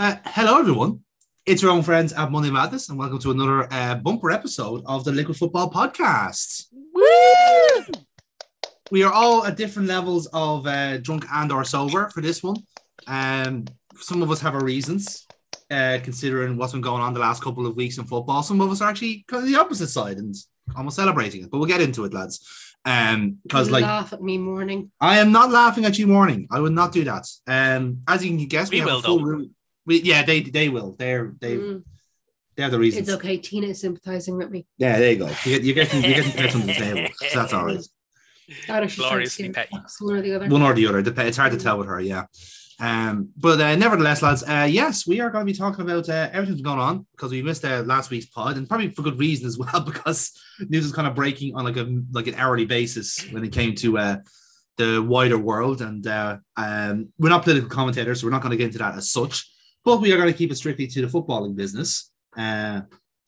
[0.00, 0.98] Uh, hello, everyone.
[1.44, 5.04] It's your own friends at Monday Madness, and welcome to another uh, bumper episode of
[5.04, 6.68] the Liquid Football Podcast.
[6.94, 7.92] Woo!
[8.90, 12.56] We are all at different levels of uh, drunk and or sober for this one.
[13.06, 13.66] Um,
[13.96, 15.26] some of us have our reasons,
[15.70, 18.42] uh, considering what's been going on the last couple of weeks in football.
[18.42, 20.34] Some of us are actually kind of the opposite side and
[20.74, 21.50] almost celebrating it.
[21.50, 22.74] But we'll get into it, lads.
[22.86, 24.92] Um, because like laugh at me morning.
[24.98, 26.48] I am not laughing at you morning.
[26.50, 27.26] I would not do that.
[27.46, 29.24] Um, as you can guess, we, We have a will, full though.
[29.24, 29.54] room.
[29.86, 30.94] We, yeah, they they will.
[30.98, 31.82] They're they Mm,
[32.56, 33.08] they're the reasons.
[33.08, 33.38] it's okay.
[33.38, 34.66] Tina is sympathizing with me.
[34.78, 35.26] Yeah, there you go.
[35.44, 37.08] You get you get you get to from the table.
[37.30, 37.80] So that's all right.
[38.66, 39.76] That or she's trying to Gloriously petty.
[40.00, 40.48] one or the other.
[40.48, 40.98] One or the other.
[40.98, 42.00] It's hard to tell with her.
[42.00, 42.24] Yeah.
[42.80, 46.30] Um, but uh, nevertheless, lads, uh, yes, we are going to be talking about uh,
[46.32, 49.46] everything's going on because we missed uh, last week's pod, and probably for good reason
[49.46, 50.32] as well, because
[50.68, 53.74] news is kind of breaking on like a like an hourly basis when it came
[53.76, 54.16] to uh,
[54.78, 55.82] the wider world.
[55.82, 58.94] And uh, um, we're not political commentators, so we're not going to get into that
[58.96, 59.48] as such.
[59.84, 62.82] But we are going to keep it strictly to the footballing business, uh,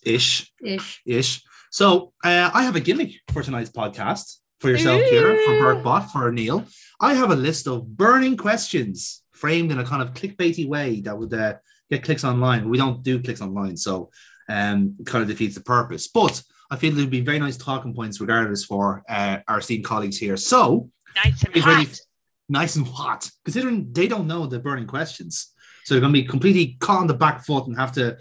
[0.05, 1.00] ish, Ish.
[1.06, 1.42] ish.
[1.70, 6.11] So uh, I have a gimmick for tonight's podcast for yourself, Kira, for Bert Bot,
[6.12, 6.64] for Neil.
[7.00, 11.19] I have a list of burning questions framed in a kind of clickbaity way that
[11.19, 11.55] would uh,
[11.91, 12.69] get clicks online.
[12.69, 14.11] We don't do clicks online, so
[14.48, 16.09] um, kind of defeats the purpose.
[16.09, 20.19] But I feel there'd be very nice talking points regardless for uh, our esteemed colleagues
[20.19, 20.37] here.
[20.37, 20.91] So
[21.25, 21.84] Nice and He's ready.
[21.87, 21.98] hot.
[22.48, 25.52] nice and hot, considering they don't know the burning questions.
[25.84, 28.16] So they're going to be completely caught on the back foot and have to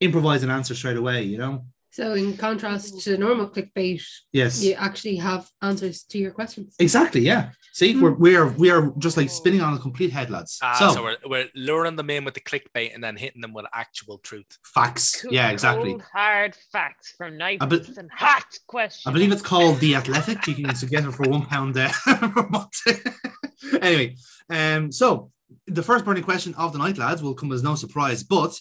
[0.00, 1.64] improvise an answer straight away, you know?
[1.90, 4.62] So, in contrast to normal clickbait, Yes.
[4.62, 6.74] you actually have answers to your questions.
[6.78, 7.22] Exactly.
[7.22, 7.52] Yeah.
[7.72, 8.02] See, Hmm.
[8.02, 10.58] we're we are we are just like spinning on a complete head, lads.
[10.62, 13.54] Ah, so, so, we're, we're luring them in with the clickbait and then hitting them
[13.54, 14.58] with actual truth.
[14.62, 15.22] facts.
[15.22, 15.90] Cool, Yeah, exactly.
[15.92, 19.06] Cold, hard facts from nice I be- and hot questions.
[19.06, 20.46] I believe it's called the Athletic.
[20.46, 21.92] You can also get it for one pound there.
[22.04, 22.76] per month.
[23.80, 24.16] anyway,
[24.50, 25.30] um, so
[25.66, 28.22] the first burning question of the night, lads, will come as no surprise.
[28.22, 28.58] But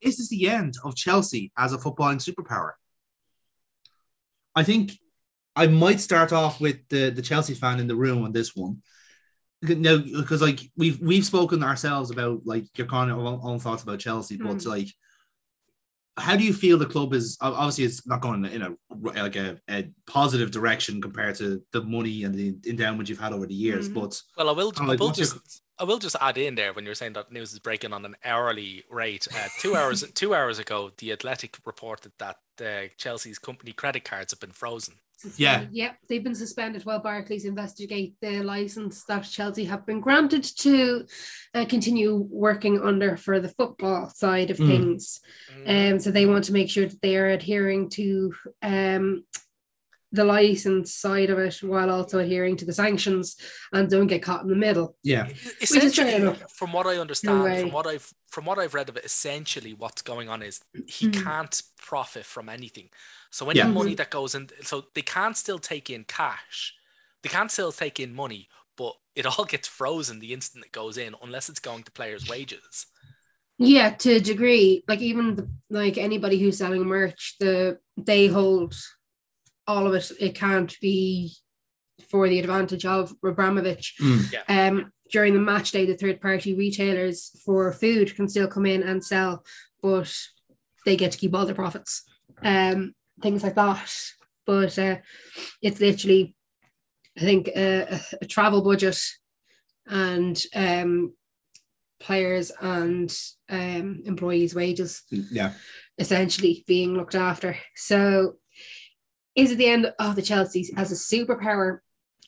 [0.00, 2.72] is this the end of Chelsea as a footballing superpower?
[4.54, 4.92] I think
[5.56, 8.82] I might start off with the, the Chelsea fan in the room on this one.
[9.62, 13.82] No, because like we've we've spoken ourselves about like your kind of own, own thoughts
[13.82, 14.66] about Chelsea, but Mm.
[14.66, 14.88] like
[16.16, 18.70] how do you feel the club is obviously it's not going in a
[19.02, 23.46] like a, a positive direction compared to the money and the endowment you've had over
[23.46, 23.94] the years Mhm.
[23.94, 26.72] but Well, I will, I will what's your- just, I will just add in there
[26.72, 29.26] when you're saying that news is breaking on an hourly rate.
[29.34, 34.32] Uh, two hours, two hours ago, the Athletic reported that uh, Chelsea's company credit cards
[34.32, 34.94] have been frozen.
[35.36, 35.64] Yeah.
[35.70, 35.96] Yep.
[36.08, 41.06] They've been suspended while Barclays investigate the license that Chelsea have been granted to
[41.54, 44.66] uh, continue working under for the football side of Mm.
[44.66, 45.20] things.
[45.66, 49.24] Um, so they want to make sure that they are adhering to um,
[50.14, 53.36] the license side of it while also adhering to the sanctions
[53.72, 54.96] and don't get caught in the middle.
[55.02, 55.26] yeah
[55.60, 57.60] essentially, from what I understand, way.
[57.60, 61.06] from what I've from what I've read of it, essentially what's going on is he
[61.06, 61.12] Mhm.
[61.24, 62.88] can't profit from anything.
[63.30, 63.68] So any Yeah.
[63.68, 66.74] money that goes in, so they can't still take in cash.
[67.22, 70.96] They can't still take in money, but it all gets frozen the instant it goes
[70.96, 72.86] in, unless it's going to players' wages.
[73.58, 74.82] Yeah, to a degree.
[74.88, 78.74] Like even the, like anybody who's selling merch, the they hold
[79.66, 80.10] all of it.
[80.20, 81.34] It can't be
[82.08, 83.94] for the advantage of Abramovich.
[84.00, 84.34] Mm.
[84.48, 88.82] Um, during the match day, the third party retailers for food can still come in
[88.82, 89.44] and sell,
[89.82, 90.12] but
[90.84, 92.02] they get to keep all their profits.
[92.42, 93.94] Um, things like that.
[94.46, 94.96] But uh,
[95.62, 96.34] it's literally,
[97.16, 99.00] I think, a, a, a travel budget
[99.86, 101.14] and um,
[102.00, 103.14] players and
[103.48, 105.52] um, employees' wages yeah
[105.98, 107.56] essentially being looked after.
[107.74, 108.34] So,
[109.34, 111.78] is it the end of the Chelsea as a superpower?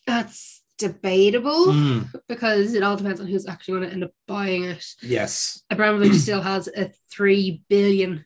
[0.06, 2.12] That's debatable Mm.
[2.28, 4.84] because it all depends on who's actually going to end up buying it.
[5.02, 8.24] yes Abramovich still has a three billion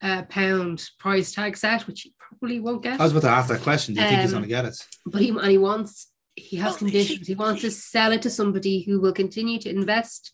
[0.00, 2.98] uh, pound price tag set, which he probably won't get.
[3.00, 4.64] I was about to ask that question do you think he's Um, going to get
[4.64, 7.26] it but he and he wants he has Well, conditions.
[7.26, 10.32] he- He, wants to sell it to somebody who will continue to invest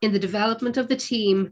[0.00, 1.50] in the development of the team,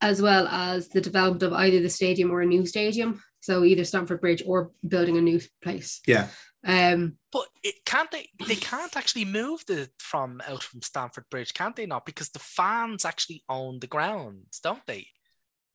[0.00, 3.22] as well as the development of either the stadium or a new stadium.
[3.48, 6.00] So either Stamford Bridge or building a new place.
[6.06, 6.26] yeah
[6.66, 8.24] Um, But it can't they?
[8.50, 9.80] They can't actually move the
[10.10, 11.86] from out from Stamford Bridge, can't they?
[11.86, 15.06] Not because the fans actually own the grounds, don't they?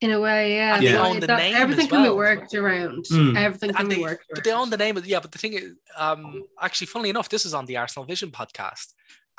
[0.06, 0.76] in a way, yeah.
[0.76, 3.06] And they own the that- name everything as can be worked around.
[3.06, 3.38] Mm.
[3.46, 4.36] Everything can And be they, worked around.
[4.36, 5.22] but they own the name of yeah.
[5.26, 5.68] But the thing is,
[6.06, 6.24] um,
[6.68, 8.88] actually, funnily enough, this is on the Arsenal Vision podcast,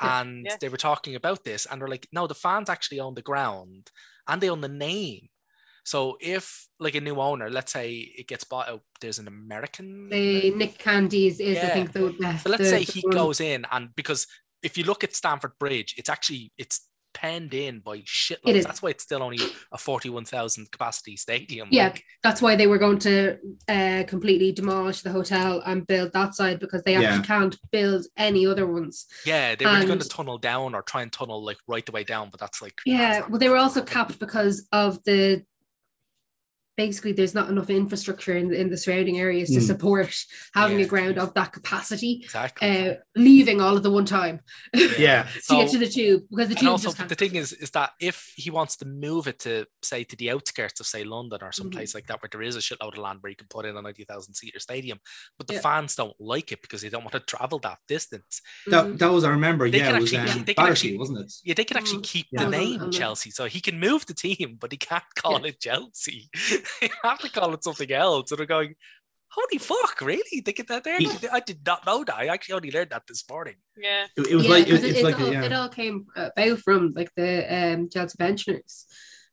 [0.01, 0.19] Yeah.
[0.19, 0.57] and Yeah.
[0.61, 3.83] they were talking about this, and they're like, no, the fans actually own the ground
[4.27, 5.23] and they own the name.
[5.85, 10.09] So if like a new owner, let's say it gets bought out, there's an American.
[10.09, 11.73] the Nick Candy's is, I Yeah.
[11.73, 14.27] think, the, the So let's the- say the he one- goes in, and because
[14.63, 18.63] if you look at Stamford Bridge, it's actually it's penned in by It shitloads.
[18.63, 19.39] That's why it's still only
[19.71, 21.69] a 41,000 capacity stadium.
[21.71, 23.37] Yeah, Like, that's why they were going to
[23.69, 27.21] uh, completely demolish the hotel and build that side because they actually Yeah.
[27.21, 29.05] can't build any other ones.
[29.25, 32.03] yeah, they were going to tunnel down or try and tunnel like right the way
[32.03, 35.45] down, but that's like Yeah, that's well, they were also capped because of the
[36.77, 39.67] basically there's not enough infrastructure in the, in the surrounding areas to Mm.
[39.67, 40.15] support
[40.53, 40.85] having Yeah.
[40.85, 42.21] a ground of that capacity.
[42.23, 42.67] Exactly.
[42.89, 44.41] Uh, leaving all at the one time
[44.97, 45.27] Yeah.
[45.47, 47.91] to get to the tube because the tube also just the thing is is that
[47.99, 51.51] if he wants to move it to say to the outskirts of say London or
[51.51, 53.65] some place like that where there is a shitload of land where you can put
[53.65, 54.99] in a 90,000 seater stadium
[55.37, 55.61] but the Yeah.
[55.61, 58.97] fans don't like it because they don't want to travel that distance That, Mhm.
[58.99, 59.69] that was I remember.
[59.69, 61.33] They yeah, can it was actually- um, they can actually- wasn't it?
[61.43, 62.03] yeah they can actually Mm.
[62.03, 62.43] keep Yeah.
[62.45, 66.29] the name Chelsea so he can move the team but he can't call it Chelsea
[66.81, 68.75] you have to call it something else and they're going
[69.29, 72.55] holy fuck really they get that there He- I did not know that I actually
[72.55, 74.05] only learned that this morning Yeah.
[74.17, 75.43] It, it was Yeah, like it, 'cause it's it, like all, a, yeah.
[75.43, 78.85] it all came about from like the um, Chelsea pensioners.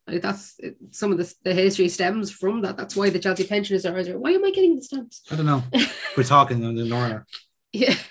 [0.09, 0.59] Like that's
[0.91, 2.77] some of the, the history stems from that.
[2.77, 3.91] That's why the Chelsea pensioners are.
[3.91, 5.23] always like, Why am I getting the stamps?
[5.31, 5.63] I don't know.
[6.17, 7.25] We're talking on the Norner.
[7.73, 7.95] Yeah.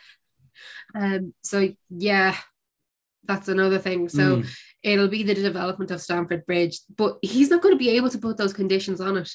[0.93, 1.33] Um.
[1.41, 2.35] So yeah,
[3.23, 4.09] that's another thing.
[4.09, 4.47] So Mm.
[4.83, 8.17] It'll be the development of Stamford Bridge, but he's not going to be able to
[8.17, 9.29] put those conditions on it.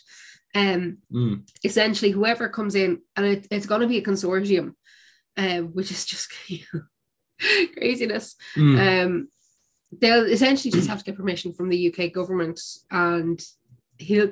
[0.54, 0.98] Um.
[1.12, 1.48] Mm.
[1.64, 4.72] Essentially, whoever comes in, and it, it's going to be a consortium,
[5.36, 6.32] um, which is just
[7.76, 8.36] craziness.
[8.56, 9.04] Mm.
[9.04, 9.28] Um,
[10.00, 12.60] they'll essentially just have to get permission from the UK government,
[12.90, 13.40] and
[13.98, 14.30] he'll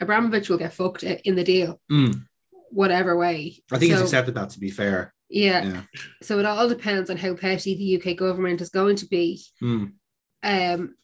[0.00, 2.24] Abramovich will get fucked in the deal, Mm.
[2.70, 3.62] whatever way.
[3.72, 4.50] I think he's accepted that.
[4.50, 5.82] To be fair, Yeah, yeah.
[6.22, 9.92] so it all depends on how petty the UK government is going to be, Mm.
[10.42, 10.94] Um,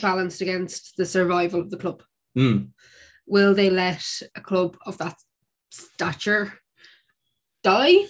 [0.00, 2.02] balanced against the survival of the club.
[2.36, 2.68] Mm.
[3.26, 4.04] Will they let
[4.34, 5.16] a club of that
[5.70, 6.52] stature
[7.62, 8.06] die?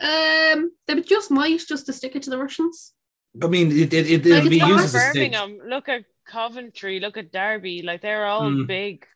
[0.00, 2.94] Um, they just might just to stick it to the Russians.
[3.42, 5.32] I mean, it it, it Like, it'll be it's Look used at as a stick.
[5.32, 5.58] Birmingham.
[5.68, 7.00] Look at Coventry.
[7.00, 7.82] Look at Derby.
[7.82, 8.66] Like they're all Mm.
[8.66, 9.06] big,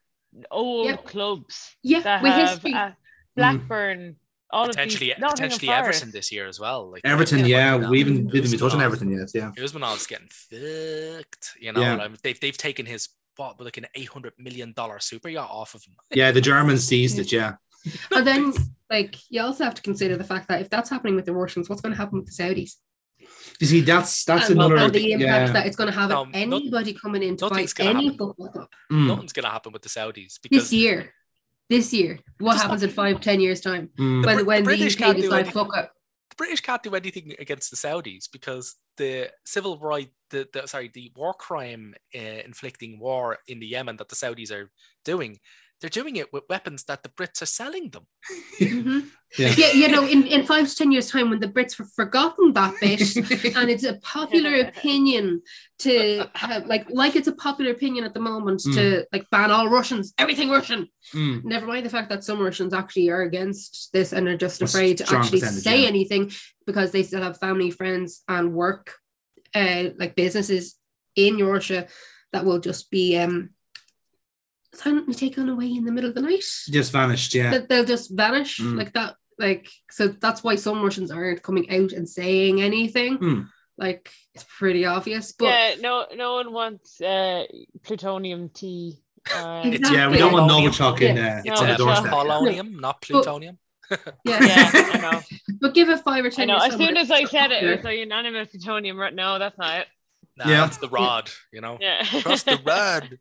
[0.50, 1.04] old Yep.
[1.04, 2.74] clubs Yeah, that with have history.
[2.74, 2.92] uh,
[3.36, 4.16] Blackburn.
[4.50, 7.78] All potentially of these, potentially Everton this year as well like Everton, Everton might yeah,
[7.78, 9.28] do we even didn't even touch on Usmanov- Everton yet.
[9.34, 11.52] Yeah, Usmanov's getting fucked.
[11.60, 11.94] You know, Yeah.
[11.96, 15.74] like, they've they've taken his what like an eight hundred million dollar super yacht off
[15.74, 15.94] of him.
[16.14, 16.30] yeah.
[16.32, 17.30] The Germans seized it.
[17.30, 17.52] Yeah,
[18.10, 18.52] And then,
[18.90, 21.68] like, you also have to consider the fact that if that's happening with the Russians,
[21.68, 22.72] what's going to happen with the Saudis?
[23.60, 24.76] you see, that's that's and, another.
[24.78, 25.52] and the impact yeah.
[25.52, 27.90] that it's going to have No, on not- anybody coming in to buy nothing's gonna
[27.90, 28.18] any happen.
[28.18, 29.06] football club Mm.
[29.08, 31.12] Nothing's gonna happen with the Saudis because this year.
[31.68, 34.24] This year, what Just happens in five, ten years' time Mm.
[34.24, 35.52] when Brit- when the the, British UK can't do decide, anything.
[35.52, 35.90] fuck it.
[36.30, 40.88] the British can't do anything against the Saudis because the civil right, the, the sorry,
[40.92, 44.70] the war crime uh, inflicting war in the Yemen that the Saudis are
[45.04, 45.38] doing,
[45.80, 48.06] they're doing it with weapons that the Brits are selling them.
[48.58, 49.10] Mhm.
[49.36, 49.54] Yeah.
[49.56, 52.54] Yeah, you know, in, in five to ten years' time, when the Brits have forgotten
[52.54, 53.00] that bit,
[53.56, 55.42] and it's a popular opinion
[55.80, 59.68] to have, like, like it's a popular opinion at the moment to like ban all
[59.68, 60.88] Russians, everything Russian.
[61.14, 61.44] Mm.
[61.44, 64.64] Never mind the fact that some Russians actually are against this and are just A
[64.64, 65.88] afraid to actually say yeah.
[65.88, 66.32] anything
[66.66, 68.94] because they still have family, friends, and work,
[69.54, 70.76] uh, like businesses
[71.16, 71.86] in Russia
[72.32, 73.50] that will just be um
[74.74, 76.44] silently taken away in the middle of the night.
[76.70, 77.34] Just vanished.
[77.34, 78.76] Yeah, That they'll just vanish Mm.
[78.76, 79.14] like that.
[79.38, 83.18] Like so, that's why some Russians aren't coming out and saying anything.
[83.18, 83.48] Mm.
[83.76, 87.44] Like it's pretty obvious, but yeah, no, no one wants uh,
[87.84, 88.98] plutonium tea.
[89.32, 89.96] Uh, Exactly.
[89.96, 90.08] yeah.
[90.10, 90.70] We don't want Polonium.
[90.70, 91.86] Novichok in uh, It's No, on the a sure.
[91.86, 92.04] doorstep.
[92.06, 92.10] yeah.
[92.12, 93.58] polonium, not plutonium.
[93.90, 95.20] yeah, yeah, I know.
[95.60, 96.48] but give it five or I ten.
[96.48, 96.58] know.
[96.60, 97.76] years As soon as I said it, it popular.
[97.76, 98.96] was like unanimous plutonium.
[99.14, 99.86] No, that's not it.
[100.36, 100.60] Nah, Yeah.
[100.62, 101.78] that's the rod, you know.
[101.80, 102.00] Yeah.
[102.18, 103.18] Across the rod.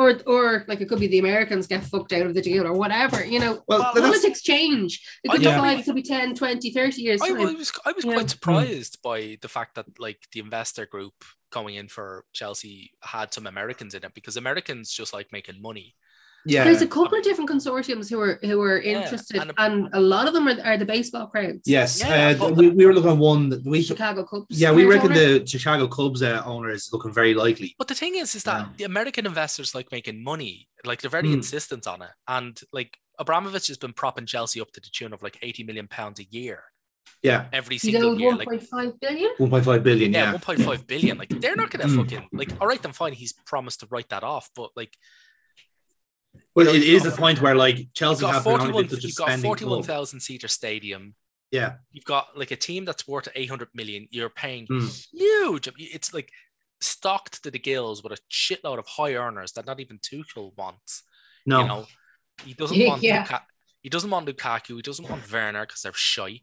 [0.00, 2.72] Or or like it could be the Americans get fucked out of the deal or
[2.72, 3.62] whatever, you know.
[3.68, 4.92] Well, Well, that's, Politics change.
[5.22, 7.28] It could I be don't five, it could be 10, 20, 30 years I.
[7.28, 8.14] I was I was Yeah.
[8.14, 11.12] quite surprised by the fact that like the investor group
[11.52, 15.94] going in for Chelsea had some Americans in it because Americans just like making money.
[16.46, 16.64] Yeah.
[16.64, 20.00] There's a couple of different consortiums who are who are interested, and and, a- a
[20.00, 21.62] lot of them are, are the baseball crowds.
[21.66, 23.82] Yes, Yeah, uh, but- we, we were looking at one that we.
[23.82, 24.46] Chicago Cubs.
[24.60, 25.38] Yeah, we reckon owner.
[25.38, 27.74] the Chicago Cubs uh, owner is looking very likely.
[27.78, 28.68] But the thing is, is that Yeah.
[28.78, 30.68] the American investors like making money.
[30.84, 31.34] Like they're very Mm.
[31.34, 35.22] insistent on it, and like Abramovich has been propping Chelsea up to the tune of
[35.22, 36.62] like eighty million pounds a year
[37.22, 38.34] Yeah, every He's single owed year.
[38.34, 39.30] Like 1.5 billion.
[39.38, 40.12] 1.5 billion.
[40.12, 41.18] yeah, Yeah, one point five billion.
[41.18, 41.96] Like they're not gonna Mm.
[41.98, 42.50] fucking like.
[42.60, 43.12] All right, then fine.
[43.12, 44.94] He's promised to write that off, but like
[46.54, 48.88] well, you know, it you've the point where like you've Chelsea got have been forty-one.
[48.88, 49.86] such a You've got spending forty-one club.
[49.86, 51.14] thousand seater stadium.
[51.50, 54.06] Yeah, You've got like a team that's worth eight hundred million.
[54.10, 55.06] You're paying Mm.
[55.12, 55.68] huge.
[55.78, 56.30] It's like
[56.80, 61.02] stocked to the gills with a shitload of high earners that not even Tuchel wants.
[61.46, 61.86] no, You know,
[62.44, 63.20] he doesn't Yeah, want yeah.
[63.22, 63.46] Luka-
[63.82, 64.76] he doesn't want Lukaku.
[64.76, 66.42] He doesn't want Werner because they're shy.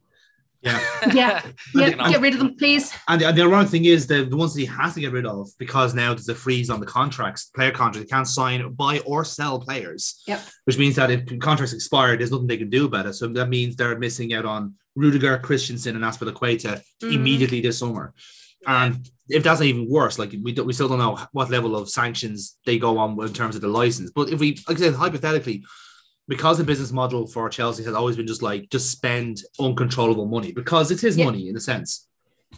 [0.67, 0.79] Yeah.
[1.13, 1.41] Yeah,
[1.73, 2.09] yeah, know?
[2.09, 2.91] get rid of them, please.
[3.07, 5.25] And the, the ironic thing is the, the ones that he has to get rid
[5.25, 8.09] of because now there's a freeze on the contracts, player contracts.
[8.09, 10.21] He can't sign, buy, or sell players.
[10.27, 10.41] Yep.
[10.65, 13.13] Which means that if contracts expire, there's nothing they can do about it.
[13.13, 17.13] So that means they're missing out on Rudiger, Christensen, and Azpilicueta Mhm.
[17.13, 18.13] immediately this summer.
[18.65, 21.89] And if that's even worse, like we don't, we still don't know what level of
[21.89, 24.11] sanctions they go on in terms of the license.
[24.13, 25.63] But if we, like I said, hypothetically,
[26.27, 30.51] because the business model for Chelsea has always been just like just spend uncontrollable money
[30.51, 31.25] because it's his Yeah.
[31.25, 32.07] money in a sense.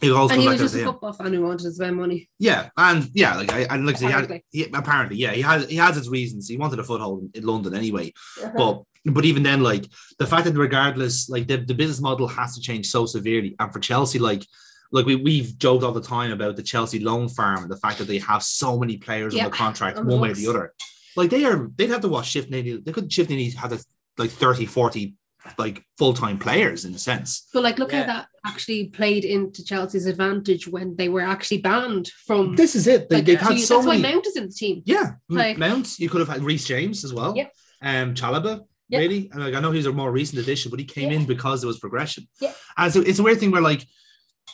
[0.00, 2.30] It also And he was just to a football fan who wanted to spend money.
[2.38, 4.44] Yeah, and yeah, like I and like said, he had, Apparently.
[4.50, 6.48] he, apparently, yeah, he has he has his reasons.
[6.48, 8.12] He wanted a foothold in, London anyway,
[8.42, 8.52] Uh-huh.
[8.56, 8.82] but
[9.14, 9.84] but even then, like
[10.18, 13.72] the fact that regardless, like the, the business model has to change so severely, and
[13.72, 14.46] for Chelsea, like
[14.92, 17.98] like we we've joked all the time about the Chelsea loan farm and the fact
[17.98, 20.46] that they have so many players on the contract on the one way or the
[20.48, 20.72] other.
[21.16, 22.84] Like they are, they'd have to watch shift Nady.
[22.84, 23.78] They could shift Nady have a,
[24.18, 25.14] like 30, 40
[25.56, 27.48] like full time players in a sense.
[27.54, 28.00] But like, look Yeah.
[28.02, 32.56] how that actually played into Chelsea's advantage when they were actually banned from.
[32.56, 33.08] This is it.
[33.08, 34.02] They, like, they've two- had so that's many.
[34.02, 34.82] why Mount is in the team.
[34.84, 35.98] Yeah, Like- Mount.
[35.98, 37.34] You could have had Reece James as well.
[37.36, 37.46] Yeah.
[37.82, 38.60] Um, Chalobah.
[38.90, 38.98] Yep.
[39.00, 41.18] Really, and like I know he's a more recent addition, but he came Yeah.
[41.20, 42.26] in because there was progression.
[42.40, 42.52] Yeah.
[42.76, 43.86] And so it's a weird thing where like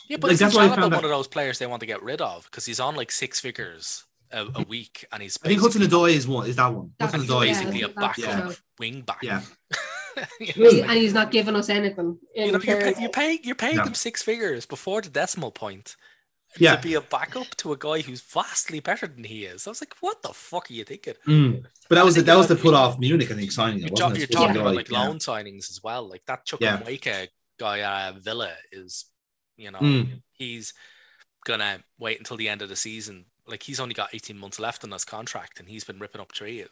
[0.07, 1.65] Yeah, but Like, isn't that's why I Chalobah found one that- of those players they
[1.65, 5.21] want to get rid of because he's on like six figures a, a week and
[5.21, 6.47] he's I think Hudson basically- Odoi is one.
[6.49, 6.91] Is that one?
[6.99, 7.45] That's- Hudson he's Odoi.
[7.47, 8.55] yeah, basically a that's backup true.
[8.79, 9.19] wing back.
[9.23, 9.41] Yeah.
[10.39, 10.81] You Really?
[10.81, 12.17] know, and he's not giving us anything.
[12.33, 13.83] in you know, you're, terms- pay, you're paying you're paying No.
[13.83, 15.95] him six figures before the decimal point
[16.57, 16.75] Yeah.
[16.75, 19.67] to be a backup to a guy who's vastly better than he is.
[19.67, 21.13] I was like, what the fuck are you thinking?
[21.27, 21.65] Mm.
[21.87, 23.95] But that was the, that was the put off Munich, I think, signing it.
[23.95, 25.07] You're, Wasn't ta- you're talking Hudson about Odoi, like yeah.
[25.07, 26.09] loan signings as well.
[26.09, 26.77] Like that Yeah.
[26.79, 27.27] Chukwuemeka
[27.59, 29.05] guy at Villa is,
[29.55, 30.21] you know, Mm.
[30.31, 30.73] he's
[31.45, 33.25] gonna wait until the end of the season.
[33.47, 36.31] Like he's only got 18 months left on his contract, and he's been ripping up
[36.31, 36.67] trees.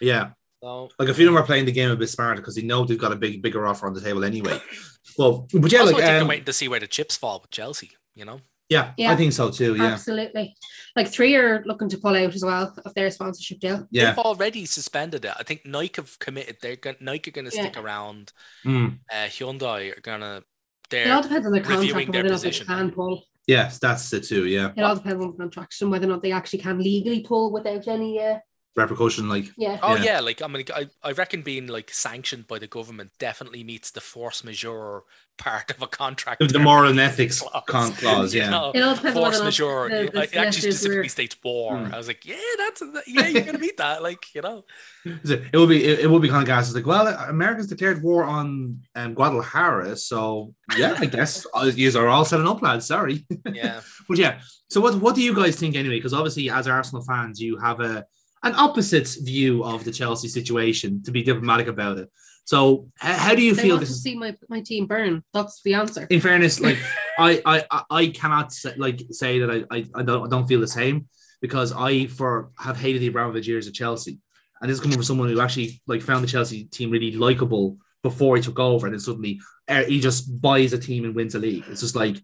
[0.00, 0.30] Yeah.
[0.62, 2.62] So Like if you of them are playing the game a bit smarter because they
[2.62, 4.58] know they've got a big bigger offer on the table anyway.
[5.18, 7.16] Well, but yeah, also, like I think they're um, waiting to see where the chips
[7.16, 7.90] fall with Chelsea.
[8.14, 9.10] You know, yeah, Yeah.
[9.12, 9.74] I think so too.
[9.74, 9.86] Yeah.
[9.86, 10.54] Absolutely.
[10.94, 13.88] Like three are looking to pull out as well of their sponsorship deal.
[13.90, 14.10] Yeah.
[14.10, 15.32] they've already suspended it.
[15.38, 16.58] I think Nike have committed.
[16.62, 17.62] They're going Nike are going to Yeah.
[17.62, 18.32] stick around.
[18.64, 18.98] Mm.
[19.10, 20.44] Uh, Hyundai are going to.
[20.92, 22.66] It all depends on the contract reviewing and their whether they position.
[22.66, 23.24] can pull.
[23.46, 24.46] Yes, that's it too.
[24.46, 24.72] Yeah.
[24.76, 27.52] It all depends on the contract and whether or not they actually can legally pull
[27.52, 28.20] without any.
[28.20, 28.38] Uh,
[28.76, 29.80] Repercussion, like yeah.
[29.82, 30.02] Oh Yeah.
[30.04, 33.90] yeah, like I mean, I, I reckon being like sanctioned by the government definitely meets
[33.90, 35.02] the force majeure
[35.40, 36.38] part of a contract.
[36.40, 38.34] the term moral and ethics clause, con- clause.
[38.34, 38.50] you Yeah.
[38.56, 38.70] know?
[38.74, 39.88] It all depends force whether majeure.
[39.88, 41.76] the- it- the it actually solicitors specifically were- states war.
[41.76, 41.92] Mm.
[41.94, 44.02] I was like, yeah, that's yeah, you're gonna meet that.
[44.02, 44.64] Like you know,
[45.04, 46.66] It will be it, it would be kind of gas.
[46.68, 52.08] It's like, well, Americans declared war on um, Guadalajara, so yeah, I guess you are
[52.08, 52.86] all setting up, lads.
[52.86, 53.80] Sorry, yeah.
[54.08, 54.40] but yeah.
[54.68, 55.96] So what what do you guys think anyway?
[55.96, 58.04] Because obviously, as Arsenal fans, you have a
[58.42, 61.02] an opposite view of the Chelsea situation.
[61.04, 62.08] To be diplomatic about it,
[62.44, 65.22] so h- how do you They feel want this to see my, my team burn.
[65.32, 66.06] That's the answer.
[66.10, 66.78] In fairness, like
[67.18, 70.46] I, I I I cannot say, like say that I, I I don't I don't
[70.46, 71.08] feel the same
[71.40, 74.18] because I for have hated the Abramovich years at Chelsea,
[74.60, 77.78] and this is coming from someone who actually like found the Chelsea team really likable
[78.02, 81.34] before he took over, and then suddenly uh, he just buys a team and wins
[81.34, 81.64] a league.
[81.68, 82.16] It's just like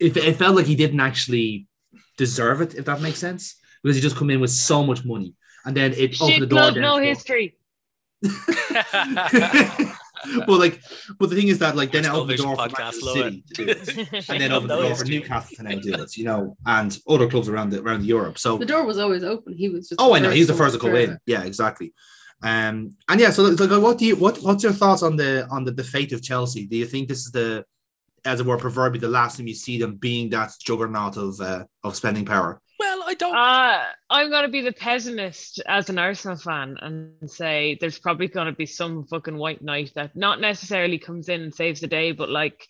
[0.00, 1.66] it, it felt like he didn't actually
[2.16, 5.34] deserve it, if that makes sense, because he just come in with so much money,
[5.64, 6.58] and then it opened the door.
[6.70, 7.54] club, no for- history.
[10.46, 10.80] well, like,
[11.18, 12.78] but the thing is that like then it Arsenal opened the Vision door for podcast,
[12.78, 14.28] Manchester City to do it.
[14.28, 15.04] and then I opened the door for.
[15.04, 18.38] Newcastle to now do it, you know, and other clubs around the, around Europe.
[18.38, 19.54] So, The door was always open.
[19.54, 20.00] He was just.
[20.00, 21.00] oh, I know he's the first to come through.
[21.00, 21.18] in.
[21.26, 21.92] Yeah, exactly.
[22.42, 25.64] Um, and yeah, so like, what do you what what's your thoughts on the on
[25.64, 26.66] the, the fate of Chelsea?
[26.66, 27.64] Do you think this is the
[28.24, 31.64] as it were proverbially the last time you see them being that juggernaut of uh,
[31.82, 32.60] of spending power?
[33.08, 33.34] I don't.
[33.34, 38.28] Uh, I'm going to be the pessimist as an Arsenal fan and say there's probably
[38.28, 41.86] going to be some fucking white knight that not necessarily comes in and saves the
[41.86, 42.68] day, but like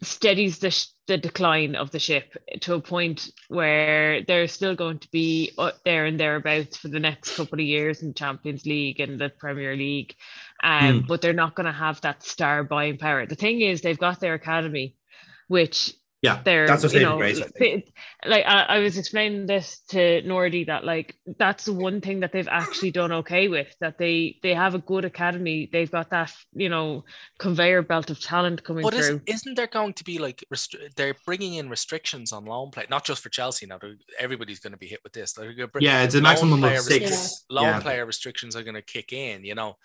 [0.00, 5.00] steadies the, sh- the decline of the ship to a point where they're still going
[5.00, 5.52] to be
[5.84, 9.74] there and thereabouts for the next couple of years in Champions League and the Premier
[9.74, 10.14] League.
[10.62, 11.06] Um, Hmm.
[11.08, 13.26] But they're not going to have that star buying power.
[13.26, 14.94] The thing is, they've got their academy,
[15.48, 17.40] which Yeah, they're that's what's you saving know, grace.
[17.40, 17.82] I
[18.26, 22.32] like I, I was explaining this to Nordy that like that's the one thing that
[22.32, 26.32] they've actually done okay with that they they have a good academy they've got that
[26.54, 27.04] you know
[27.38, 30.94] conveyor belt of talent coming But through is, isn't there going to be like restri-
[30.96, 33.78] they're bringing in restrictions on loan play, not just for Chelsea now.
[34.18, 35.32] Everybody's going to be hit with this.
[35.34, 37.00] They're gonna bring- Yeah, it's a maximum player of six.
[37.00, 37.80] restrictions- Loan Yeah.
[37.80, 39.76] player restrictions are going to kick in, you know.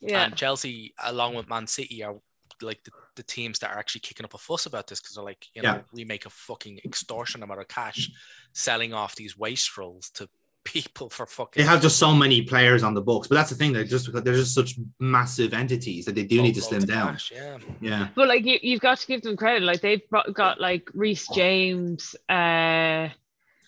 [0.00, 2.16] yeah And Chelsea, along with Man City, are
[2.62, 5.24] like the, the teams that are actually kicking up a fuss about this because they're
[5.24, 5.80] like, you know, Yeah.
[5.92, 8.10] we make a fucking extortion amount of cash
[8.52, 10.28] selling off these wastrels to
[10.64, 11.62] people for fucking.
[11.62, 13.72] They have just so many players on the books, but that's the thing.
[13.72, 17.12] They're just because they're just such massive entities that they do need to slim down.
[17.14, 17.58] cash, yeah.
[17.80, 19.62] Yeah, But like you, you've got to give them credit.
[19.62, 20.02] Like they've
[20.34, 23.08] got like Reece James, uh,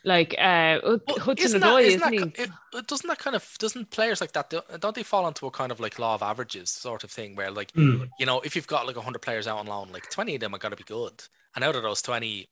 [0.05, 2.43] like uh, Hud- Well, Hudson isn't that, Odoi, isn't isn't that, he?
[2.43, 5.47] it, it- doesn't that kind of doesn't players like that do- don't they fall into
[5.47, 8.09] a kind of like law of averages sort of thing where like Mm.
[8.19, 10.55] you know if you've got like 100 players out on loan like 20 of them
[10.55, 11.23] are going to be good
[11.55, 12.49] and out of those 20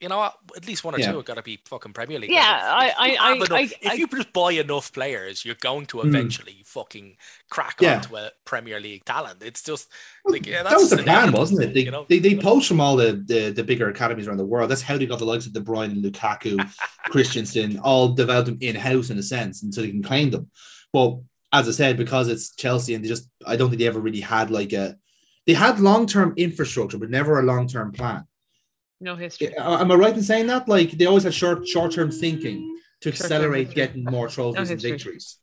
[0.00, 1.10] you know what at least one or Yeah.
[1.12, 2.88] two have got to be fucking Premier League Yeah, level.
[2.88, 5.98] If I- I- I- enough- I- if you just buy enough players you're going to
[5.98, 6.06] Mm.
[6.06, 7.16] eventually fucking
[7.48, 7.96] crack Yeah.
[7.96, 9.88] onto a Premier League talent it's just
[10.26, 11.74] like yeah, that was the plan, wasn't it?
[11.74, 12.06] They, you know?
[12.08, 14.70] they, they poached from all the, the the bigger academies around the world.
[14.70, 16.56] That's how they got the likes of De Bruyne and Lukaku,
[17.10, 20.50] Christensen, all developed them in house in a sense, and so they can claim them.
[20.92, 21.18] But
[21.52, 24.20] as I said, because it's Chelsea, and they just I don't think they ever really
[24.20, 24.96] had like a
[25.46, 28.24] they had long term infrastructure, but never a long term plan.
[29.00, 29.54] No history.
[29.56, 30.68] Am I right in saying that?
[30.68, 33.74] Like they always have short short term thinking to Short-term accelerate history.
[33.86, 35.38] getting more trophies and victories.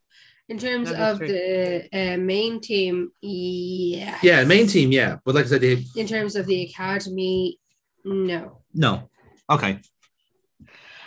[0.49, 4.17] In terms No of the uh, main team, yeah.
[4.23, 7.57] Yeah, main team, yeah, but like I said, they In terms of the academy,
[8.03, 8.61] no.
[8.73, 9.09] no.
[9.49, 9.79] Okay.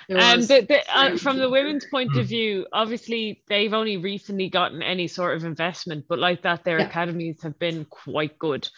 [0.08, 2.18] There Um, was- the, the, uh, from the women's point Hmm.
[2.20, 6.78] of view, obviously they've only recently gotten any sort of investment, but like that, their
[6.78, 6.86] Yeah.
[6.86, 8.68] academies have been quite good.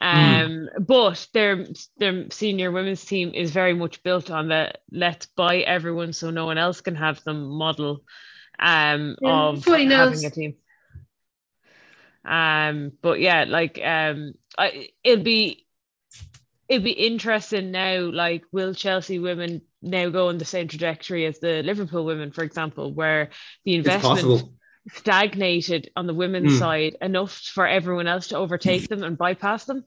[0.00, 0.08] Hmm.
[0.08, 5.58] Um, but their their senior women's team is very much built on the let's buy
[5.58, 8.02] everyone so no one else can have them model
[8.58, 10.22] um Yeah, of everybody knows.
[10.22, 10.54] having a team.
[12.26, 15.66] Um, but yeah, like um, I, it'll be
[16.68, 17.98] it'd be interesting now.
[18.00, 22.42] Like, will Chelsea women now go on the same trajectory as the Liverpool women, for
[22.42, 23.30] example, where
[23.64, 24.52] the investment.
[24.92, 26.58] Stagnated on the women's Mm.
[26.58, 29.84] side enough for everyone else to overtake them and bypass them?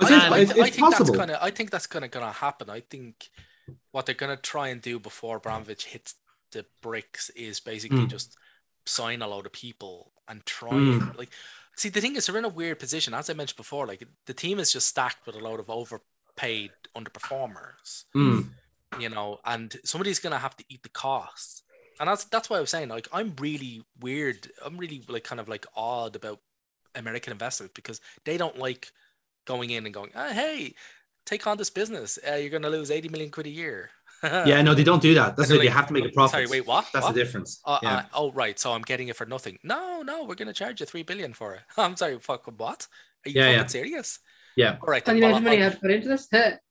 [0.00, 1.38] I I, think I, it's, I it's think that's kind of.
[1.42, 2.70] I think that's kind of going to happen.
[2.70, 3.30] I think
[3.92, 6.14] what they're going to try and do before Abramovich hits
[6.52, 8.08] the bricks is basically Mm.
[8.08, 8.36] just
[8.86, 11.00] sign a load of people and try Mm.
[11.08, 11.30] and like.
[11.76, 13.14] See, the thing is, they're in a weird position.
[13.14, 16.72] As I mentioned before, like the team is just stacked with a load of overpaid
[16.96, 18.04] underperformers.
[18.14, 18.50] Mm.
[18.98, 21.62] You know, and somebody's going to have to eat the costs.
[22.00, 24.50] And that's that's why I was saying, like, I'm really weird.
[24.64, 26.40] I'm really like kind of like odd about
[26.96, 28.92] American investors because they don't like
[29.46, 30.74] going in and going, oh, hey,
[31.26, 32.18] take on this business.
[32.28, 33.90] Uh, you're going to lose 80 million quid a year.
[34.42, 35.36] Yeah, no, they don't do that.
[35.36, 36.32] That's And why they're they like, have to make a profit.
[36.32, 36.86] Sorry, wait, what?
[36.92, 37.14] That's what?
[37.14, 37.60] the difference.
[37.64, 37.98] Uh, yeah.
[37.98, 38.58] uh, oh, right.
[38.58, 39.58] So I'm getting it for nothing.
[39.62, 41.62] No, no, we're going to charge you 3 billion for it.
[41.76, 42.86] I'm sorry, fucking what?
[43.26, 43.66] Are you Yeah, fucking yeah.
[43.68, 44.18] serious?
[44.62, 44.72] Yeah.
[44.82, 45.04] All right.
[45.04, 46.24] Can Then, you well, imagine money I I'll- have to put into this?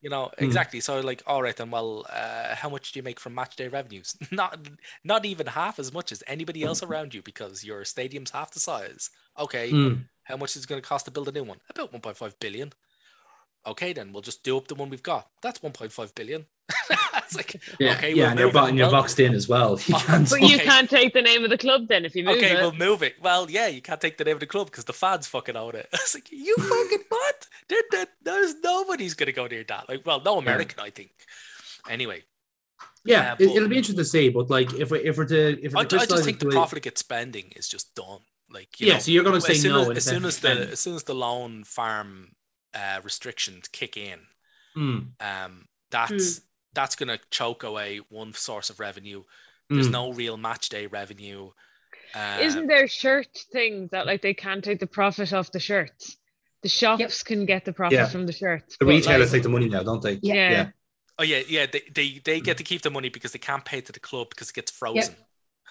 [0.05, 0.45] You know Hmm.
[0.47, 1.89] exactly so like all right then well
[2.21, 4.09] uh, how much do you make from match day revenues
[4.41, 4.49] not
[5.11, 8.61] not even half as much as anybody else around you because your stadium's half the
[8.71, 9.03] size
[9.45, 9.95] okay Mm.
[10.29, 12.69] how much is it going to cost to build a new one about 1.5 billion
[13.65, 16.45] okay then we'll just do up the one we've got that's 1.5 billion
[17.17, 18.69] it's like Yeah, okay yeah, we'll and you're, move bo- it.
[18.69, 19.79] and you're boxed in as well.
[19.87, 20.65] You Oh, can't- But you Okay.
[20.65, 22.53] can't take the name of the club then if you move okay it.
[22.53, 24.85] Okay, we'll move it well yeah you can't take the name of the club because
[24.85, 29.27] the fans fucking own it it's like you fucking what there, there, there's nobody's going
[29.27, 31.11] to go near that like well no american i think
[31.89, 32.21] anyway
[33.05, 34.27] yeah, uh, it, but- it'll be interesting to see.
[34.29, 36.51] But like, if we if we're to if we're I to just think the way-
[36.51, 38.19] profligate spending is just done.
[38.51, 39.89] Like you Yeah, know, so you're going to say as no.
[39.91, 42.31] as, as soon as effect, the as soon as the loan farm
[42.73, 44.19] uh, restrictions kick in,
[44.75, 46.43] Mm, um, that's Hmm.
[46.73, 49.23] that's going to choke away one source of revenue.
[49.69, 49.91] There's mm.
[49.91, 51.51] no real match day revenue.
[52.13, 56.17] Uh, Isn't there shirt things that like they can't take the profit off the shirts?
[56.61, 58.07] The shops can get the profit Yeah.
[58.07, 58.77] from the shirts.
[58.79, 60.19] the retailers like, take the money now, don't they?
[60.21, 60.33] Yeah.
[60.33, 60.51] yeah.
[60.51, 60.69] yeah.
[61.17, 61.65] Oh yeah, yeah.
[61.65, 64.29] They, they they get to keep the money because they can't pay to the club
[64.29, 65.15] because it gets frozen.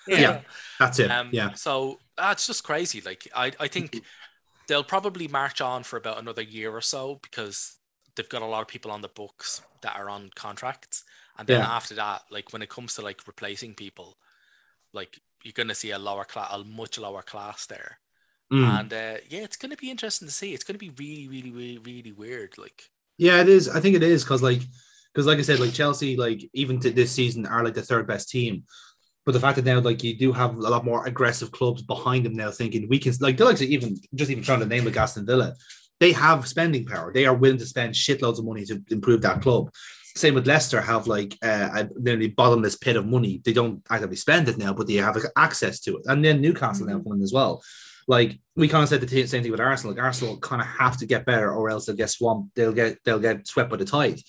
[0.07, 0.21] Yeah.
[0.21, 0.41] Yeah.
[0.79, 1.11] That's it.
[1.11, 1.53] Um, yeah.
[1.55, 3.01] So that's just crazy.
[3.01, 4.03] Like I, I think
[4.69, 7.79] they'll probably march on for about another year or so because
[8.17, 11.05] they've got a lot of people on the books that are on contracts,
[11.39, 11.67] and then Yeah.
[11.67, 14.19] after that, like when it comes to like replacing people,
[14.93, 18.01] like you're gonna see a lower class, a much lower class there,
[18.53, 18.79] Mm.
[18.79, 20.55] and uh, yeah, it's gonna be interesting to see.
[20.55, 22.59] It's gonna be really, really, really, really weird.
[22.59, 23.69] Like Yeah, it is.
[23.69, 24.61] I think it is because like
[25.13, 28.07] because like I said, like Chelsea, like even to this season are like the third
[28.07, 28.65] best team.
[29.29, 32.25] But the fact that now like you do have a lot more aggressive clubs behind
[32.25, 34.87] them now thinking we can like the likes of even just even trying to name
[34.87, 35.55] like Aston Villa,
[36.01, 37.13] they have spending power.
[37.13, 39.71] They are willing to spend shitloads of money to improve that club.
[40.17, 43.43] Same with Leicester have like uh, a nearly bottomless pit of money.
[43.45, 46.05] They don't actively spend it now, but they have like, access to it.
[46.07, 47.63] And then Newcastle now coming as well.
[48.07, 49.95] Like we kind of said the t- same thing with Arsenal.
[49.95, 52.55] Like Arsenal kind of have to get better, or else they'll get swamped.
[52.55, 54.23] They'll get they'll get swept by the tide.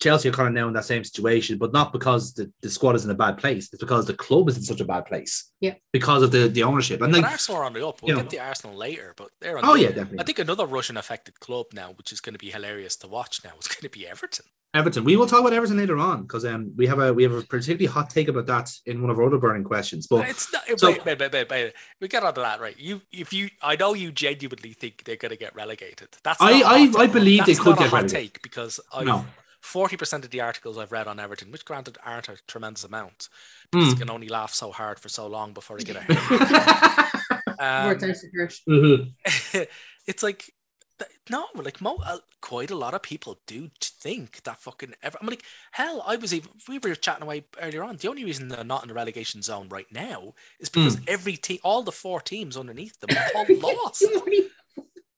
[0.00, 2.94] Chelsea are kind of now in that same situation, but not because the, the squad
[2.94, 3.68] is in a bad place.
[3.72, 5.50] It's because the club is in such a bad place.
[5.60, 5.74] Yeah.
[5.92, 7.00] Because of the, the ownership.
[7.02, 8.00] And but like, Arsenal are on the up.
[8.00, 10.20] We'll you know- get to Arsenal later, but they're on oh the yeah, definitely.
[10.20, 13.40] I think another Russian affected club now, which is going to be hilarious to watch
[13.44, 14.46] now, is going to be Everton.
[14.74, 15.02] Everton.
[15.02, 17.42] We will talk about Everton later on because um, we have a we have a
[17.42, 20.06] particularly hot take about that in one of our other burning questions.
[20.06, 20.62] But It's not.
[20.78, 21.72] So- wait, wait, wait, wait, wait.
[22.00, 22.78] We get onto that, right?
[22.78, 26.08] You, if you, I know you genuinely think they're going to get relegated.
[26.22, 28.16] That's I- not a hot I- I believe they could not a get hot relegated.
[28.34, 29.24] take because I no,
[29.60, 33.28] forty percent of the articles I've read on Everton, which granted aren't a tremendous amount,
[33.70, 37.04] because you can only laugh so hard for so long before you get a hair.
[37.60, 39.60] Um, mm-hmm.
[40.06, 40.52] it's like
[41.30, 44.94] no, like mo- uh, quite a lot of people do think that fucking.
[45.02, 45.42] Ever- I'm like,
[45.72, 46.50] hell, I was even.
[46.68, 47.96] We were chatting away earlier on.
[47.96, 51.04] The only reason they're not in the relegation zone right now is because Hmm.
[51.06, 54.04] every team, all the four teams underneath them, all lost.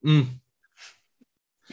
[0.05, 0.27] Mm.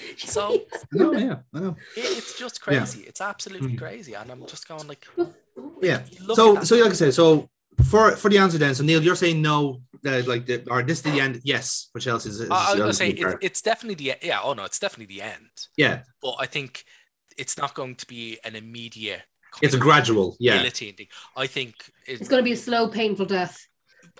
[0.18, 1.76] So No, yeah, I know.
[1.96, 2.80] it, it's just Yeah.
[2.80, 3.02] crazy.
[3.02, 3.80] It's absolutely Mm.
[3.80, 5.06] crazy, and I'm just going like,
[5.82, 6.04] Yeah.
[6.34, 7.50] So, so like I said, so
[7.90, 10.98] for for the answer then, so Neil, you're saying no, uh, like the, or this
[11.00, 11.42] is the end.
[11.44, 12.30] Yes, for Chelsea.
[12.30, 14.40] Is, is I, I was gonna say it, it's definitely the yeah.
[14.44, 15.50] Oh no, it's definitely the end.
[15.78, 16.84] yeah, But I think
[17.38, 19.24] it's not going to be an immediate.
[19.62, 20.36] it's a gradual.
[20.40, 21.08] Yeah, guillotine thing.
[21.36, 21.74] I think
[22.08, 23.68] It's it's going to be a slow, painful death.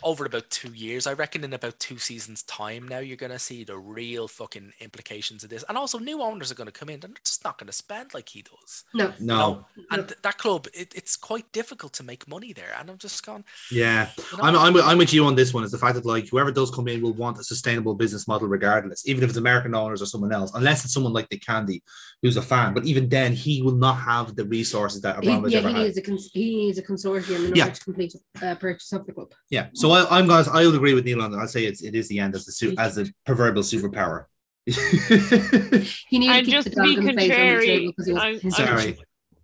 [0.04, 1.08] Over about two years.
[1.08, 4.74] I reckon in about two seasons' time now, you're going to see the real fucking
[4.80, 5.64] implications of this.
[5.68, 7.74] And also, new owners are going to come in and they're just not going to
[7.74, 8.84] spend like he does.
[8.94, 12.74] No, no, And th- that club, it, it's quite difficult to make money there.
[12.80, 14.10] And I'm just going, yeah.
[14.32, 15.64] you know, I'm, I'm, with- I'm with you on this one.
[15.64, 18.48] Is the fact that like whoever does come in will want a sustainable business model
[18.48, 21.84] regardless, even if it's American owners or someone else, unless it's someone like Nick Candy
[22.22, 22.74] who's a fan.
[22.74, 25.74] But even then, he will not have the resources that he, Abramovich yeah, ever he
[25.76, 25.84] had.
[25.84, 27.70] needs a cons- he needs a consortium in order Yeah.
[27.70, 29.32] to complete a uh, purchase of the club.
[29.50, 29.68] Yeah.
[29.74, 30.48] So I, I'm guys.
[30.48, 31.40] I would agree with Neil on that.
[31.40, 34.26] I'd say it's it is the end as the su- as the proverbial superpower.
[34.68, 37.66] He needs to keep just the to be dog in the face on the contrary,
[37.68, 38.98] table was I'm- I'm- Sorry.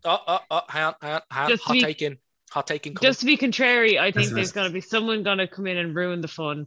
[0.06, 1.50] oh, oh, oh, hang on, hang on, hang on.
[1.50, 2.18] Just Hot be- taking,
[2.52, 2.96] hot taking.
[3.02, 4.36] Just to be contrary, I think Pessimist.
[4.36, 6.66] there's going to be someone going to come in and ruin the fun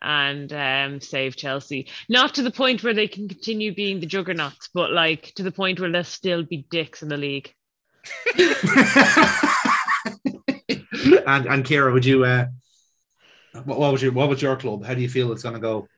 [0.00, 1.88] and um, save Chelsea.
[2.08, 5.50] Not to the point where they can continue being the juggernauts, but like to the
[5.52, 7.52] point where they'll still be dicks in the league.
[11.26, 12.24] and and Kira, would you?
[12.24, 12.46] Uh,
[13.64, 14.84] what, what was your what was your club?
[14.84, 15.88] How do you feel it's going to go?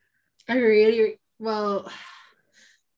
[0.49, 1.91] I really well.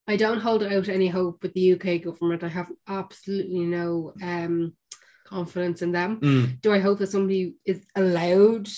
[0.09, 2.43] I don't hold out any hope with the UK government.
[2.43, 4.75] I have absolutely no um,
[5.25, 6.19] confidence in them.
[6.21, 8.69] Mm, Do I hope that somebody is allowed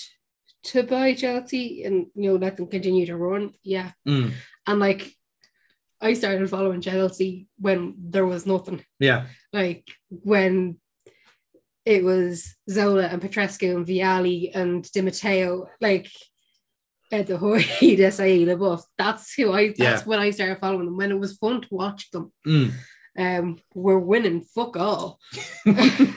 [0.65, 3.53] to buy Chelsea and you know let them continue to run?
[3.63, 4.31] Yeah, mm,
[4.67, 5.11] and like
[6.01, 8.83] I started following Chelsea when there was nothing.
[8.99, 9.25] yeah.
[9.51, 10.77] Like when
[11.85, 16.09] it was Zola and Petrescu and Vialli and Di Matteo, like
[17.11, 18.81] at the Hoy Desailly Leboeuf.
[18.97, 20.03] That's who I that's Yeah.
[20.03, 22.31] when I started following them when it was fun to watch them.
[22.47, 22.71] Mm.
[23.17, 25.19] Um we're winning fuck all.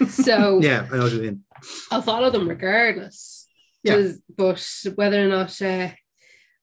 [0.08, 1.44] so yeah, I know what you mean.
[1.90, 3.46] I'll follow them regardless.
[3.84, 4.12] Yeah.
[4.36, 5.90] But whether or not uh,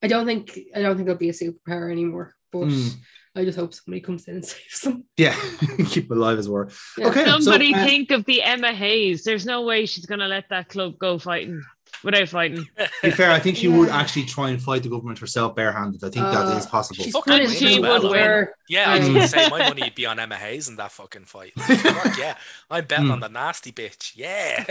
[0.04, 2.34] I don't think I don't think it'll be a superpower anymore.
[2.52, 2.94] But Mm.
[3.36, 5.04] I just hope somebody comes in and saves them.
[5.18, 5.36] Yeah,
[5.90, 6.70] keep them alive as well.
[6.98, 7.08] Yeah.
[7.10, 9.24] Okay, so, Somebody uh, think of the Emma Hayes.
[9.24, 11.62] There's no way she's going to let that club go fighting
[12.04, 12.66] without fighting.
[12.78, 16.04] to be fair, I think she would actually try and fight the government herself barehanded.
[16.04, 17.04] I think Uh, that is possible.
[17.04, 18.12] She's Fucking she she will would win.
[18.12, 20.76] wear Yeah, I was going to say my money would be on Emma Hayes in
[20.78, 21.54] that fucking fight.
[21.56, 22.38] Fuck yeah,
[22.70, 23.12] I'm betting Hmm.
[23.12, 24.14] on the nasty bitch.
[24.16, 24.64] Yeah.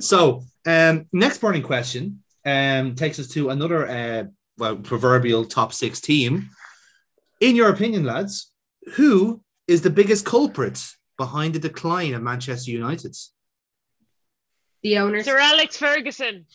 [0.00, 4.24] so, um, next burning question um, takes us to another uh,
[4.62, 6.50] well, proverbial top six team.
[7.40, 8.52] In your opinion, lads,
[8.94, 10.78] who is the biggest culprit
[11.18, 13.16] behind the decline of Manchester United?
[14.84, 15.24] the owners.
[15.24, 16.46] Sir Alex Ferguson.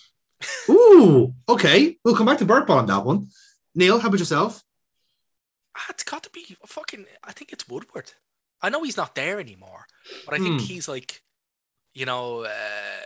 [0.69, 1.97] Ooh, okay.
[2.03, 3.27] We'll come back to Burkball on that one.
[3.75, 4.61] Neil, how about yourself?
[5.77, 7.05] Ah, it's got to be fucking.
[7.23, 8.11] I think it's Woodward.
[8.61, 9.85] I know he's not there anymore,
[10.25, 10.65] but I think Hmm.
[10.67, 11.21] he's like,
[11.93, 13.05] you know, uh,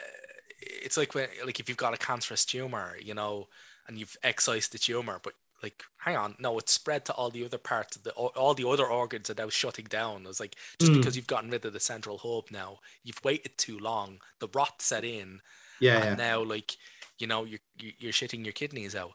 [0.83, 3.47] it's like when like if you've got a cancerous tumor, you know,
[3.87, 7.45] and you've excised the tumor, but like, hang on, no, it's spread to all the
[7.45, 10.25] other parts of the all the other organs are now shutting down.
[10.25, 10.99] I was like just Hmm.
[10.99, 14.21] because you've gotten rid of the central hub now, you've waited too long.
[14.39, 15.41] The rot set in,
[15.79, 16.15] Yeah, and yeah.
[16.15, 16.77] now like
[17.19, 19.13] you know you're you- you're shitting your kidneys out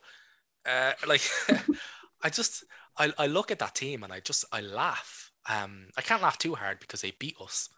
[0.66, 1.22] uh like
[2.22, 2.64] i just
[2.98, 6.38] I, I look at that team and i just i laugh um i can't laugh
[6.38, 7.68] too hard because they beat us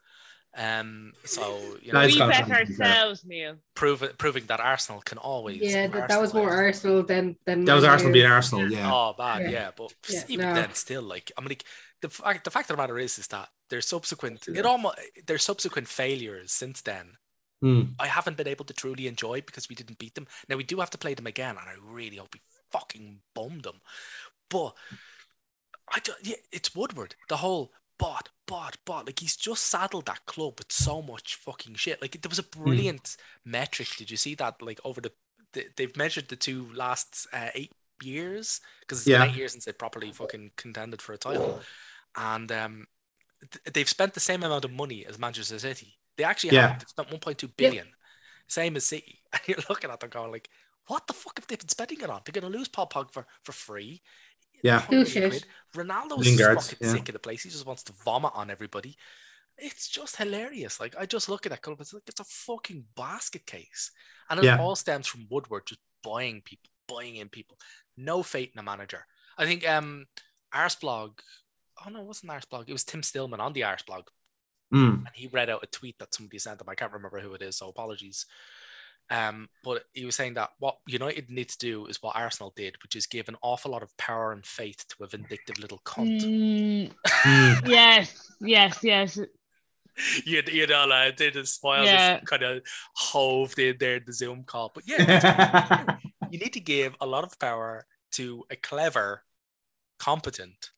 [0.57, 1.43] um so
[1.83, 3.57] you know we bet ourselves, Neil.
[3.75, 6.51] proving proving that arsenal can always yeah, that, that was more.
[6.51, 8.13] Arsenal than than That was Man Arsenal U.
[8.15, 8.91] being Arsenal, yeah.
[8.93, 9.51] oh bad Yeah.
[9.51, 10.55] yeah, but Yeah, even no.
[10.55, 11.65] then still like i mean like
[12.01, 15.39] the fact the fact of the matter is is that their subsequent it almost their
[15.39, 17.19] subsequent failures since then
[17.61, 17.83] Hmm.
[17.99, 20.29] I haven't been able to truly enjoy because we didn't beat them.
[20.49, 23.59] Now we do have to play them again, and I really hope we fucking bum
[23.63, 23.81] them.
[24.49, 24.75] But
[25.93, 26.19] I don't.
[26.23, 27.17] Yeah, it's Woodward.
[27.29, 29.07] The whole bot, bot, bot.
[29.07, 32.01] Like he's just saddled that club with so much fucking shit.
[32.01, 33.89] Like there was a brilliant metric.
[33.97, 34.63] Did you see that?
[34.63, 35.13] Like over the,
[35.53, 39.25] the they've measured the two last uh, eight years because it's Yeah.
[39.25, 41.61] eight years since they properly fucking contended for a title.
[42.17, 42.87] and um,
[43.51, 45.99] th- they've spent the same amount of money as Manchester City.
[46.17, 46.69] They actually Yeah.
[46.75, 46.85] have.
[46.89, 47.89] Spent 1.2 billion,
[48.47, 49.21] same as City.
[49.33, 50.49] And you're looking at them going like,
[50.87, 52.23] what the fuck have they been spending it on?
[52.25, 54.01] They're going to lose Paul Pogba for, for free.
[54.63, 54.79] Yeah.
[54.79, 55.31] 100 million Bullshit.
[55.75, 55.87] quid.
[55.89, 56.93] Ronaldo's Lingard, just fucking yeah.
[56.95, 57.43] sick of the place.
[57.43, 58.97] He just wants to vomit on everybody.
[59.57, 60.79] It's just hilarious.
[60.81, 63.91] Like I just look at that club, it's like it's a fucking basket case,
[64.31, 64.59] and it Yeah.
[64.61, 67.59] all stems from Woodward just buying people, buying in people.
[67.97, 69.05] No faith in a manager.
[69.37, 70.07] I think um
[70.55, 71.19] Arsblog.
[71.85, 72.69] Oh no, it wasn't Arsblog.
[72.69, 74.05] It was Tim Stillman on the Arsblog,
[74.73, 74.99] Mm.
[75.07, 76.69] and he read out a tweet that somebody sent him.
[76.69, 78.27] I can't remember who it is, so apologies.
[79.11, 82.77] Um, but he was saying that what United need to do is what Arsenal did,
[82.83, 86.23] which is give an awful lot of power and faith to a vindictive little cunt.
[86.23, 86.93] Mm,
[87.25, 87.69] Mm.
[87.79, 89.19] yes, yes, yes.
[90.27, 92.17] you, you know, like, they just smile, Yeah.
[92.19, 92.63] just kind of
[92.95, 94.71] hoved in there in the Zoom call.
[94.75, 95.99] But yeah, you
[96.33, 99.25] you need to give a lot of power to a clever,
[99.99, 100.71] competent,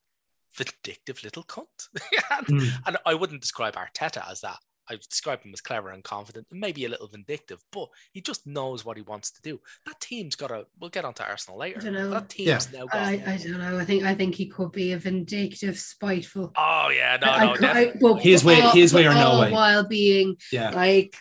[0.55, 1.89] vindictive little cunt.
[2.31, 2.71] and, Mm.
[2.87, 4.59] and I wouldn't describe Arteta as that.
[4.89, 8.21] I would describe him as clever and confident, and maybe a little vindictive, but he
[8.21, 9.61] just knows what he wants to do.
[9.87, 10.67] That team's got to.
[10.81, 11.81] We'll get onto Arsenal later.
[11.81, 12.11] don't know.
[12.11, 12.97] That team's now got.
[12.97, 13.79] I, I don't know.
[13.79, 16.53] I think I think he could be a vindictive, spiteful.
[16.57, 19.15] oh yeah, no, I, no, I, could- I, well, His way- all- his way or
[19.15, 19.53] no way.
[19.53, 20.71] While being Yeah.
[20.71, 21.17] like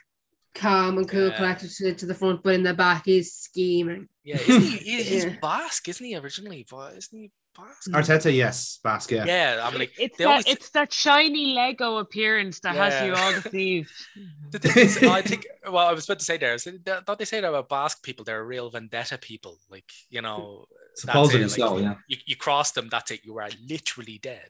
[0.55, 1.37] calm and cool, Yeah.
[1.37, 4.09] collected to, to the front, but in the back he's scheming.
[4.23, 4.77] yeah, isn't he?
[4.77, 5.35] he he's Yeah.
[5.41, 6.15] Basque, isn't he?
[6.15, 7.91] Originally, but isn't he Basque?
[7.91, 8.79] Arteta, yes.
[8.83, 9.25] Basque, yeah.
[9.25, 13.33] Yeah, I'm like, it's that always- it's that shiny Lego appearance that has you all
[13.41, 13.91] deceived.
[14.51, 15.45] The thing is, I think.
[15.65, 16.55] Well, I was about to say there.
[16.55, 18.25] is- Don't they say that about Basque people?
[18.25, 19.59] They're real vendetta people.
[19.69, 21.95] Like you know, Supposedly it, so, yeah.
[22.07, 23.21] You, you cross them, that's it.
[23.23, 24.49] You are literally dead.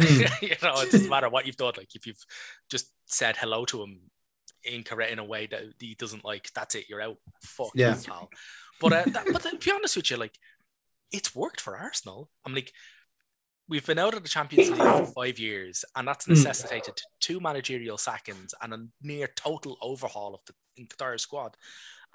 [0.00, 0.42] Mm.
[0.42, 1.74] you know, it doesn't matter what you've done.
[1.76, 2.24] Like if you've
[2.70, 4.00] just said hello to him
[4.64, 6.88] incorrect in a way that he doesn't like, that's it.
[6.88, 7.16] You're out.
[7.42, 7.96] Fuck Yeah.
[8.04, 8.28] pal.
[8.80, 10.34] But uh, that, but to be honest with you, like
[11.12, 12.30] it's worked for Arsenal.
[12.44, 12.72] I'm like.
[13.68, 16.30] We've been out of the Champions League for five years, and that's Mm.
[16.30, 21.56] necessitated two managerial sackings and a near total overhaul of the entire squad.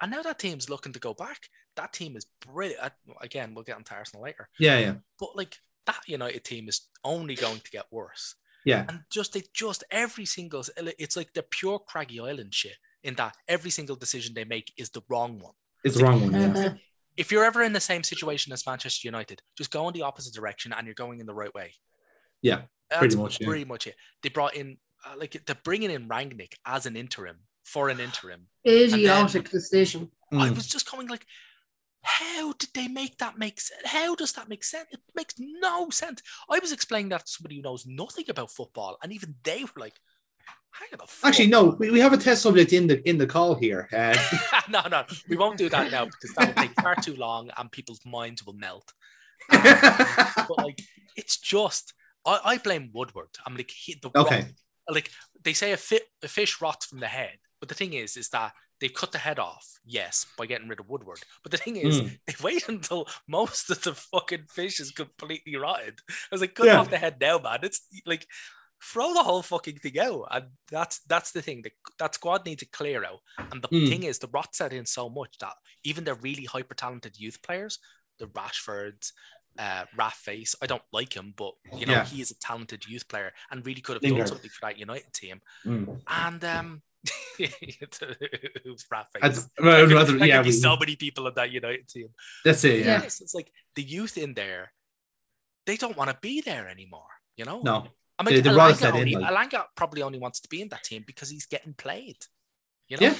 [0.02, 1.48] And now that team's looking to go back.
[1.78, 2.84] That team is brilliant.
[2.84, 2.90] Uh,
[3.22, 4.50] Again, we'll get onto Arsenal later.
[4.60, 4.96] Yeah, yeah.
[5.18, 5.56] But like
[5.86, 8.36] that United team is only going to get worse.
[8.66, 8.84] Yeah.
[8.90, 10.66] And just they just every single
[11.00, 14.90] it's like the pure Craggy Island shit in that every single decision they make is
[14.90, 15.54] the wrong one.
[15.86, 16.74] It's the wrong one, yeah.
[17.18, 20.34] If you're ever in the same situation as Manchester United, just go in the opposite
[20.34, 21.74] direction and you're going in the right way.
[22.42, 23.48] Yeah, That's pretty much, yeah.
[23.48, 23.96] Pretty much it.
[24.22, 28.48] They brought in uh, like they're bringing in Rangnick as an interim for an interim.
[28.68, 30.12] Idiotic decision.
[30.32, 30.56] I Mm.
[30.56, 31.26] was just coming like,
[32.02, 33.82] how did they make that make sense?
[33.86, 34.88] How does that make sense?
[34.92, 36.22] It makes no sense.
[36.50, 39.70] I was explaining that to somebody who knows nothing about football, and even they were
[39.82, 39.96] like,
[40.46, 40.65] hang on the fuck.
[41.24, 43.88] Actually, no, we, we have a test subject in the in the call here.
[43.94, 44.16] Uh,
[44.70, 47.72] no, no, we won't do that now because that will take far too long and
[47.72, 48.94] people's minds will melt.
[49.52, 50.82] But like,
[51.16, 51.94] it's just
[52.26, 53.30] I, I blame Woodward.
[53.46, 54.42] I'm like he, the Okay.
[54.42, 54.52] rot-
[54.96, 55.12] like
[55.44, 58.30] they say a, fi- a fish rots from the head, but the thing is, is
[58.30, 61.20] that they've cut the head off, yes, by getting rid of Woodward.
[61.44, 62.20] But the thing is, Mm.
[62.28, 66.00] they wait until most of the fucking fish is completely rotted.
[66.10, 66.80] I was like, cut Yeah.
[66.80, 67.60] off the head now, man.
[67.64, 68.28] It's like
[68.92, 71.62] throw the whole fucking thing out, and that's that's the thing.
[71.64, 73.22] That that squad needs to clear out.
[73.52, 73.90] And the Mm.
[73.90, 77.42] thing is, the rot set in so much that even the really hyper talented youth
[77.42, 77.80] players,
[78.20, 79.12] the Rashfords,
[79.58, 82.06] uh, Raf Face, I don't like him, but you know Yeah.
[82.06, 84.20] he is a talented youth player and really could have Lingard.
[84.28, 85.42] done something for that United team.
[85.66, 86.02] mm.
[86.08, 86.82] And um,
[87.38, 89.22] who's Raf Face?
[89.24, 92.10] I'd- There well, rather- yeah, be so many people in that United team.
[92.44, 92.80] that's it.
[92.86, 93.02] Yeah.
[93.04, 94.74] Yes, it's like the youth in there,
[95.66, 97.10] they don't want to be there anymore.
[97.38, 97.88] You know, No.
[98.18, 100.62] I mean, They- they brought Elanga, that in, like- Elanga probably only wants to be
[100.62, 102.18] in that team because he's getting played.
[102.88, 103.16] You know, Yeah.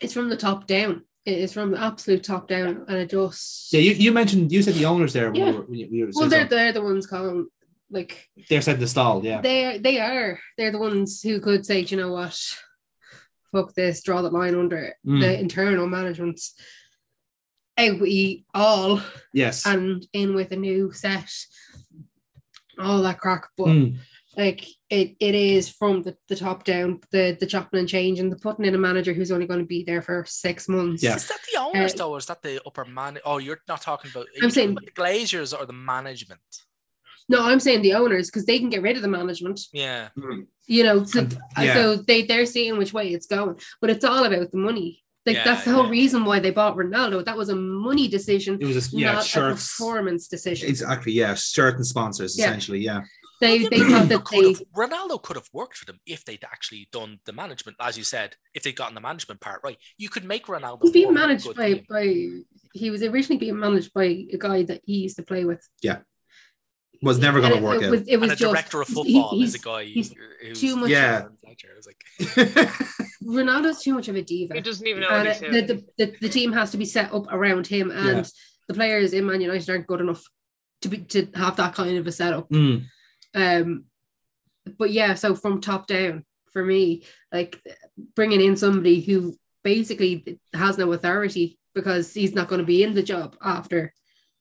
[0.00, 1.04] It's from the top down.
[1.24, 4.62] It is from the absolute top down, and it just Yeah, you, you mentioned you
[4.62, 5.30] said the owners there.
[5.30, 5.50] When Yeah.
[5.50, 7.48] we were, when you, we were well, they're they're the ones calling
[7.90, 9.24] like they're said the stall.
[9.24, 9.40] Yeah.
[9.40, 12.38] they they are they're the ones who could say, "Do you know what,
[13.50, 14.94] fuck this, draw the line under.
[15.06, 15.20] Mm.
[15.20, 16.40] The internal management
[17.76, 19.00] out with you all
[19.32, 19.66] Yes.
[19.66, 21.30] and in with a new set,
[22.78, 23.48] all that crack.
[23.56, 23.98] But Mm.
[24.38, 28.30] Like it, it is from the, the top down, the the chopping and change, and
[28.30, 31.02] the putting in a manager who's only going to be there for six months.
[31.02, 31.16] Yeah.
[31.16, 33.18] is that the owners Uh, though, or is that the upper man?
[33.24, 34.26] Oh, you're not talking about.
[34.26, 36.40] are I'm saying- about the Glazers or the management.
[37.28, 39.60] No, I'm saying the owners because they can get rid of the management.
[39.72, 40.08] Yeah,
[40.66, 41.26] You know, so,
[41.58, 41.74] yeah.
[41.74, 45.04] so they they're seeing which way it's going, but it's all about the money.
[45.26, 45.90] Like Yeah, that's the whole yeah.
[45.90, 47.22] reason why they bought Ronaldo.
[47.24, 50.68] That was a money decision, It was a, yeah not a performance decision.
[50.70, 51.12] Exactly.
[51.12, 52.46] Yeah, certain sponsors Yeah.
[52.46, 52.78] essentially.
[52.78, 53.02] Yeah.
[53.40, 56.00] They Well, they Ronaldo thought that could they have- Ronaldo could have worked for them
[56.06, 58.34] if they'd actually done the management, as you said.
[58.54, 60.80] If they'd gotten the management part right, you could make Ronaldo.
[60.82, 61.86] He's being managed by team.
[61.88, 62.28] by
[62.74, 65.66] he was originally being managed by a guy that he used to play with.
[65.82, 65.98] Yeah.
[67.00, 67.90] was never going to work it, out.
[67.92, 70.12] was, it was and a just director of he- football is he's- a guy he's
[70.42, 71.26] who's too much- Yeah.
[71.46, 72.04] I was like,
[73.24, 74.54] Ronaldo's too much of a diva.
[74.54, 76.76] He doesn't even know and what he's it- the, the, the, the team has to
[76.76, 78.24] be set up around him, and Yeah.
[78.66, 80.22] the players in Man United aren't good enough
[80.82, 82.48] to be to have that kind of a setup.
[82.50, 82.84] Mm,
[83.34, 83.84] Um,
[84.78, 87.60] but yeah, so from top down for me, like
[88.14, 92.94] bringing in somebody who basically has no authority because he's not going to be in
[92.94, 93.92] the job after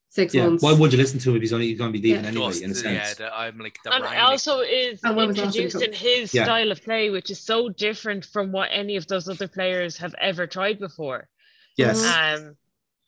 [0.09, 0.45] six yeah.
[0.47, 0.63] months.
[0.63, 2.29] Why would you listen to him if he's only going to be leaving Yeah.
[2.29, 2.47] anyway?
[2.47, 3.17] just, in a yeah, sense.
[3.17, 4.21] the- I'm like the and wrangling.
[4.21, 6.45] also is And when was the last time he introduced in his Yeah.
[6.45, 10.15] style of play, which is so different from what any of those other players have
[10.19, 11.27] ever tried before.
[11.77, 12.03] yes.
[12.05, 12.55] Um,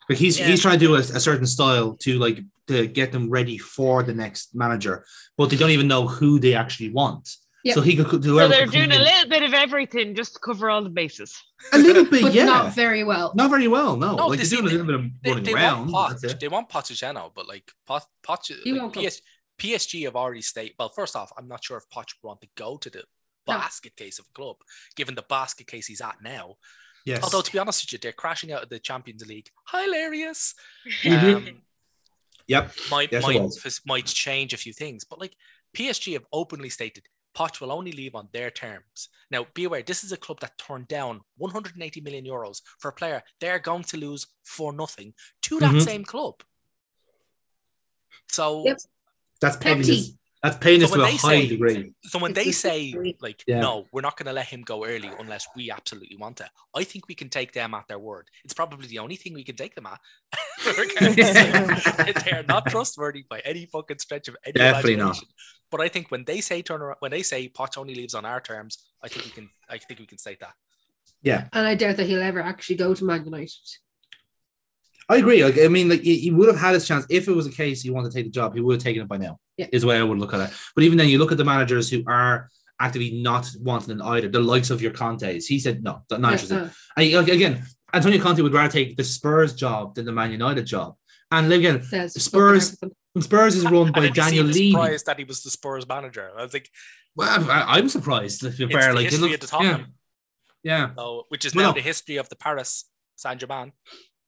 [0.07, 0.47] But he's Yeah.
[0.47, 4.03] he's trying to do a, a certain style to like to get them ready for
[4.03, 4.95] the next manager,
[5.37, 7.25] but they don't even know who they actually want.
[7.63, 7.73] Yeah.
[7.73, 10.69] So he could do so they're doing a little bit of everything just to cover
[10.69, 11.31] all the bases.
[11.73, 13.33] a little bit, but yeah, not not, very well.
[13.35, 13.97] Not very well.
[13.97, 15.91] No, No, like they they're doing a little bit of They, running they around.
[15.91, 19.01] want that's Pot, they want Pochettino, but like Pot, Poch, He like won't go.
[19.05, 19.21] PS,
[19.59, 20.75] PSG have already stated.
[20.79, 22.99] Well, first off, I'm not sure if Poch would want to go to the
[23.45, 23.55] No.
[23.57, 24.55] basket case of a club,
[24.95, 26.55] given the basket case he's at now.
[27.05, 27.23] Yes.
[27.23, 29.49] Although to be honest with you, they're crashing out of the Champions League.
[29.71, 30.53] Hilarious.
[31.03, 31.35] Mhm.
[31.35, 31.61] Um,
[32.49, 32.71] Yep.
[32.91, 35.35] might Yes, it might, f- might change a few things, but like
[35.75, 37.05] PSG have openly stated
[37.37, 39.07] Poch will only leave on their terms.
[39.29, 42.93] Now, be aware, this is a club that turned down 180 million euros for a
[42.93, 45.81] player they're going to lose for nothing to that Mhm.
[45.85, 46.41] same club.
[48.29, 48.77] So, Yep.
[49.41, 50.17] That's Petty.
[50.43, 51.93] That's pettiness So to a high say- degree.
[52.03, 53.59] so when they say like, Yeah.
[53.59, 56.49] no, we're not going to let him go early unless we absolutely want to.
[56.73, 58.29] I think we can take them at their word.
[58.45, 59.99] It's probably the only thing we can take them at.
[60.65, 65.17] Regardless, they are not trustworthy by any fucking stretch of any Definitely not.
[65.71, 68.25] But I think when they say turn around, when they say Poch only leaves on
[68.25, 69.49] our terms, I think we can.
[69.69, 70.53] I think we can state that.
[71.21, 73.51] Yeah, And I doubt that he'll ever actually go to Man United.
[75.09, 75.43] I agree.
[75.43, 77.51] Like, I mean, like he, he would have had his chance if it was a
[77.51, 78.53] case he wanted to take the job.
[78.53, 79.37] He would have taken it by now.
[79.57, 79.67] Yeah.
[79.73, 80.55] Is the way I would look at it.
[80.75, 84.29] But even then, you look at the managers who are actively not wanting it either.
[84.29, 85.47] The likes of your Contes.
[85.47, 86.57] He said no, not interested.
[86.57, 90.31] Uh, And like, again, Antonio Conte would rather take the Spurs job than the Man
[90.31, 90.95] United job.
[91.31, 92.77] And again, says Spurs-
[93.19, 94.71] Spurs is run by then you Daniel seem Levy.
[94.71, 96.31] surprised that he was the Spurs manager.
[96.37, 96.69] I was like,
[97.15, 98.41] Well, I, I'm surprised.
[98.41, 99.93] To be it's fair, the like it history look- of the yeah, Tottenham,
[100.63, 101.75] yeah, so, which is Well, now no.
[101.75, 103.71] the history of the Paris Saint Germain.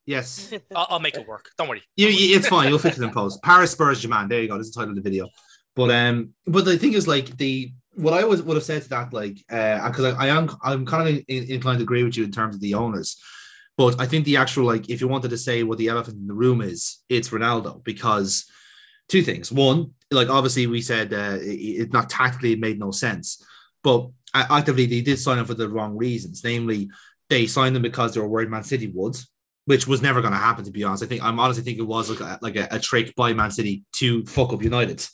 [0.06, 0.54] yes.
[0.76, 1.50] I'll, I'll make it work.
[1.58, 1.84] Don't worry.
[1.95, 2.69] You, you- it's fine.
[2.69, 3.41] You'll fix it in post.
[3.43, 4.28] Paris Spurs Germain.
[4.28, 4.58] There you go.
[4.58, 5.30] This is the title of the video.
[5.76, 8.89] But um, but the thing is, like the what I always would have said to
[8.89, 12.17] that, like, uh, because I, I am I'm kind of in, inclined to agree with
[12.17, 13.17] you in terms of the owners.
[13.77, 16.27] But I think the actual like, if you wanted to say what the elephant in
[16.27, 18.45] the room is, it's Ronaldo because
[19.10, 19.51] two things.
[19.51, 23.43] One, like obviously we said uh, it, it not tactically it made no sense,
[23.84, 26.43] but actively they did sign him for the wrong reasons.
[26.43, 26.89] Namely,
[27.29, 29.17] they signed him because they were worried Man City would,
[29.65, 30.65] which was never going to happen.
[30.65, 32.79] To be honest, I think I'm honestly think it was like a, like a, a
[32.79, 35.05] trick by Man City to fuck up United.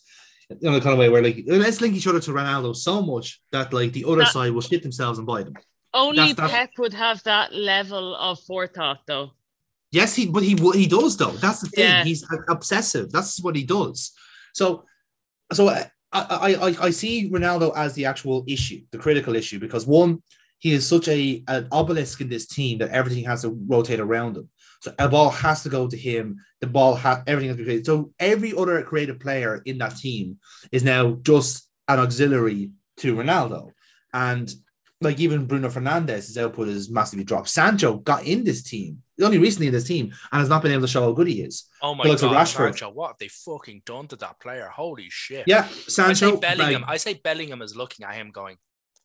[0.49, 3.41] in the kind of way where like let's link each other to Ronaldo so much
[3.51, 5.53] that like the other That- side will shit themselves and buy them.
[5.93, 9.31] Only That's- that's- Pep would have that level of forethought, though.
[9.91, 11.31] Yes, he but he he does though.
[11.31, 11.85] That's the thing.
[11.85, 12.03] Yeah.
[12.03, 13.09] He's obsessive.
[13.09, 14.11] That's what he does.
[14.53, 14.83] So,
[15.53, 19.59] so uh, I, I I I see Ronaldo as the actual issue, the critical issue,
[19.59, 20.21] because one,
[20.59, 24.35] he is such a an obelisk in this team that everything has to rotate around
[24.35, 24.49] him.
[24.81, 26.35] So a ball has to go to him.
[26.59, 27.85] The ball has everything has to be created.
[27.85, 30.37] So every other creative player in that team
[30.69, 33.71] is now just an auxiliary to Ronaldo,
[34.13, 34.53] and
[35.01, 37.49] like even Bruno Fernandes, his output is massively dropped.
[37.49, 40.81] Sancho got in this team, only recently in this team, and has not been able
[40.81, 41.65] to show how good he is.
[41.81, 42.55] Oh my god, Rashford.
[42.77, 44.69] Sancho, what have they fucking done to that player?
[44.73, 45.43] Holy shit.
[45.47, 46.09] Yeah, Sancho.
[46.09, 46.81] I say Bellingham.
[46.81, 48.57] like- I say Bellingham is looking at him going,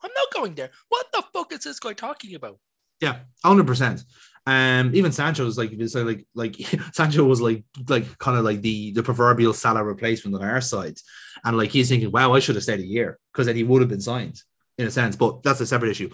[0.02, 0.70] I'm not going there.
[0.88, 2.58] What the fuck is this guy talking about?
[3.00, 4.04] yeah, hundred percent.
[4.46, 5.72] Um, even Sancho is like,
[6.04, 6.56] like, like
[6.94, 10.96] Sancho was like, like kind of like the the proverbial Salah replacement on our side,
[11.44, 13.82] and like he's thinking, wow, I should have stayed a year because then he would
[13.82, 14.40] have been signed
[14.82, 15.16] in a sense.
[15.16, 16.10] But that's a separate issue.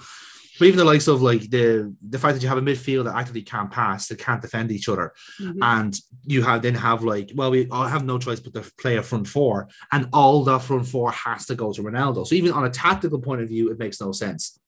[0.58, 3.14] But even the likes of like the the fact that you have a midfield that
[3.14, 5.58] actively can't pass, that can't defend each other, Mhm.
[5.62, 8.96] and you have then have like, well, we all have no choice but to play
[8.96, 12.26] a front four, and all that front four has to go to Ronaldo.
[12.26, 14.58] So even on a tactical point of view, it makes no sense.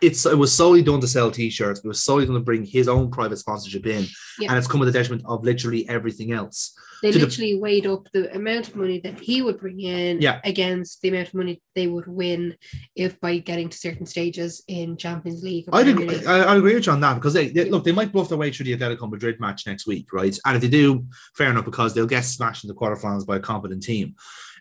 [0.00, 1.80] It's it was solely done to sell t-shirts.
[1.84, 4.06] It was solely done to bring his own private sponsorship in,
[4.40, 4.48] Yeah.
[4.48, 6.72] and it's come at the detriment of literally everything else.
[7.02, 10.20] They to the- literally weighed up the amount of money that he would bring in
[10.20, 10.40] Yeah.
[10.44, 12.56] against the amount of money they would win
[12.94, 15.64] if by getting to certain stages in Champions League.
[15.72, 18.12] I'd agree, I, I agree with you on that because they, they- look they might
[18.12, 20.36] bluff their way through the Atletico Madrid match next week, right?
[20.44, 23.40] And if they do, fair enough because they'll get smashed in the quarterfinals by a
[23.40, 24.14] competent team.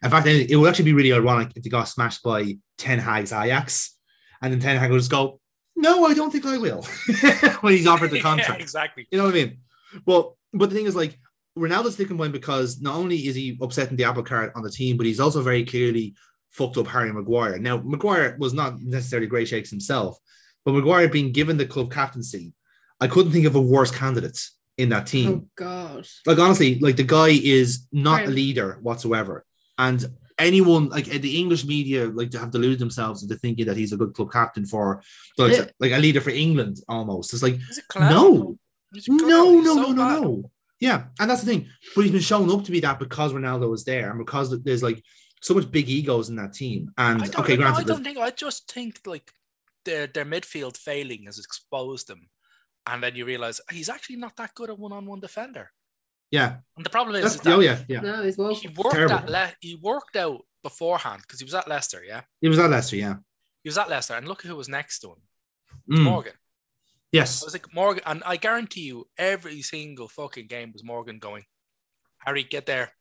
[0.04, 3.00] In fact, it it would actually be really ironic if they got smashed by Ten
[3.00, 3.98] Hag's Ajax,
[4.42, 5.42] and then Ten Hag will just go,
[5.76, 6.84] "No, I don't think I will,"
[7.60, 8.62] when he's offered the Yeah, contract.
[8.62, 9.08] exactly.
[9.12, 9.58] You know what I mean?
[10.06, 11.20] Well, but the thing is, like,
[11.60, 14.97] Ronaldo's sticking point because not only is he upsetting the apple cart on the team,
[14.97, 16.16] but he's also very clearly
[16.49, 17.60] fucked up Harry Maguire.
[17.60, 20.18] Now, Maguire was not necessarily great shakes himself,
[20.66, 22.53] but Maguire being given the club captaincy,
[22.99, 24.39] I couldn't think of a worse candidate
[24.78, 25.30] in that team.
[25.30, 26.07] Oh God.
[26.26, 29.45] Like honestly, like the guy is not a leader whatsoever,
[29.78, 30.05] and
[30.38, 33.97] anyone like the English media like to have deluded themselves into thinking that he's a
[33.97, 35.01] good club captain for
[35.38, 37.34] like, like a leader for England almost.
[37.34, 38.14] It's like He's a clown.
[38.14, 38.57] no,
[39.07, 40.51] no, no, so no, no, no.
[40.80, 41.68] Yeah, and that's the thing.
[41.96, 44.84] But he's been shown up to be that because Ronaldo was there, and because there's
[44.84, 45.04] like
[45.42, 46.92] so much big egos in that team.
[46.98, 48.18] And I okay, I, granted, I don't think.
[48.18, 49.32] I just think like
[49.86, 52.30] their their midfield failing has exposed them,
[52.88, 55.72] and then you realize he's actually not that good a one-on-one defender.
[56.32, 58.00] yeah, And the problem is, is that oh yeah, yeah.
[58.02, 58.58] No, he's woke.
[58.58, 59.16] he worked Terrible.
[59.16, 62.04] at Le- he worked out beforehand because he was at Leicester.
[62.06, 63.16] Yeah, He was at Leicester, yeah.
[63.64, 65.22] he was at Leicester, and look who was next to him,
[65.92, 66.34] Mm, Morgan.
[67.16, 71.45] I was like Morgan, and I guarantee you, every single fucking game was Morgan going,
[72.20, 72.91] Harry, get there,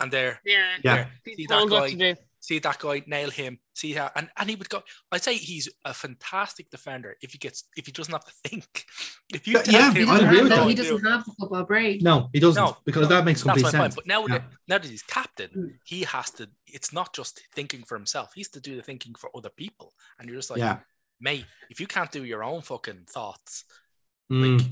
[0.00, 0.76] and there, Yeah.
[0.84, 1.06] Yeah.
[1.26, 4.82] See that guy, see that guy, nail him, see how, and, and he would go.
[5.10, 8.84] I'd say he's a fantastic defender if he gets if he doesn't have to think.
[9.34, 10.68] If you Yeah, yeah, He him I doesn't, agree have with that, that.
[10.68, 11.98] he doesn't have the football brain.
[12.00, 13.92] no, he doesn't No, because no, that makes That's complete my point.
[13.92, 13.94] sense.
[13.96, 14.38] But now, Yeah.
[14.38, 15.78] that, now that he's captain, Mm.
[15.84, 16.48] he has to.
[16.66, 18.30] It's not just thinking for himself.
[18.34, 19.92] He's to do the thinking for other people.
[20.18, 20.78] And you're just like, yeah,
[21.20, 23.64] mate, if you can't do your own fucking thoughts,
[24.30, 24.62] Mm.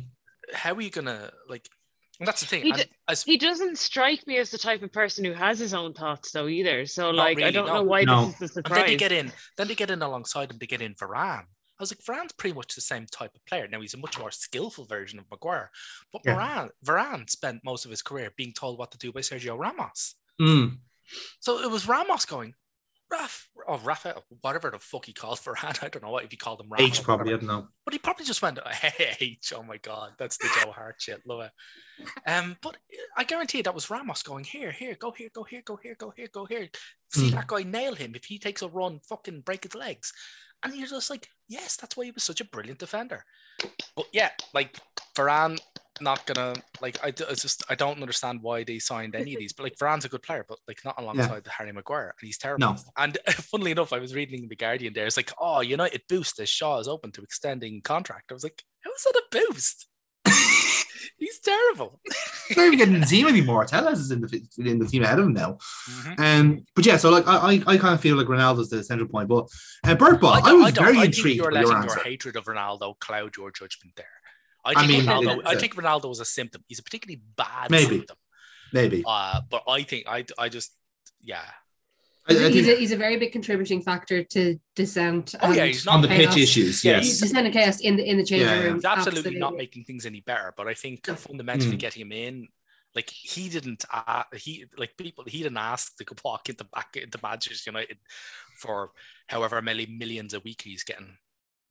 [0.52, 1.68] how are you gonna like?
[2.18, 2.62] And that's the thing.
[2.62, 5.74] He d- as- He doesn't strike me as the type of person who has his
[5.74, 6.86] own thoughts, though, either.
[6.86, 7.74] So, like, I don't no.
[7.74, 8.26] know why No.
[8.26, 9.32] this is the and then they get in.
[9.58, 10.58] Then they get in alongside him.
[10.58, 11.44] They get in Varane.
[11.78, 13.68] I was like, Varane's pretty much the same type of player.
[13.68, 15.70] Now he's a much more skillful version of Maguire.
[16.10, 16.34] But Yeah.
[16.36, 20.14] Varane, Varane spent most of his career being told what to do by Sergio Ramos.
[20.40, 20.78] Mm.
[21.40, 22.54] So it was Ramos going,
[23.10, 25.82] Raf, or Rafa, whatever the fuck he called Varane.
[25.82, 26.82] I don't know what if he called him Rafa.
[26.84, 27.68] H probably, I don't know.
[27.84, 29.52] But he probably just went, hey, H.
[29.54, 31.20] Oh my God, that's the Joe Hart shit.
[31.26, 31.50] Love it.
[32.28, 32.76] Um, but
[33.16, 35.94] I guarantee you that was Ramos going, here, here, go here, go here, go here,
[35.98, 36.68] go here, go here.
[37.12, 37.34] See Mm.
[37.34, 38.14] that guy nail him.
[38.16, 40.12] If he takes a run, fucking break his legs.
[40.62, 43.24] And you're just like, yes, that's why he was such a brilliant defender.
[43.94, 44.78] But yeah, like
[45.14, 45.60] Varane,
[46.00, 49.52] not gonna like I, it's just I don't understand why they signed any of these.
[49.52, 52.38] But like Varane's a good player, but like not alongside the Harry Maguire, and he's
[52.38, 52.60] terrible.
[52.74, 52.76] No.
[52.96, 55.06] And funnily enough, I was reading the Guardian there.
[55.06, 58.30] It's like, oh, United boost as Shaw is open to extending contract.
[58.30, 59.22] I was like, how is that a
[59.52, 59.86] boost?
[61.18, 62.00] he's terrible.
[62.48, 63.64] He's not even getting in the team anymore.
[63.64, 65.58] Telles is in the in the team ahead of him now.
[65.88, 66.20] Mhm.
[66.20, 69.08] Um, but yeah, so like I I, I kind of feel like Ronaldo's the central
[69.08, 69.28] point.
[69.28, 69.46] But
[69.84, 71.96] uh, Ball, I, don't- was don't- very I intrigued You're your letting answer.
[71.96, 74.06] your hatred of Ronaldo cloud your judgment there.
[74.66, 75.38] I I think mean, Ronaldo.
[75.38, 76.62] it's I a- think Ronaldo was a symptom.
[76.68, 77.86] He's a particularly bad Maybe.
[77.98, 78.16] symptom.
[78.72, 80.72] Maybe Uh, but I think I I just
[81.22, 81.42] yeah.
[82.28, 85.36] I, I he's, think a, he's a very big contributing factor to dissent.
[85.40, 86.34] Oh, yeah, he's not on the chaos.
[86.34, 87.04] pitch issues, Yeah, yes.
[87.04, 88.64] he's- Dissent and chaos in the in the changing Yeah, yeah.
[88.64, 88.74] room.
[88.74, 90.52] He's absolutely, not making things any better.
[90.56, 91.14] But I think No.
[91.14, 91.78] fundamentally Mm.
[91.78, 92.48] getting him in,
[92.96, 96.96] like he didn't, uh, he like people, he didn't ask to go walk into back
[96.96, 97.98] into Manchester United
[98.58, 98.90] for
[99.28, 101.18] however many millions a week he's getting.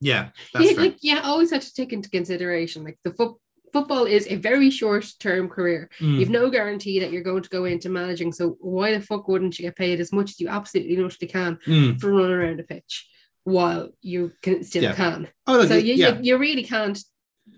[0.01, 3.37] Yeah, that's Yeah, like yeah, always have to take into consideration like the foot
[3.73, 5.89] football is a very short term career.
[5.99, 6.19] Mm.
[6.19, 8.31] You've no guarantee that you're going to go into managing.
[8.31, 11.57] So why the fuck wouldn't you get paid as much as you absolutely notably can
[11.67, 11.99] Mm.
[11.99, 13.05] for running around a pitch
[13.43, 14.95] while you can still Yeah.
[14.95, 15.27] can?
[15.45, 16.97] Oh, so you, yeah, you you really can't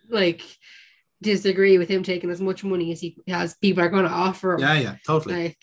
[0.10, 0.42] like
[1.22, 4.54] disagree with him taking as much money as he has people are going to offer
[4.56, 4.60] him.
[4.62, 5.36] yeah, yeah, totally.
[5.44, 5.58] Like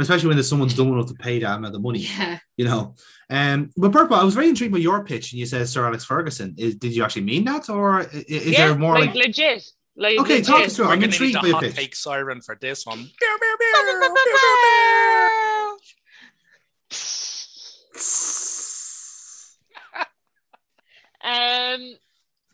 [0.00, 2.94] Especially when there's someone dumb enough to pay that amount of money, yeah, you know.
[3.28, 5.86] Um, but Bert Ball, I was very intrigued by your pitch, and you said Sir
[5.86, 6.54] Alex Ferguson.
[6.58, 9.26] Is, did you actually mean that, or i- is yeah, there more like, like?
[9.26, 9.64] legit.
[9.96, 10.46] Like, Okay, legit.
[10.46, 11.74] talk us through I'm intrigued need by your pitch.
[11.76, 13.10] take siren for this one.
[21.22, 21.94] Um,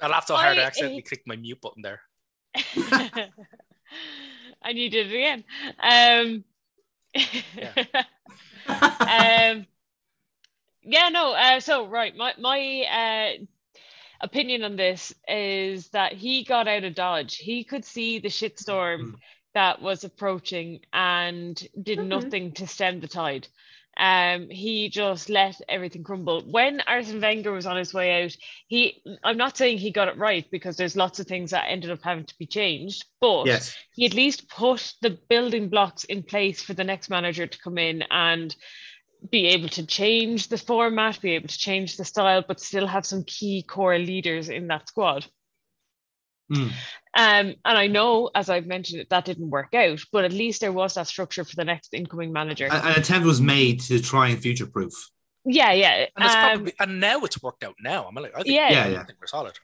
[0.01, 2.01] I laughed so hard I I- accidentally clicked my mute button there.
[4.64, 5.44] and you did it again.
[5.80, 6.44] Um,
[9.07, 9.67] um,
[10.83, 11.33] yeah, no.
[11.33, 12.85] Uh, so right, my my
[13.41, 13.45] uh,
[14.21, 17.37] opinion on this is that he got out of dodge.
[17.37, 19.14] He could see the shitstorm Mm.
[19.55, 22.09] that was approaching and did Mhm.
[22.09, 23.49] nothing to stem the tide.
[23.99, 26.42] Um, he just let everything crumble.
[26.42, 28.36] When Arsene Wenger was on his way out,
[28.66, 31.90] he I'm not saying he got it right because there's lots of things that ended
[31.90, 36.22] up having to be changed, but yes, he at least put the building blocks in
[36.22, 38.55] place for the next manager to come in and
[39.30, 43.07] be able to change the format, be able to change the style, but still have
[43.07, 45.26] some key core leaders in that squad.
[46.53, 46.68] Mm.
[46.68, 46.72] Um,
[47.14, 50.94] and I know, as I've mentioned, that didn't work out, but at least there was
[50.94, 52.66] that structure for the next incoming manager.
[52.66, 54.92] An, an attempt was made to try and future proof.
[55.44, 56.07] yeah, yeah.
[56.16, 58.07] And it's um, probably and now it's worked out now.
[58.07, 58.88] I'm like, I think, Yeah.
[58.88, 59.59] Yeah, I think we're solid.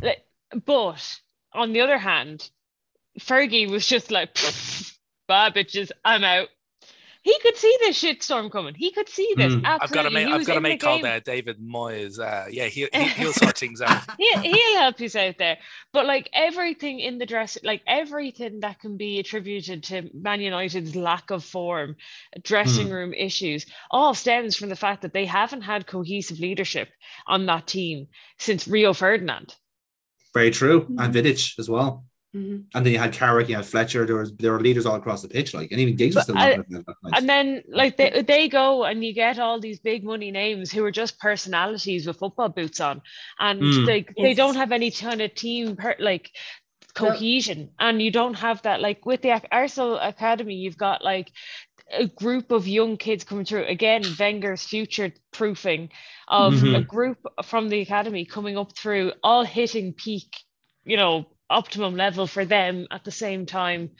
[0.00, 0.24] like,
[0.64, 1.18] but
[1.52, 2.48] on the other hand,
[3.20, 4.34] Fergie was just like,
[5.28, 6.48] bye bitches, I'm out.
[7.22, 8.74] He could see this shitstorm coming.
[8.74, 9.52] He could see this.
[9.52, 9.64] Mm.
[9.64, 10.24] I've got to Absolutely.
[10.24, 11.02] make I've got to in the make call game.
[11.04, 11.20] there.
[11.20, 12.18] David Moyes.
[12.18, 14.02] Uh, yeah, he, he he'll sort things out.
[14.18, 15.58] he, he'll help you out there.
[15.92, 20.96] But like everything in the dress, like everything that can be attributed to Man United's
[20.96, 21.96] lack of form,
[22.42, 26.88] dressing room issues, all stems from the fact that they haven't had cohesive leadership
[27.26, 28.08] on that team
[28.38, 29.54] since Rio Ferdinand.
[30.34, 30.86] Very true.
[30.98, 32.04] And Vidic as well.
[32.34, 32.64] Mhm.
[32.74, 34.06] And then you had Carrick, you had Fletcher.
[34.06, 36.32] There was there were leaders all across the pitch, like and even Giggs was But
[36.32, 37.12] still I- not that nice.
[37.20, 40.82] And then like they, they go and you get all these big money names who
[40.84, 43.02] are just personalities with football boots on.
[43.38, 43.86] And Mm.
[43.86, 46.30] they they don't have any kind of team per, like
[46.94, 47.70] cohesion.
[47.78, 51.32] And you don't have that like with the Arsenal Academy, you've got like
[51.90, 53.64] a group of young kids coming through.
[53.64, 55.90] Again, Wenger's future proofing
[56.28, 56.86] of a Mhm.
[56.86, 60.34] group from the academy coming up through, all hitting peak,
[60.84, 63.90] you know, optimum level for them at the same time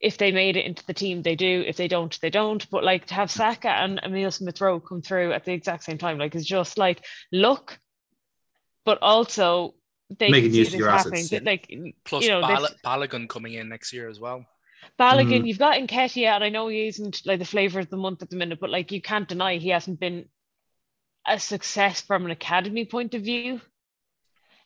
[0.00, 1.62] if they made it into the team, they do.
[1.64, 2.68] If they don't, they don't.
[2.70, 5.96] But like to have Saka and Emil Smith Rowe come through at the exact same
[5.98, 7.78] time, like it's just like luck,
[8.84, 9.74] but also
[10.18, 11.20] they Making can use of your happening.
[11.20, 11.38] assets, yeah.
[11.44, 11.72] Like
[12.04, 14.44] Plus you know, Bal- this, Balogun coming in next year as well.
[14.98, 15.46] Balogun, Mhm.
[15.46, 18.28] you've got Nketiah, and I know he isn't like the flavor of the month at
[18.30, 20.28] the minute, but like you can't deny he hasn't been
[21.26, 23.60] a success from an academy point of view.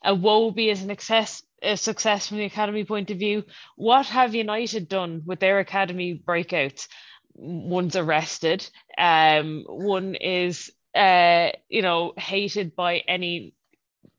[0.03, 3.44] A Wobie is an success, a success from the academy point of view.
[3.76, 6.88] What have United done with their academy breakouts?
[7.34, 8.68] One's arrested.
[8.96, 13.55] Um, one is, uh, you know, hated by any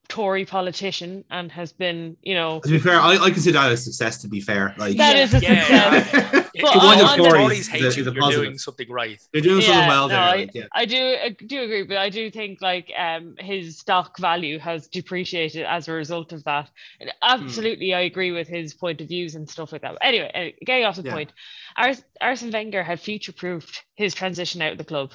[0.09, 3.77] Tory politician and has been, you know, to be fair, I, I consider that a
[3.77, 4.21] success.
[4.21, 5.23] To be fair, like that Yeah.
[5.23, 6.43] is a Yeah, success.
[6.57, 8.43] If But if on- the on the- Tories hate is you, is a you're positive.
[8.45, 9.21] doing something right.
[9.31, 10.19] You're doing something well no, there.
[10.23, 10.63] I- like, yeah.
[10.73, 14.87] I do I do agree, but I do think like um his stock value has
[14.87, 16.69] depreciated as a result of that.
[16.99, 19.93] And absolutely, I agree with his point of views and stuff like that.
[19.93, 21.13] But anyway, uh, getting off the Yeah.
[21.13, 21.33] point,
[21.75, 25.11] Ars- Arsene Wenger had future-proofed his transition out of the club.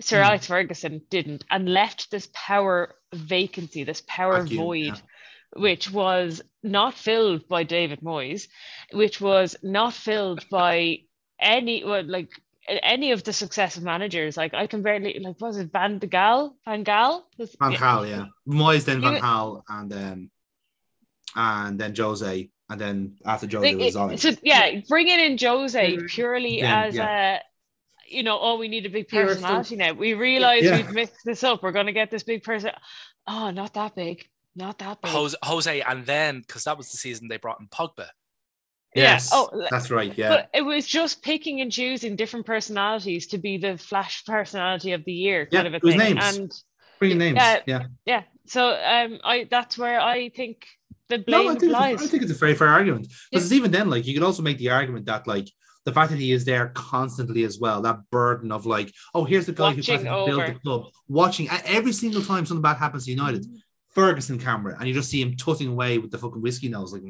[0.00, 0.24] Sir Mm.
[0.26, 4.84] Alex Ferguson didn't, and left this power vacancy, this power Vacuum, void.
[4.86, 4.96] yeah.
[5.56, 8.46] Which was not filled by David Moyes,
[8.92, 10.98] which was not filled by
[11.40, 12.30] any well, like
[12.68, 14.36] any of the successive managers.
[14.36, 16.52] Like I can barely like was it Van de Gaal?
[16.64, 17.22] Van Gaal?
[17.36, 17.78] Was, Van yeah.
[17.78, 18.26] Gaal, yeah.
[18.46, 20.30] Moyes, then Van You- Gaal, and then
[21.34, 24.20] and then Jose, and then after Jose Like, it- resigned.
[24.20, 26.08] so yeah, bringing in Jose Mhm.
[26.08, 27.40] purely Then, as a
[28.10, 29.92] you know, oh, we need a big personality now.
[29.92, 30.76] We realize Yeah.
[30.76, 31.62] we've mixed this up.
[31.62, 32.72] We're gonna get this big person.
[33.26, 34.28] Oh, not that big.
[34.56, 35.10] Not that big.
[35.12, 38.08] Jose, Jose, and then because that was the season they brought in Pogba.
[38.94, 39.12] yeah.
[39.12, 40.12] yes, Oh, that's right.
[40.18, 44.92] Yeah, But it was just picking and choosing different personalities to be the flash personality
[44.92, 46.14] of the year Yeah, kind of a it was thing.
[46.16, 46.36] names.
[46.38, 46.52] And
[46.98, 47.36] bringing names.
[47.36, 47.82] yeah, yeah.
[48.04, 50.66] yeah, so um, I that's where I think
[51.08, 52.10] the No, blame I think, it's a, I lies.
[52.10, 53.06] think it's a very fair argument.
[53.08, 53.14] Yeah.
[53.38, 55.48] Because even then, like you could also make the argument that like
[55.84, 59.46] the fact that he is there constantly as well, that burden of like, oh, here's
[59.46, 62.76] the guy who Watching to build the club, watching at every single time something bad
[62.76, 63.42] happens to United.
[63.42, 63.56] Mm-hmm.
[63.90, 67.02] Ferguson camera, and you just see him tutting away with the fucking whiskey nose, like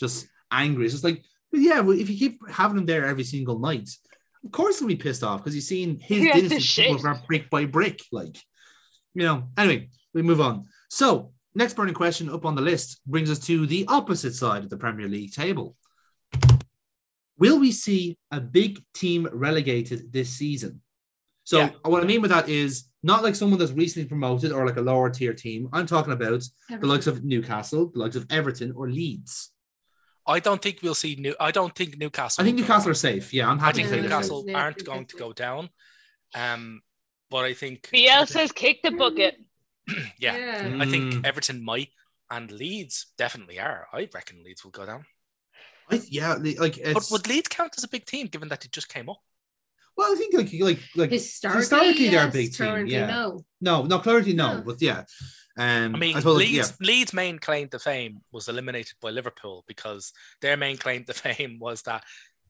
[0.00, 0.84] just angry.
[0.84, 1.22] It's just like,
[1.52, 3.88] but yeah, well, if you keep having him there every single night,
[4.44, 6.86] of course he'll be pissed off because he's seen his to dynasty shit.
[6.86, 8.36] fall apart brick by brick, like
[9.14, 9.44] you know.
[9.56, 10.64] Anyway, we move on.
[10.90, 14.70] So, next burning question up on the list brings us to the opposite side of
[14.70, 15.76] the Premier League table.
[17.38, 20.80] Will we see a big team relegated this season?
[21.44, 21.70] So, Yeah.
[21.84, 24.80] what I mean with that is not like someone that's recently promoted or like a
[24.80, 25.68] lower tier team.
[25.72, 29.50] I'm talking about the likes of Newcastle, the likes of Everton, or Leeds.
[30.26, 31.34] I don't think we'll see new.
[31.38, 32.40] I don't think Newcastle.
[32.40, 32.90] I think Newcastle down.
[32.92, 33.34] are safe.
[33.34, 34.02] Yeah, I'm I think to safe.
[34.04, 35.68] Newcastle aren't going to go down.
[36.34, 36.80] Um,
[37.30, 39.36] but I think Bielsa's kick the bucket.
[40.18, 41.26] yeah, I think Mm.
[41.26, 41.90] Everton might,
[42.30, 43.86] and Leeds definitely are.
[43.92, 45.04] I reckon Leeds will go down.
[45.94, 48.72] I, yeah, the- like But would Leeds count as a big team given that it
[48.72, 49.18] just came up?
[49.96, 52.86] well, I think like like like Historically, historically they're a big team.
[52.86, 53.40] Yeah, no.
[53.60, 54.62] no, no, clarity, no, No.
[54.62, 55.04] but yeah.
[55.56, 60.12] Um, I mean, suppose, Leeds Leeds' main claim to fame was eliminated by Liverpool because
[60.40, 62.02] their main claim to fame was that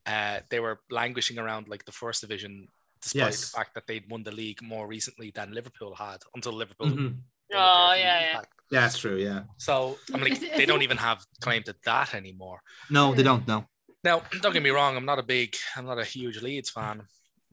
[0.06, 2.68] uh, they were languishing around like the first division,
[3.02, 3.40] despite Yes.
[3.50, 6.86] the fact that they'd won the league more recently than Liverpool had until Liverpool.
[6.86, 7.16] Mhm.
[7.50, 8.32] Won it there Oh, yeah, yeah.
[8.38, 8.48] back.
[8.70, 9.16] Yeah, that's true.
[9.16, 12.60] Yeah, So I mean, I like, they don't even have claim to that anymore.
[12.90, 13.46] no, they don't.
[13.46, 13.66] No,
[14.02, 17.02] Now, don't get me wrong, I'm not a big, I'm not a huge Leeds fan,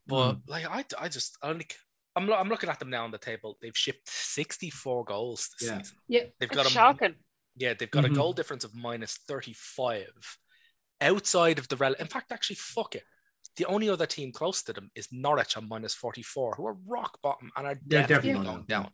[0.07, 0.41] but Mm.
[0.47, 1.67] like I, I just, I only,
[2.15, 3.57] I'm, lo- I'm looking at them now on the table.
[3.61, 5.77] They've shipped 64 goals this Yeah.
[5.79, 5.97] season.
[6.07, 6.23] Yeah.
[6.39, 7.15] They've got It's a, shocking.
[7.55, 8.11] yeah, they've got Mhm.
[8.11, 10.07] a goal difference of minus 35
[11.01, 11.93] outside of the rel.
[11.93, 13.03] In fact, actually, fuck it.
[13.57, 17.19] The only other team close to them is Norwich on minus 44, who are rock
[17.21, 18.91] bottom and are They're definitely, definitely going going down.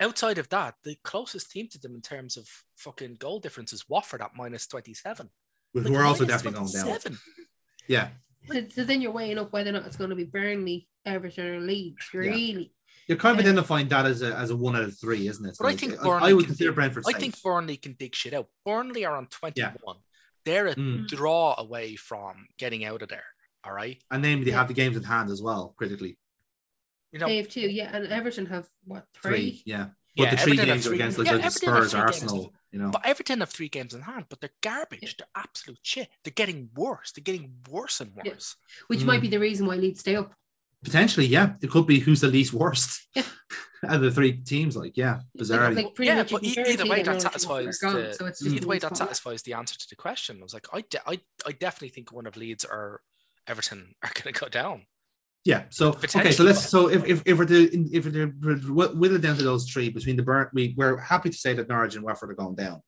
[0.00, 3.88] Outside of that, the closest team to them in terms of fucking goal difference is
[3.88, 5.30] Watford at minus 27.
[5.72, 6.84] Who Like, are also definitely going down.
[6.84, 7.18] 27.
[7.88, 8.08] Yeah.
[8.52, 11.46] So, so then you're weighing up whether or not it's going to be Burnley, Everton,
[11.46, 12.08] or Leeds.
[12.12, 12.72] Really,
[13.08, 13.50] You're kind of Yeah.
[13.52, 15.56] identifying that as a as a one out of three, isn't it?
[15.58, 17.20] But I think Burnley I would can consider dig- Brentford I safe.
[17.20, 18.48] think Burnley can dig shit out.
[18.64, 19.96] Burnley are on 21.
[20.44, 21.08] They're a Mm.
[21.08, 23.24] draw away from getting out of there.
[23.64, 24.00] All right.
[24.10, 24.58] And then they Yeah.
[24.58, 26.18] have the games in hand as well, critically.
[27.12, 27.60] You know, they have two.
[27.60, 29.62] Yeah, and Everton have what Three, three?
[29.66, 29.88] yeah.
[30.14, 32.00] Yeah, But the three Everton games are three- against like, yeah, like the Spurs, three
[32.00, 32.06] games.
[32.22, 32.90] Arsenal, you know.
[32.90, 35.16] but Everton have three games in hand, but they're garbage.
[35.18, 36.08] They're absolute shit.
[36.24, 37.12] They're getting worse.
[37.12, 38.32] They're getting worse and Yeah.
[38.32, 38.56] worse.
[38.86, 39.04] Which Mm.
[39.04, 40.32] might be the reason why Leeds stay up.
[40.82, 41.54] Potentially, yeah.
[41.60, 43.24] It could be who's the least worst Yeah.
[43.84, 45.74] out of the three teams, like, yeah, bizarrely.
[45.76, 48.02] Like, like Yeah, but can either way, that all if you want satisfies their gone,
[48.02, 49.08] the- So it's just Either way, that spot.
[49.08, 50.38] satisfies the answer to the question.
[50.40, 53.02] I was like, I, de- I, I definitely think one of Leeds or
[53.46, 54.86] Everton are going to go down.
[55.46, 55.62] Yeah.
[55.70, 56.32] So okay.
[56.32, 56.68] So let's.
[56.68, 58.26] So if if, if we're to if we're to
[58.66, 61.54] wh- whittle it down to those three between the Burn, we we're happy to say
[61.54, 62.82] that Norwich and Watford are going down,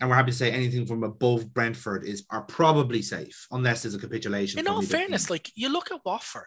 [0.00, 3.94] and we're happy to say anything from above Brentford is are probably safe unless there's
[3.94, 4.58] a capitulation.
[4.58, 5.34] In all fairness, team.
[5.34, 6.44] like you look at Watford,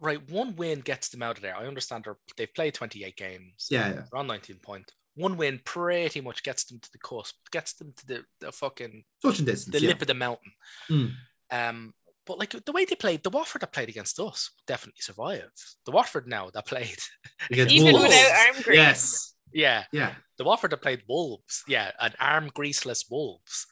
[0.00, 0.30] right?
[0.30, 1.56] One win gets them out of there.
[1.56, 3.66] I understand they're, they've played 28 games.
[3.68, 4.92] yeah, yeah, They're on 19 point.
[5.16, 9.02] One win pretty much gets them to the cusp, gets them to the, the fucking
[9.22, 9.74] touching distance.
[9.74, 9.88] the yeah.
[9.88, 10.52] lip of the mountain.
[10.88, 11.12] Mm.
[11.50, 11.94] Um,
[12.26, 15.50] but like the way they played, the Watford that played against us definitely survived.
[15.86, 16.96] The Watford now that played,
[17.50, 18.08] Against Even Wolves.
[18.08, 18.76] without arm grease.
[18.76, 19.34] Yes.
[19.52, 20.14] yeah, Yeah.
[20.38, 23.66] the Watford that played Wolves, yeah, an arm greaseless Wolves,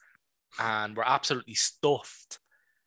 [0.59, 2.39] and were absolutely stuffed.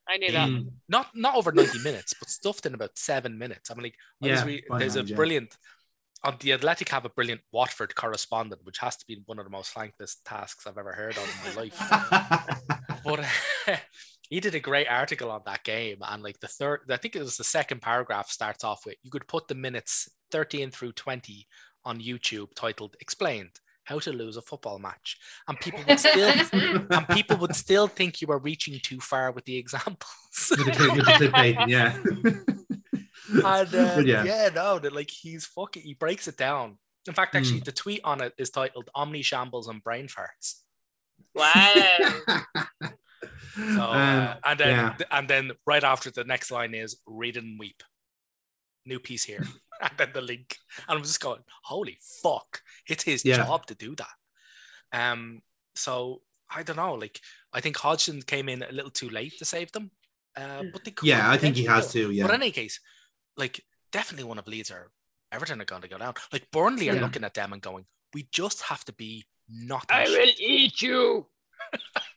[0.06, 0.48] I knew that.
[0.50, 0.66] Mm.
[0.88, 3.70] Not not over 90 minutes, but stuffed in about seven minutes.
[3.70, 5.16] I mean, like Yeah, re- by there's a hand, yeah.
[5.16, 5.56] brilliant
[6.22, 9.50] on the Athletic have a brilliant Watford correspondent, which has to be one of the
[9.50, 11.78] most thankless tasks I've ever heard of in my life.
[13.04, 13.76] but uh,
[14.30, 17.20] he did a great article on that game and like the third i think it
[17.22, 21.46] was the second paragraph starts off with you could put the minutes 13 through 20
[21.84, 26.32] on youtube titled explained how to lose a football match and people would still
[26.90, 29.98] and people would still think you were reaching too far with the examples
[30.50, 31.96] with the, clip- with the clickbait, yeah.
[33.28, 34.24] and uh, yeah.
[34.24, 34.48] yeah.
[34.54, 37.64] no that like he's fucking he breaks it down in fact actually Mm.
[37.64, 40.60] the tweet on it is titled omni shambles and brain farts
[41.34, 41.74] Wow.
[43.54, 44.96] So, uh, Um, and then yeah.
[45.10, 47.82] and then right after the next line is read and weep.
[48.86, 49.42] New piece here,
[49.80, 52.62] and then the link, and I'm just going, holy fuck!
[52.86, 53.36] It's his Yeah.
[53.38, 54.14] job to do that.
[54.92, 55.42] Um,
[55.74, 56.94] so I don't know.
[56.94, 57.20] Like
[57.52, 59.90] I think Hodgson came in a little too late to save them,
[60.36, 62.12] uh, but they could yeah, I think he has potentially do it.
[62.12, 62.16] to.
[62.18, 62.26] Yeah.
[62.26, 62.78] But in any case,
[63.36, 64.90] like definitely one of Leeds or
[65.32, 66.14] Everton are going to go down.
[66.32, 67.00] Like Burnley are Yeah.
[67.00, 69.86] looking at them and going, we just have to be not.
[69.90, 71.26] I will eat you.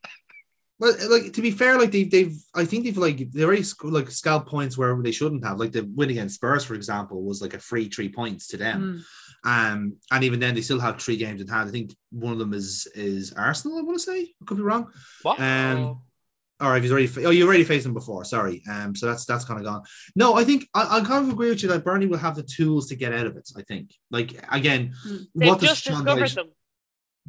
[0.80, 3.84] Well, like to be fair, like they've they've I think they've like they already sc-
[3.86, 5.59] like scalp points where they shouldn't have.
[5.59, 9.03] Like the win against Spurs, for example, was like a free three points to them.
[9.45, 9.71] Mm.
[9.73, 11.67] Um, and even then they still have three games in hand.
[11.69, 13.80] I think one of them is is Arsenal.
[13.80, 14.91] I want to say I could be wrong.
[15.23, 15.39] What?
[15.39, 16.01] Um,
[16.59, 18.23] Or if he's already fa- oh you already faced them before.
[18.25, 18.61] Sorry.
[18.71, 19.82] Um, so that's that's kind of gone.
[20.15, 22.43] No, I think I, I kind of agree with you that Burnley will have the
[22.43, 23.49] tools to get out of it.
[23.57, 23.93] I think.
[24.11, 25.25] Like again, Mm.
[25.36, 26.47] They've what does just discovered them.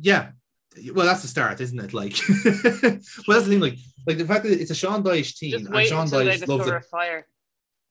[0.01, 0.31] yeah.
[0.95, 1.93] Well, that's the start, isn't it?
[1.93, 3.61] Like, well, that's the thing.
[3.61, 6.47] Like, like the fact that it's a Sean Dyche team, Just and wait Sean Dyche
[6.47, 6.85] loves it.
[6.91, 7.27] fire.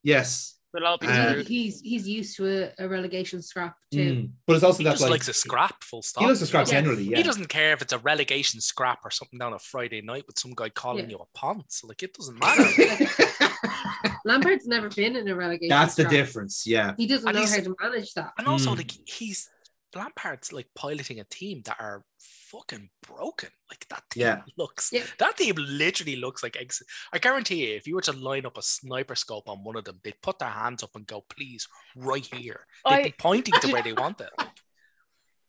[0.04, 4.14] Yes, We'll be Uh, he's he's used to a, a relegation scrap too.
[4.14, 4.30] Mm.
[4.46, 5.84] but it's also he that just like likes a scrap.
[5.84, 6.22] Full stop.
[6.22, 6.72] he likes a scrap Yeah.
[6.82, 7.04] generally.
[7.04, 10.26] Yeah, He doesn't care if it's a relegation scrap or something down a Friday night
[10.28, 11.18] with some guy calling Yeah.
[11.18, 11.82] you a ponce.
[11.84, 12.64] Like it doesn't matter.
[14.26, 15.70] Lampard's never been in a relegation.
[15.70, 16.68] that's the difference.
[16.68, 18.34] Yeah, He doesn't And know how to manage that.
[18.38, 18.78] and also, Mm.
[18.78, 19.50] like he's
[19.96, 22.04] Lampard's like piloting a team that are
[22.52, 23.50] fucking broken.
[23.70, 24.42] Like that team Yeah.
[24.58, 24.90] looks.
[24.92, 25.04] Yeah.
[25.20, 26.58] That team literally looks like.
[26.60, 26.82] Ex-
[27.14, 29.84] I guarantee you, if you were to line up a sniper scope on one of
[29.86, 33.54] them, they'd put their hands up and go, "Please, right here." They'd I- be pointing
[33.62, 34.30] to where they want it.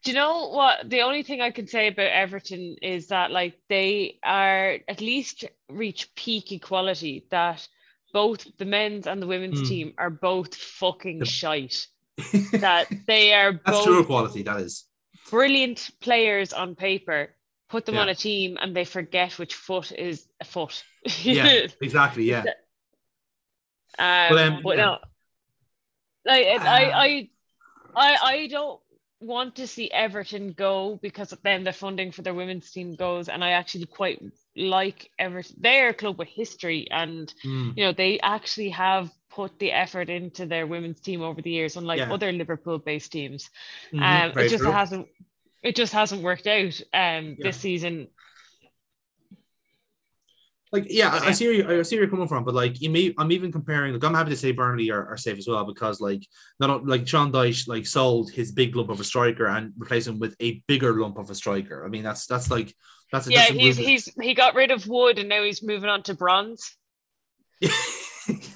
[0.05, 0.89] Do you know what?
[0.89, 5.45] The only thing I can say about Everton is that like they are at least
[5.69, 7.67] reach peak equality that
[8.13, 9.67] both the men's and the women's Hmm.
[9.67, 11.87] team are both fucking The- shite.
[12.53, 14.43] That they are that's true equality.
[14.43, 14.85] That is.
[15.31, 17.35] Brilliant players on paper.
[17.69, 18.03] Put them Yeah.
[18.03, 20.83] on a team and they forget which foot is a foot.
[21.23, 22.25] Yeah, exactly.
[22.25, 22.45] Yeah,
[23.99, 24.85] Um, But, um, but yeah.
[24.85, 24.99] no,
[26.25, 26.91] like I, Ah.
[26.95, 27.31] I,
[27.97, 28.81] I, I don't
[29.21, 33.43] want to see Everton go because then the funding for their women's team goes, and
[33.45, 34.23] I actually quite
[34.57, 35.57] like Everton.
[35.61, 37.77] They're a club with history, and Mm.
[37.77, 41.77] you know they actually have put the effort into their women's team over the years,
[41.77, 42.13] unlike Yeah.
[42.13, 43.49] other Liverpool-based teams.
[43.93, 44.03] Mhm.
[44.03, 44.73] Um, it just true.
[44.73, 45.07] hasn't.
[45.63, 47.45] It just hasn't worked out um, Yeah.
[47.45, 48.09] this season.
[50.73, 52.81] Like, yeah, I, I see where you, I see where you're coming from, but like,
[52.81, 53.93] you may, I'm even comparing.
[53.93, 56.27] Like, I'm happy to say Burnley are, are safe as well because, like,
[56.59, 60.19] not like Sean Dyche like sold his big lump of a striker and replaced him
[60.19, 61.87] with a bigger lump of a striker.
[61.87, 62.75] I mean, that's that's like
[63.13, 65.89] that's a Yeah, that's he's he's he got rid of wood and now he's moving
[65.89, 66.77] on to bronze.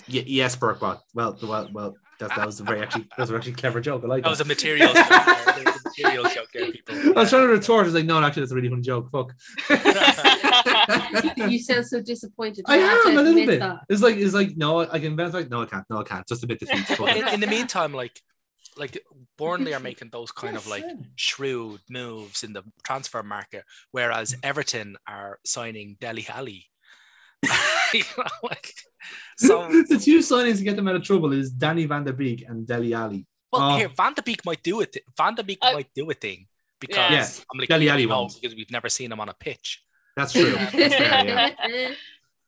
[0.07, 1.01] Ye- yes, Burkbot.
[1.15, 1.95] Well, well, well.
[2.21, 4.03] That, that was a very actually that was a actually clever joke.
[4.05, 4.45] I like That was that.
[4.45, 5.09] a material joke.
[5.09, 5.25] there.
[5.25, 6.95] There was a material joke there, people.
[7.19, 7.83] I was trying to retort.
[7.83, 9.11] I was like, no, actually, that's a really funny joke.
[9.11, 9.33] Fuck.
[11.51, 12.65] you sound so disappointed.
[12.69, 13.59] I have am a little bit.
[13.59, 13.81] that.
[13.89, 16.27] It's like it's like no, I can invent like no, I can't, no, I can't.
[16.29, 16.85] Just a bit defeat.
[16.87, 17.17] Fuck.
[17.17, 18.21] in, in the meantime, like
[18.77, 19.03] like
[19.37, 20.85] Burnley are making those kind of like
[21.17, 26.67] shrewd moves in the transfer market, whereas Everton are signing Dele Ali.
[27.95, 28.73] You know, like,
[29.37, 32.45] so the two signings to get them out of trouble is Danny Van de Beek
[32.49, 33.27] and Dele Ali.
[33.53, 33.77] well, Oh.
[33.77, 34.97] here Van de Beek might do it.
[35.17, 36.47] Van de Beek Uh, might do a thing
[36.81, 37.45] because Yeah.
[37.53, 38.35] I'm like Dele Ali don't know won't.
[38.41, 39.83] because we've never seen him on a pitch.
[40.17, 40.53] That's true.
[40.53, 41.95] That's fair, yeah.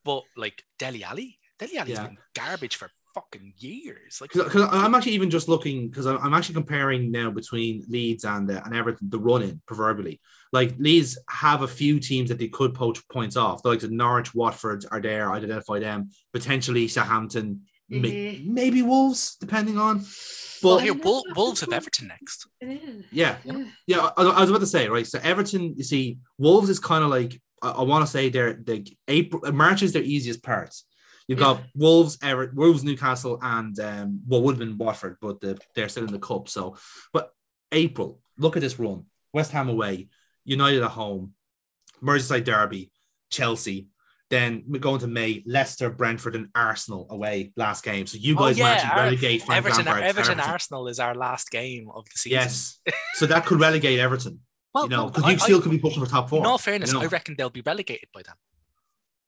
[0.05, 2.07] But like Dele Ali, Dele Ali's Yeah.
[2.07, 4.19] been garbage for fucking years.
[4.21, 8.25] Like Because I'm actually even just looking because I'm I'm actually comparing now between Leeds
[8.25, 10.21] and uh, and Everton the running proverbially.
[10.53, 13.65] Like Leeds have a few teams that they could poach points off.
[13.65, 15.31] Like the Norwich, Watford are there.
[15.33, 16.89] I'd identify them potentially.
[16.89, 18.47] Southampton, may- Mhm.
[18.47, 20.05] maybe Wolves, depending on.
[20.63, 20.95] well, here.
[20.95, 22.47] Wol- Wolves have Everton next.
[23.13, 23.65] yeah, Yeah.
[23.87, 25.07] Yeah, I, I was about to say, right?
[25.07, 28.55] So Everton, you see, Wolves is kind of like I, I want to say they're
[28.55, 30.75] they April March is their easiest part.
[31.29, 35.59] You've got Wolves, Ever, Wolves, Newcastle, and um, well, would have been Watford, but the,
[35.75, 36.49] they're still in the cup.
[36.49, 36.77] So,
[37.13, 37.31] but
[37.73, 40.09] April, look at this run: West Ham away,
[40.45, 41.33] United at home,
[42.03, 42.91] Merseyside derby,
[43.31, 43.89] Chelsea.
[44.31, 48.07] Then we're going to May, Leicester, Brentford, and Arsenal away last game.
[48.07, 50.51] So you Oh, guys yeah, might actually our- relegate Frank Everton, Lampard Everton, Everton.
[50.51, 52.39] Arsenal is our last game of the season.
[52.39, 52.81] Yes,
[53.15, 54.41] so that could relegate Everton.
[54.75, 56.41] well, you know, no, because you still I- could be pushing for top four.
[56.41, 57.05] In all fairness, you know.
[57.05, 58.35] I reckon they'll be relegated by then.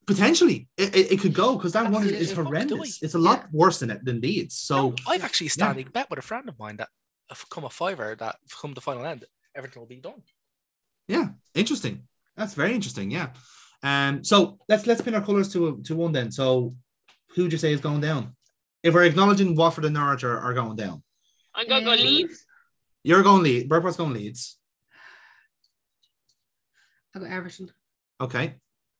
[0.06, 3.02] Potentially, it, it, it could go because that one is, is horrendous.
[3.02, 4.54] It's a lot worse than it than Leeds.
[4.54, 6.88] So No, I've actually a standing bet with a friend of mine that
[7.30, 10.22] if come a fiver that come the final end, everything will be done.
[11.08, 12.06] yeah, interesting.
[12.36, 13.10] That's very interesting.
[13.10, 13.30] Yeah.
[13.82, 14.22] Um.
[14.22, 16.30] So let's let's pin our colours to to one then.
[16.30, 16.76] So
[17.34, 18.36] who would you say is going down?
[18.84, 21.02] If we're acknowledging Watford and Norwich are, are going down,
[21.52, 22.44] I'm gonna go Um, Leeds.
[23.02, 23.66] you're going Leeds.
[23.68, 24.56] Burpot's going Leeds.
[27.14, 27.70] I'll go Everton.
[28.20, 28.54] Okay.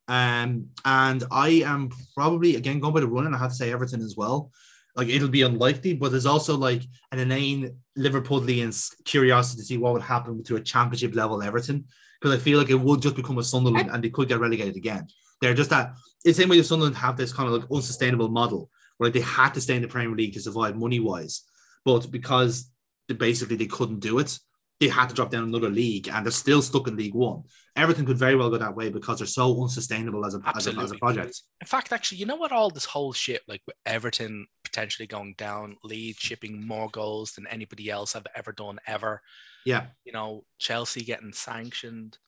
[0.09, 3.73] Um, and I am probably again going by the run, and I have to say
[3.73, 4.51] Everton as well.
[4.95, 6.83] Like it'll be unlikely, but there's also like
[7.13, 8.73] an inane Liverpoolian
[9.05, 11.85] curiosity to see what would happen to a championship level Everton
[12.21, 14.77] because I feel like it would just become a Sunderland and they could get relegated
[14.77, 15.07] again.
[15.41, 15.93] They're just that
[16.25, 19.21] it's the same way the Sunderland have this kind of like unsustainable model where they
[19.21, 21.43] had to stay in the Premier League to survive money wise,
[21.85, 22.71] but because
[23.09, 24.39] they basically they couldn't do it,
[24.79, 27.45] they had to drop down another league and they're still stuck in League One.
[27.75, 30.79] Everything could very well go that way because they're so unsustainable as a, as a,
[30.79, 31.41] as a project.
[31.61, 32.53] In fact, actually, you know what?
[32.53, 37.47] All this whole shit, like with Everton potentially going down, Leeds shipping more goals than
[37.47, 39.23] anybody else have ever done ever.
[39.65, 39.87] Yeah.
[40.05, 42.19] You know, Chelsea getting sanctioned.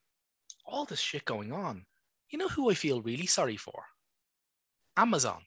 [0.64, 1.84] All this shit going on.
[2.30, 3.84] You know who I feel really sorry for?
[4.96, 5.42] Amazon.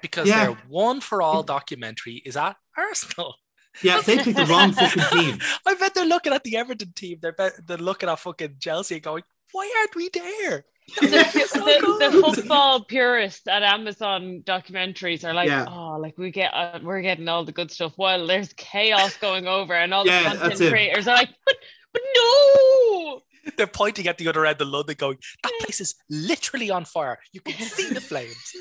[0.00, 0.46] Because Yeah.
[0.46, 3.36] their one for all documentary is at Arsenal.
[3.82, 5.38] Yeah, they picked the wrong fucking team.
[5.66, 7.18] I bet they're looking at the Everton team.
[7.20, 9.22] They're bet they're looking at fucking Chelsea going,
[9.52, 10.64] "Why aren't we there?"
[11.00, 15.66] the, That would be so the, the football purists at Amazon documentaries are like, Yeah.
[15.68, 17.92] oh, like we get, uh, we're getting all the good stuff.
[17.96, 21.56] While there's chaos going over, and all Yeah, the that's content creators are like, but,
[21.92, 23.20] but no,
[23.56, 27.18] They're pointing at the other end of London, going, "That place is literally on fire.
[27.32, 28.52] You can see the flames.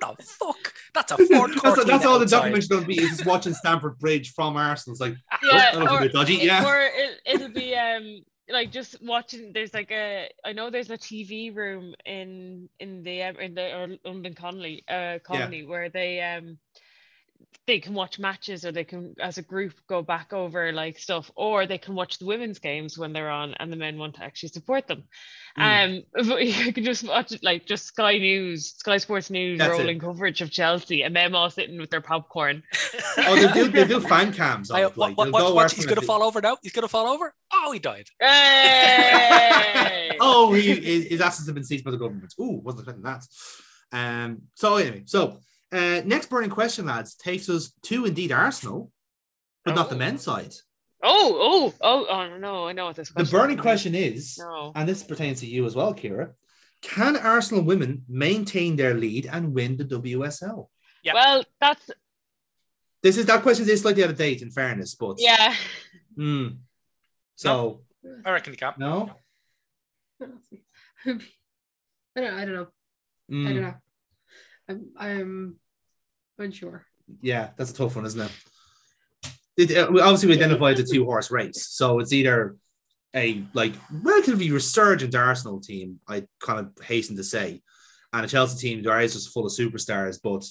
[0.00, 0.72] What the fuck?
[0.94, 1.84] That's a fourth that's, quarter.
[1.84, 4.94] that's all the documentary's going to be is just watching Stamford Bridge from Arsenal.
[4.94, 6.34] It's like, yeah, oh, that looks a bit dodgy.
[6.34, 6.66] Yeah.
[6.66, 9.52] or it, it'll be um like just watching.
[9.52, 13.76] There's like a, I know there's a TV room in in the um, in the
[13.76, 16.58] or London Colney, uh, Colney where they um
[17.66, 21.30] they can watch matches or they can as a group go back over like stuff
[21.34, 24.22] or they can watch the women's games when they're on and the men want to
[24.22, 25.04] actually support them
[25.58, 26.04] Mm.
[26.18, 29.74] um but you can just watch it like just sky news sky sports news That's
[29.74, 29.78] it.
[29.80, 32.62] rolling coverage of chelsea and them all sitting with their popcorn
[33.18, 34.70] Oh, they do, they do fan cams.
[34.70, 36.58] I, what, like, what, what, go what, he's gonna fall over now.
[36.62, 37.32] He's gonna fall over.
[37.52, 38.06] Oh, he died.
[38.20, 40.16] hey!
[40.20, 42.34] Oh, he, his, his assets have been seized by the government.
[42.40, 43.24] Ooh, wasn't expecting that.
[43.92, 44.42] Um.
[44.54, 45.38] So anyway, so
[45.72, 48.90] uh, next burning question, lads, takes us to indeed Arsenal,
[49.64, 49.98] but not the Oh.
[49.98, 50.54] men's side.
[51.02, 53.14] oh oh oh oh no i know what this is.
[53.14, 53.62] The burning is.
[53.62, 56.32] question is, no and this pertains to you as well, Kira.
[56.82, 60.68] Can Arsenal women maintain their lead and win the WSL?
[61.02, 61.14] Yeah.
[61.14, 61.90] well that's
[63.02, 65.54] This is that question is slightly out of date, in fairness, but yeah
[66.16, 66.46] Hmm.
[67.34, 67.82] So
[68.24, 68.72] I reckon he can.
[68.78, 69.10] no,
[70.20, 71.18] I don't,
[72.16, 72.36] know.
[72.36, 72.66] I don't know.
[72.66, 73.74] I don't Mm, know.
[74.68, 75.56] I'm I'm
[76.38, 76.84] unsure.
[77.22, 78.32] yeah, that's a tough one, isn't it?
[79.70, 82.56] It, uh, we- obviously, we identified the two horse race, so it's either
[83.14, 86.00] a like relatively resurgent Arsenal team.
[86.08, 87.62] I kind of hasten to say,
[88.12, 90.44] and a Chelsea team that is just full of superstars, but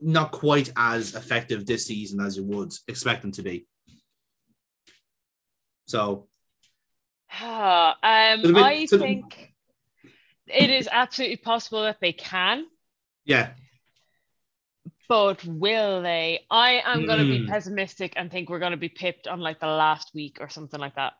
[0.00, 3.66] not quite as effective this season as you would expect them to be.
[5.86, 6.28] So
[7.30, 7.96] Ah,
[8.34, 9.54] um, bit- I so the- think
[10.46, 12.66] it is absolutely possible that they can,
[13.24, 13.52] yeah,
[15.08, 16.44] but will they?
[16.50, 17.46] I am going to be Hmm.
[17.46, 20.80] pessimistic and think we're going to be pipped on like the last week or something
[20.80, 21.12] like that.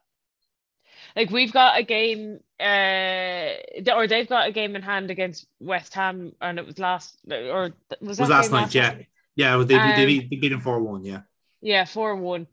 [1.17, 5.95] Like we've got a game, uh, or they've got a game in hand against West
[5.95, 8.75] Ham, and it was last, or was that was last night.
[8.75, 8.99] Yeah,
[9.37, 11.05] yeah, well, they, they, Um, beat, they beat them four one.
[11.05, 11.23] Yeah,
[11.63, 12.47] Yeah, 4 1.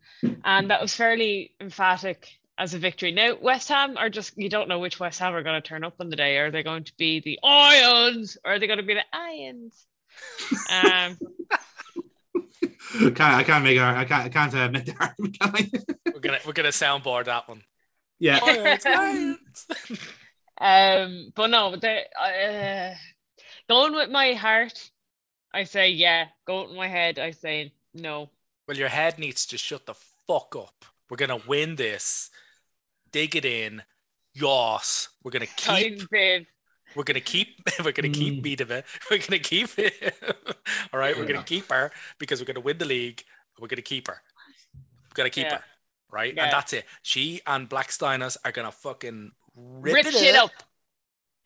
[0.43, 3.11] And that was fairly emphatic as a victory.
[3.11, 5.85] Now, West Ham are just, you don't know which West Ham are going to turn
[5.85, 6.37] up on the day.
[6.37, 9.87] Are they going to be the Ions or are they going to be the Ions?
[10.69, 11.17] Um,
[13.15, 13.81] can't, I can't make it.
[13.81, 14.25] I can't.
[14.25, 15.85] I can't uh, make the argument.
[16.05, 17.63] We're gonna we're gonna soundboard that one.
[18.19, 19.67] yeah, Lions, Lions.
[20.59, 22.95] um, but no, they, uh,
[23.69, 24.89] going with my heart,
[25.53, 26.27] I say yeah.
[26.45, 28.29] Going with my head, I say no.
[28.67, 29.95] well, your head needs to shut the
[30.27, 30.85] fuck up.
[31.09, 32.31] We're gonna win this.
[33.11, 33.83] Dig it in.
[34.33, 35.09] Yos.
[35.23, 35.99] We're gonna keep.
[35.99, 36.45] Time, babe.
[36.95, 37.47] We're gonna keep.
[37.83, 38.57] We're gonna keep Mm.
[38.57, 38.83] Miedema.
[39.11, 40.15] We're gonna keep it.
[40.93, 41.15] All right.
[41.15, 41.33] We're Yeah.
[41.33, 43.23] gonna keep her because we're gonna win the league.
[43.59, 44.21] We're gonna keep her.
[44.75, 45.57] We're gonna keep Yeah.
[45.57, 45.63] her.
[46.11, 46.33] Right.
[46.35, 46.45] Yeah.
[46.45, 46.85] And that's it.
[47.03, 50.45] She and Blackstenius are gonna fucking rip, Rip it shit up.
[50.45, 50.63] up.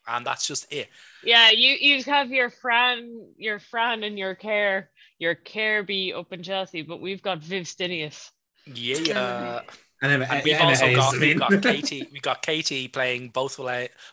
[0.06, 0.88] And that's just it.
[1.22, 6.30] Yeah, you you have your Fran, your Fran and your Care, your Care be up
[6.32, 8.30] in Chelsea, but we've got Viv Stinius.
[8.66, 9.62] Yeah.
[10.04, 12.08] and, Emma, And we've Emma also Hayes, got I we've got Katie.
[12.12, 13.58] We got Katie playing both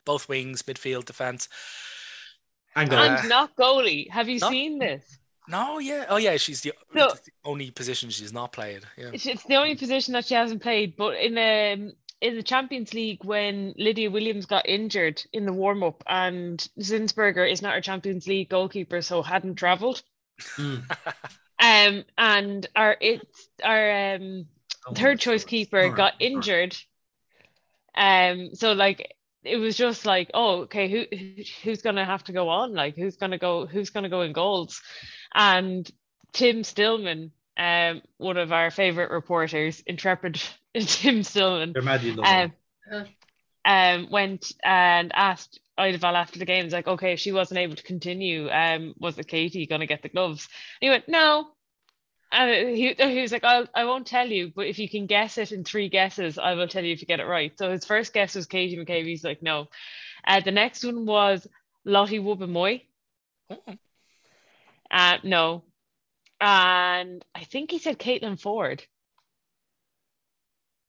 [0.05, 1.47] both wings, midfield, defense.
[2.75, 2.91] and.
[2.93, 4.09] Uh, and not goalie.
[4.09, 5.17] Have you not- seen this?
[5.47, 7.07] No, yeah, oh yeah, she's the, No.
[7.07, 8.83] it's the only position she's not played.
[8.97, 10.95] Yeah, It's, it's the only position that she hasn't played.
[10.95, 15.81] But in the in the Champions League, when Lydia Williams got injured in the warm
[15.83, 20.03] up, and Zinsberger is not our Champions League goalkeeper, so hadn't travelled.
[20.57, 20.83] Mm.
[21.63, 24.47] Um, and our it's our um
[24.95, 26.21] third choice keeper Alright, got alright.
[26.21, 26.77] injured.
[27.95, 32.31] Um, so like it was just like, oh, okay, who who- who's gonna have to
[32.33, 32.73] go on?
[32.73, 34.81] Like who's gonna go who's gonna go in goals?
[35.33, 35.89] And
[36.33, 40.41] Tim Stillman, um, one of our favorite reporters, intrepid
[40.79, 42.53] Tim Stillman, They're mad you love them.
[42.91, 43.05] um,
[43.65, 47.75] um, went and asked Eidevall after the game, he's like, okay, if she wasn't able
[47.75, 50.47] to continue, um, was it Katie gonna get the gloves?
[50.81, 51.49] And he went, no.
[52.31, 55.37] And he, he was like, I'll, I won't tell you, but if you can guess
[55.37, 57.51] it in three guesses, I will tell you if you get it right.
[57.57, 59.05] So his first guess was Katie McCabe.
[59.05, 59.67] He's like, no.
[60.25, 61.45] Uh, the next one was
[61.83, 62.83] Lotte Wubben-Moy.
[63.49, 63.57] Oh,
[64.89, 65.63] Uh, no.
[66.39, 68.81] And I think he said Caitlin Foord.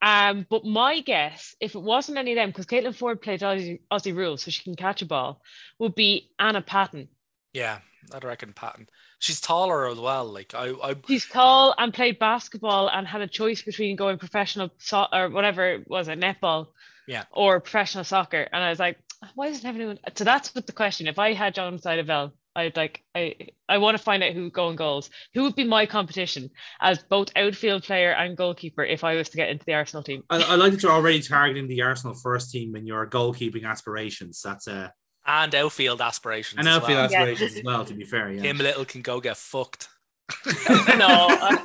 [0.01, 3.81] Um, but my guess, if it wasn't any of them, because Caitlin Foord played Aussie,
[3.91, 5.41] Aussie rules, so she can catch a ball,
[5.79, 7.09] would be Anna Patten.
[7.53, 7.79] yeah,
[8.13, 8.89] I'd reckon Patten.
[9.23, 10.25] She's taller as well.
[10.25, 14.71] Like I, I She's tall and played basketball and had a choice between going professional
[14.79, 16.67] so- or whatever it was it netball,
[17.07, 17.23] Yeah.
[17.31, 18.49] or professional soccer.
[18.53, 18.99] And I was like,
[19.37, 20.01] why doesn't everyone?
[20.17, 21.07] So that's what the question.
[21.07, 23.37] If I had Jonas Eidevall, I'd like I
[23.69, 25.09] I want to find out who would go in goals.
[25.35, 26.51] Who would be my competition
[26.81, 30.25] as both outfield player and goalkeeper if I was to get into the Arsenal team?
[30.31, 34.43] I, I like that you're already targeting the Arsenal first team in your goalkeeping aspirations.
[34.43, 34.89] That's uh,
[35.27, 36.59] and outfield aspirations.
[36.59, 37.11] and as outfield well.
[37.11, 37.19] Yeah.
[37.19, 37.85] aspirations as well.
[37.85, 38.43] To be fair, yeah.
[38.43, 39.89] Kim Little can go get fucked.
[40.47, 41.59] no, I,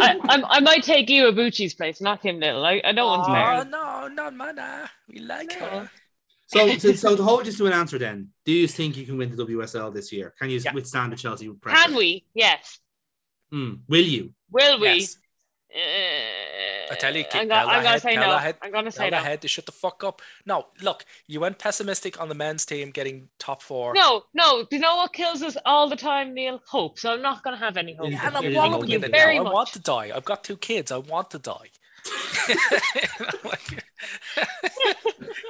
[0.00, 2.64] I, I'm- might take Iwabuchi's place, not Kim Little.
[2.64, 3.64] I, I no one's oh, there.
[3.66, 4.90] no, not mana.
[5.08, 5.66] We like No.
[5.66, 5.90] her.
[6.46, 9.16] So, so, so to hold you to an answer, then, do you think you can
[9.18, 10.34] win the WSL this year?
[10.38, 10.72] Can you Yeah.
[10.72, 11.76] withstand the Chelsea pressure?
[11.76, 12.24] Can we?
[12.34, 12.78] Yes.
[13.50, 13.74] Hmm.
[13.88, 14.32] will you?
[14.50, 14.88] Will we?
[15.00, 15.16] Yes.
[15.74, 16.43] Uh,
[16.90, 18.32] I tell you, I'm, go- I'm gonna head, say tell no.
[18.32, 19.24] that head, I'm gonna say Tell no.
[19.24, 20.20] the head to shut the fuck up.
[20.46, 23.92] No, look, you went pessimistic on the men's team getting top four.
[23.94, 24.62] No, no.
[24.64, 26.60] Do you know what kills us all the time, Neil?
[26.66, 26.98] Hope.
[26.98, 28.10] So I'm not gonna have any hope.
[28.10, 29.46] Yeah, And I'm Thank wallowing you in it very now.
[29.46, 30.10] I want to die.
[30.14, 30.90] I've got two kids.
[30.92, 31.70] I want to die.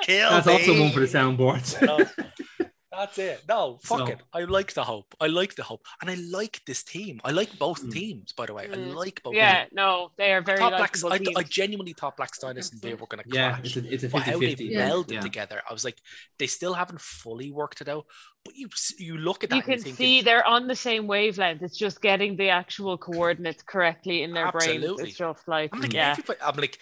[0.03, 0.53] Kill That's me.
[0.53, 2.30] also one for the soundboard.
[2.95, 3.01] No.
[3.01, 3.42] That's it.
[3.49, 4.20] No, fuck So- it.
[4.32, 5.14] I like the hope.
[5.20, 5.84] I like the hope.
[6.01, 7.20] And I like this team.
[7.24, 7.92] I like both Mm.
[7.92, 8.64] teams, by the way.
[8.64, 8.95] I Mm.
[8.95, 11.36] like both Yeah, no, they are very Top Black, I, teams.
[11.36, 13.66] I genuinely thought Blackstenius and Viv were going to yeah, clash.
[13.66, 14.88] it's a, it's a but how they 50 Yeah.
[14.90, 15.20] melded Yeah.
[15.20, 15.99] together, I was like,
[16.38, 18.07] they still haven't fully worked it out.
[18.45, 18.68] But you
[18.99, 21.62] you look at that you can you're thinking, see they're on the same wavelength.
[21.62, 24.76] It's just getting the actual coordinates correctly in their brain.
[24.76, 25.09] Absolutely.
[25.09, 26.78] It's just like, I'm like, yeah, everybody, I'm like,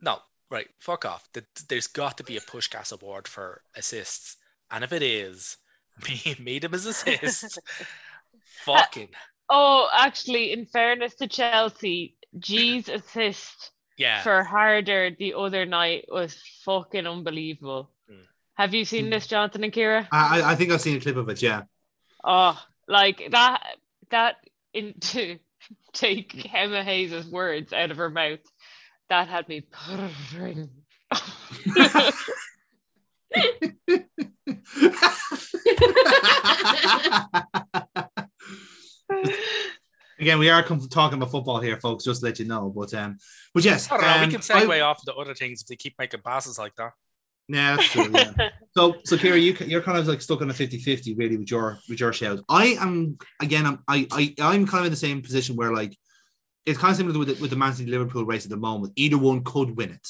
[0.00, 0.18] no,
[0.50, 1.28] right, fuck off.
[1.68, 4.36] There's got to be a Puskás award for assists.
[4.70, 5.56] And if it is,
[6.08, 7.58] Me made him his assist.
[8.64, 9.08] Fucking
[9.52, 14.22] Oh, actually, in fairness to Chelsea, Ji's assist yeah.
[14.22, 17.90] for Harder the other night was fucking unbelievable.
[18.08, 18.22] Mm.
[18.54, 19.10] Have you seen Mm.
[19.10, 20.06] this, Jonathan and Kira?
[20.12, 21.42] I, I- I think I've seen a clip of it.
[21.42, 21.62] Yeah.
[22.22, 22.56] Oh,
[22.86, 23.60] like that
[24.10, 24.36] that
[24.72, 25.38] into
[25.92, 28.38] take Emma Hayes' words out of her mouth.
[29.08, 30.70] That had me purring.
[40.18, 42.04] Again, we are talking about football here, folks.
[42.04, 43.16] Just to let you know, but um,
[43.54, 43.96] but yes, know.
[43.96, 46.74] um, we can segue I- off to other things if they keep making passes like
[46.76, 46.92] that.
[47.48, 48.10] Yeah, that's true.
[48.12, 48.32] Yeah.
[48.76, 51.78] so, so Kira, you you're kind of like stuck on a 50-50 really with your
[51.88, 52.40] with your shout.
[52.48, 53.66] I am again.
[53.66, 55.96] I'm I, I I'm kind of in the same position where like
[56.66, 58.92] it's kind of similar with the, with the Man City Liverpool race at the moment.
[58.96, 60.08] Either one could win it,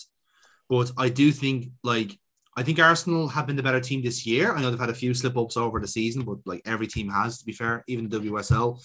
[0.69, 2.19] but I do think like
[2.57, 4.53] I think Arsenal have been the better team this year.
[4.55, 7.09] I know they've had a few slip ups over the season, but like every team
[7.09, 8.83] has to be fair, even the WSL.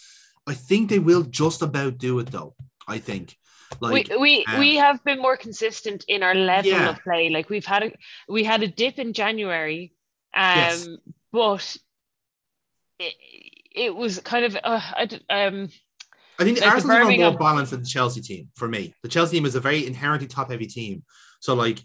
[0.47, 2.55] I think they will just about do it though.
[2.87, 3.35] I think
[3.81, 6.89] like we we um, we have been more consistent in our level Yeah.
[6.89, 7.29] of play.
[7.29, 7.91] Like we've had a
[8.29, 9.93] we had a dip in January,
[10.35, 10.87] um, Yes.
[11.31, 11.77] but
[12.99, 13.13] it,
[13.75, 15.69] it was kind of uh, I um
[16.37, 18.93] I think Like the Arsenal are more balanced than the Chelsea team for me.
[19.03, 21.03] The Chelsea team is a very inherently top heavy team.
[21.39, 21.79] So like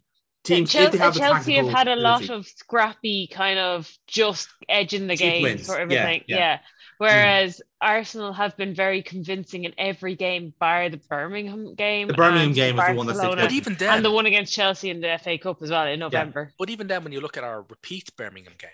[0.45, 4.49] teams, Chel- if they have Chelsea have had a lot of scrappy kind of just
[4.69, 5.67] edging the Cheap game wins.
[5.67, 6.25] for Yeah, everything.
[6.29, 6.37] yeah.
[6.37, 6.59] Yeah.
[6.99, 12.09] Whereas Arsenal have been very convincing in every game, bar the Birmingham game.
[12.09, 13.49] The Birmingham game was the one that sticks Barcelona, out.
[13.49, 16.53] But even And the one against Chelsea in the FA Cup as well in November.
[16.59, 18.71] but even then, when you look at our repeat Birmingham game,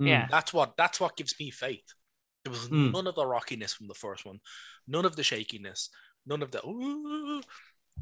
[0.00, 0.08] Mm.
[0.08, 0.26] Yeah.
[0.30, 1.92] that's what that's what gives me faith.
[2.44, 2.92] There was Mm.
[2.92, 4.40] none of the rockiness from the first one,
[4.86, 5.90] none of the shakiness,
[6.26, 7.42] none of the ooh,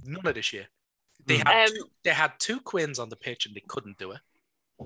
[0.05, 0.69] none of the shit.
[1.25, 1.47] They Mm.
[1.47, 4.21] had Um, two, they had two Quins on the pitch and they couldn't do it.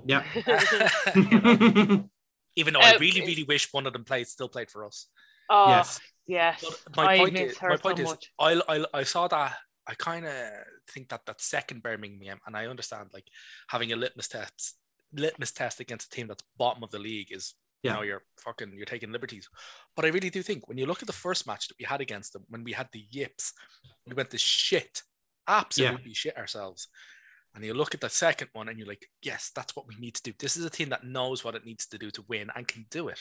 [0.05, 0.23] Yeah.
[2.55, 5.07] Even though I really, really wish one of them played still played for us.
[5.49, 5.99] oh, yes.
[6.27, 6.63] yes.
[6.85, 8.15] But my I point miss is, her my so point is.
[8.39, 9.55] I, I, I saw that.
[9.87, 10.33] I kind of
[10.91, 13.27] think that that second Birmingham and I understand like
[13.67, 14.77] having a litmus test,
[15.13, 17.91] litmus test against a team that's bottom of the league is, Yeah.
[17.91, 19.49] you know, you're fucking, you're taking liberties.
[19.95, 21.99] But I really do think when you look at the first match that we had
[22.01, 23.53] against them, when we had the yips,
[24.05, 25.01] we went to shit,
[25.59, 26.87] absolutely shit ourselves.
[27.53, 30.15] And you look at the second one, and you're like, yes, that's what we need
[30.15, 30.33] to do.
[30.39, 32.85] This is a team that knows what it needs to do to win and can
[32.89, 33.19] do it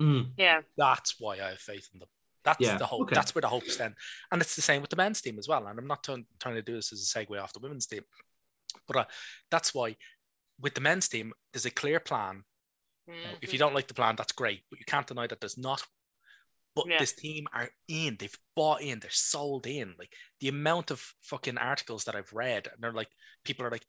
[0.00, 0.32] Mm.
[0.36, 0.62] Yeah.
[0.76, 2.08] that's why I have faith in them.
[2.44, 3.02] That's Yeah, the hope.
[3.02, 3.14] okay.
[3.14, 3.94] That's where the hope stand.
[4.32, 5.64] And it's the same with the men's team as well.
[5.68, 8.02] And I'm not trying trying to do this as a segue off the women's team,
[8.88, 9.04] but uh,
[9.50, 9.96] that's why
[10.60, 12.42] with the men's team, there's a clear plan.
[13.06, 15.58] Now, If you don't like the plan, that's great, but you can't deny that there's
[15.58, 15.86] not.
[16.74, 16.98] But Yeah.
[16.98, 18.16] this team are in.
[18.18, 19.00] They've bought in.
[19.00, 19.94] They're sold in.
[19.98, 23.10] Like the amount of fucking articles that I've read, and they're like,
[23.44, 23.84] people are like,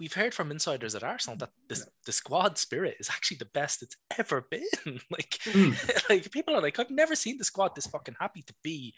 [0.00, 3.80] we've heard from insiders at Arsenal that this the squad spirit is actually the best
[3.82, 4.66] it's ever been.
[5.10, 6.08] like, Mm.
[6.10, 8.94] like people are like, I've never seen the squad this fucking happy to be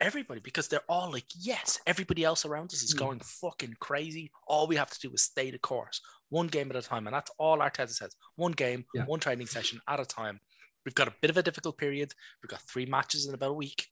[0.00, 2.98] everybody because they're all like, yes, everybody else around us is Mm.
[2.98, 4.32] going fucking crazy.
[4.46, 6.00] All we have to do is stay the course,
[6.30, 8.16] one game at a time, and that's all Arteta says.
[8.36, 9.04] One game, Yeah.
[9.04, 10.40] one training session at a time.
[10.84, 12.14] We've got a bit of a difficult period.
[12.42, 13.88] We've got three matches in about a week,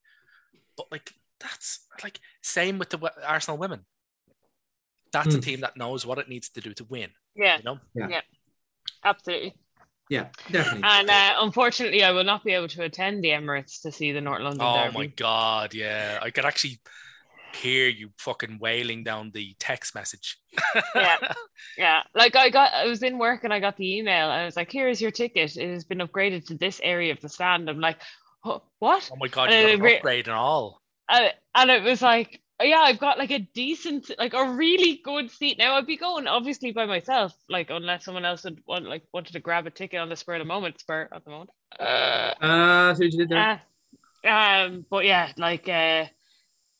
[0.76, 3.84] but like that's like same with the Arsenal women.
[5.12, 5.43] That's a Mm.
[5.43, 7.11] team that knows what it needs to do to win.
[7.34, 7.59] Yeah.
[7.59, 8.20] You know, Yeah.
[9.05, 9.55] Absolutely.
[10.09, 10.82] Yeah, definitely.
[10.84, 14.20] And uh, unfortunately, I will not be able to attend the Emirates to see the
[14.20, 14.99] North London Oh Derby.
[14.99, 16.18] my god, yeah.
[16.20, 16.80] I could actually
[17.55, 20.38] hear you fucking wailing down the text message.
[20.94, 21.16] Yeah.
[21.78, 24.44] Yeah, like I got, I was in work and I got the email and I
[24.44, 25.57] was like, "Here is your ticket.
[25.57, 27.98] It has been upgraded to this area of the stand." I'm like,
[28.44, 30.82] "Oh, "What?" oh my god, Uh, you got an re- upgrade and all.
[31.09, 35.30] And, and it was like, "Yeah, I've got like a decent, like a really good
[35.30, 39.05] seat." Now I'd be going obviously by myself, like unless someone else would want, like
[39.12, 41.50] wanted to grab a ticket on the spur of the moment, spur at the moment.
[41.78, 43.62] Uh, Uh, see what you did there.
[44.24, 46.05] Uh, um, but yeah, like uh,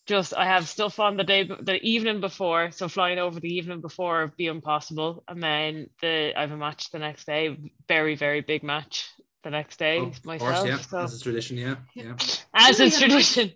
[0.07, 3.81] just I have stuff on the day, the evening before, so flying over the evening
[3.81, 7.57] before would be impossible, and then the I have a match the next day,
[7.89, 9.09] very very big match
[9.45, 10.41] the next day Oh, myself.
[10.61, 10.77] course, yeah.
[10.79, 11.77] So That's a tradition, yeah.
[11.95, 12.15] Yeah.
[12.55, 13.53] as is we had a tradition,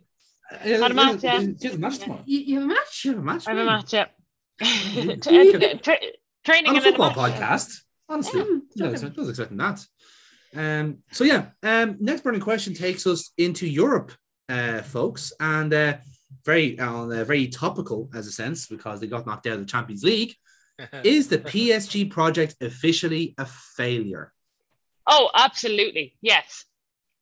[0.51, 1.41] Had a match, yeah.
[1.41, 2.23] You have a match tomorrow.
[2.27, 3.05] You, you have a match?
[3.05, 3.45] You have a match.
[3.47, 3.93] I have a match.
[3.93, 4.07] Yeah.
[4.95, 5.99] You- Tra- tra-
[6.45, 7.39] training on a and a football match.
[7.41, 7.81] podcast.
[8.09, 9.85] Honestly, Yeah, no, I was was expecting that.
[10.55, 14.13] Um, so yeah, um, next burning question takes us into Europe,
[14.49, 15.95] uh, folks, and uh,
[16.47, 19.67] very on uh, very topical as a sense because they got knocked out of the
[19.67, 20.35] Champions League.
[21.05, 24.33] Is the PSG project officially a failure?
[25.07, 26.17] Oh, absolutely.
[26.21, 26.65] Yes.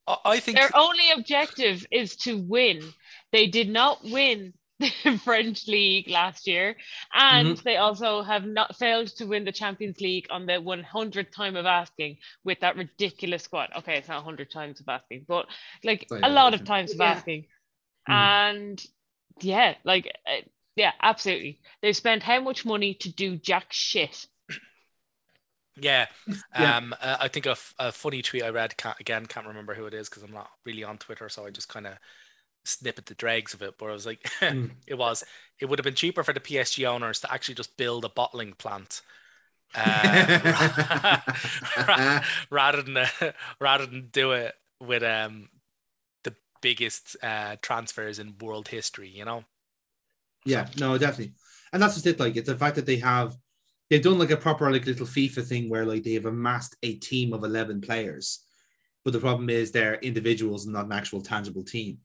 [0.07, 2.83] I- I think Their only objective is to win.
[3.33, 6.77] They did not win the French league last year,
[7.13, 11.57] and they also have not failed to win the Champions League on the 100th time
[11.57, 13.71] of asking with that ridiculous squad.
[13.77, 15.47] Okay, it's not 100 times of asking, but
[15.85, 17.13] like Oh, a lot of times of Yeah.
[17.13, 17.47] asking.
[18.09, 18.13] Mhm.
[18.15, 18.87] And
[19.41, 20.43] yeah, like uh,
[20.77, 21.61] yeah, absolutely.
[21.83, 24.27] They've spent how much money to do jack shit.
[25.77, 26.07] Yeah.
[26.57, 26.75] Yeah.
[26.77, 29.75] Um, uh, I think a, f- a funny tweet I read can't, again can't remember
[29.75, 31.95] who it is because I'm not really on Twitter, so I just kind of
[32.65, 33.77] snip at the dregs of it.
[33.79, 34.77] But I was like, Mm.
[34.87, 35.25] it was
[35.61, 38.55] it would have been cheaper for the PSG owners to actually just build a bottling
[38.55, 39.03] plant.
[39.75, 41.21] Uh,
[42.51, 43.09] rather than uh,
[43.61, 45.54] rather than do it with um the
[46.65, 49.45] biggest uh transfers in world history, you know.
[50.47, 51.35] Yeah, no, definitely.
[51.73, 52.19] And that's just it.
[52.19, 53.37] Like it's the fact that they have
[53.91, 56.95] they've done like a proper like little FIFA thing where like they have amassed a
[56.95, 58.45] team of 11 players.
[59.05, 61.99] But the problem is they're individuals and not an actual tangible team.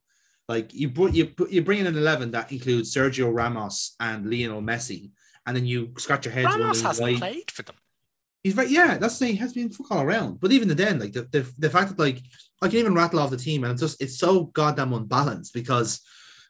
[0.50, 4.62] Like you br- you you bring in an 11 that includes Sergio Ramos and Lionel
[4.62, 5.12] Messi,
[5.46, 6.46] and then you scratch your head.
[6.46, 7.76] Ramos hasn't why played for them.
[8.44, 8.98] He's right, yeah.
[8.98, 9.36] That's the thing.
[9.36, 10.40] He has been fuck all around.
[10.40, 12.22] But even then, like the, the the fact that like
[12.62, 16.02] I can even rattle off the team, and it's just it's so goddamn unbalanced because,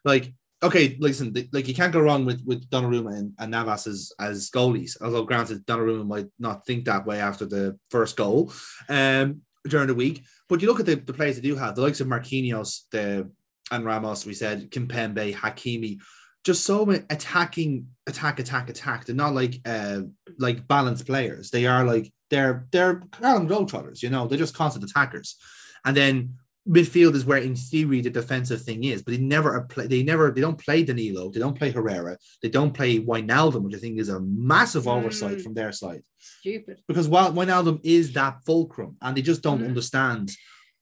[0.04, 0.32] like,
[0.62, 4.12] okay, listen, th- like you can't go wrong with with Donnarumma and, and Navas as
[4.20, 4.96] as goalies.
[5.00, 8.52] Although granted, Donnarumma might not think that way after the first goal,
[8.88, 10.24] um, during the week.
[10.48, 13.28] But you look at the, the players they do have, the likes of Marquinhos, the
[13.72, 14.26] and Ramos.
[14.26, 15.98] We said Kimpembe, Hakimi,
[16.44, 19.04] just so many attacking, attack, attack, attack.
[19.04, 20.00] They're not like uh
[20.38, 21.50] like balanced players.
[21.50, 25.36] They are like they're they're Harlem Globetrotters, you know, they're just constant attackers.
[25.84, 26.34] And then
[26.68, 30.30] midfield is where in theory the defensive thing is, but they never play they never
[30.30, 33.98] they don't play Danilo, they don't play Herrera, they don't play Wijnaldum, which I think
[33.98, 35.42] is a massive oversight Mm.
[35.42, 36.02] from their side.
[36.18, 36.80] Stupid.
[36.88, 39.68] Because while Wijnaldum is that fulcrum and they just don't Mhm.
[39.68, 40.30] understand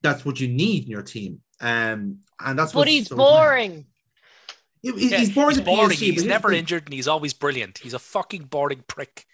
[0.01, 1.41] that's what you need in your team.
[1.59, 3.71] Um and that's But he's so- boring.
[3.71, 3.85] He-
[4.81, 5.55] he- Yeah, he's boring.
[5.57, 5.89] He's boring.
[5.97, 6.59] PSG, but He's never the thing.
[6.59, 7.79] injured and he's always brilliant.
[7.79, 9.25] He's a fucking boring prick.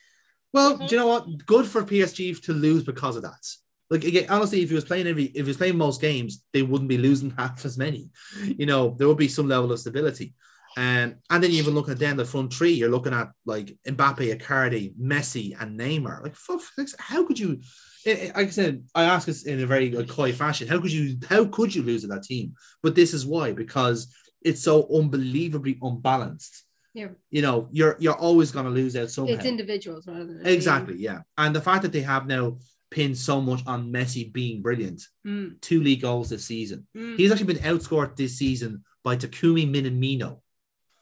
[0.53, 0.87] Well, Mhm.
[0.87, 1.45] do you know what?
[1.45, 3.45] Good for PSG to lose because of that.
[3.89, 6.63] Like again, honestly, if he was playing every, if he was playing most games, they
[6.63, 8.09] wouldn't be losing half as many.
[8.43, 10.33] You know, there would be some level of stability.
[10.77, 12.71] Um, and then you even look at then the front three.
[12.73, 16.21] You're looking at like Mbappe, Icardi, Messi, and Neymar.
[16.23, 16.59] Like, fuck,
[16.99, 17.61] how could you?
[18.07, 20.67] I- I- Like I said, I ask this in a very like, coy fashion.
[20.67, 21.17] How could you?
[21.29, 22.55] How could you lose to that team?
[22.83, 24.07] But this is why because
[24.45, 26.63] it's so unbelievably unbalanced.
[26.93, 27.09] Yeah.
[27.29, 29.33] You know, you're you're always going to lose out somehow.
[29.33, 30.45] It's individuals rather than.
[30.47, 31.19] Exactly, yeah.
[31.37, 35.59] And the fact that they have now pinned so much on Messi being brilliant, Mm,
[35.59, 36.87] two league goals this season.
[36.95, 37.17] mm.
[37.17, 40.39] He's actually been outscored this season by Takumi Minamino.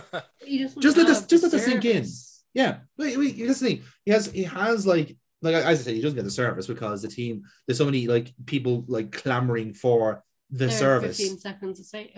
[0.79, 2.05] Just let this- just let this sink in.
[2.53, 3.81] Yeah, wait, wait, you're listening.
[4.05, 7.01] He has he has like like as I said, he doesn't get the service because
[7.01, 10.23] the team there's so many like people like clamoring for
[10.59, 11.17] the service.
[11.17, 12.13] 15 seconds to say.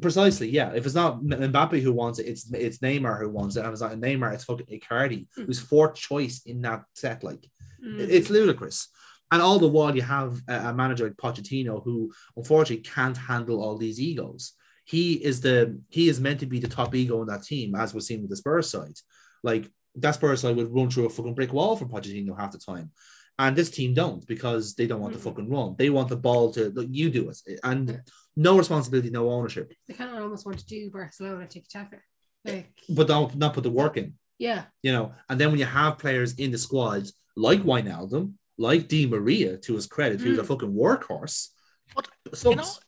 [0.00, 0.72] Precisely, yeah.
[0.72, 3.60] If it's not Mbappe who wants it, it's it's Neymar who wants it.
[3.60, 5.46] And if it's not Neymar, it's fucking Icardi, Mm.
[5.46, 7.22] who's fourth choice in that set.
[7.22, 7.42] Like
[7.84, 7.98] Mm.
[8.16, 8.88] it's ludicrous.
[9.32, 13.62] And all the while, you have a, a manager like Pochettino who unfortunately can't handle
[13.62, 14.52] all these egos.
[14.84, 17.92] He is the he is meant to be the top ego in that team, as
[17.92, 18.96] we're seeing with the Spurs side.
[19.42, 19.64] Like
[19.96, 22.90] that Spurs side would run through a fucking brick wall for Pochettino half the time.
[23.38, 25.24] And this team don't because they don't want to Mhm.
[25.24, 25.74] fucking run.
[25.76, 27.38] They want the ball to look, you do it.
[27.46, 27.56] Yeah.
[27.64, 28.02] And
[28.34, 29.72] no responsibility, no ownership.
[29.86, 31.98] They kind of almost want to do Barcelona tiki taka.
[32.44, 34.18] Like, But don't not put the work in.
[34.38, 34.66] yeah.
[34.82, 35.14] you know.
[35.28, 39.74] And then when you have players in the squad like Wijnaldum, like Di Maria, to
[39.74, 40.46] his credit, who's a Mm.
[40.46, 41.50] fucking workhorse.
[41.94, 42.52] But, subs.
[42.52, 42.78] In all,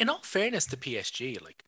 [0.00, 1.62] in all fairness to PSG, like,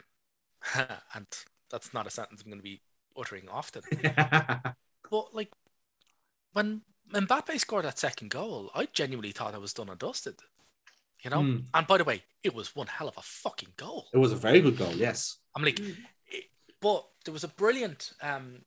[1.15, 1.27] and
[1.71, 2.81] that's not a sentence I'm going to be
[3.17, 3.83] uttering often.
[5.11, 5.53] But like,
[6.53, 6.83] when
[7.15, 10.37] Mbappe scored that second goal, I genuinely thought I was done and dusted.
[11.23, 11.41] You know.
[11.41, 11.65] Mm.
[11.73, 14.09] And by the way, it was one hell of a fucking goal.
[14.13, 15.39] it was a very good goal, yes.
[15.57, 15.97] I'm like, Mm.
[16.27, 16.51] it-
[16.81, 18.63] but there was a brilliant um.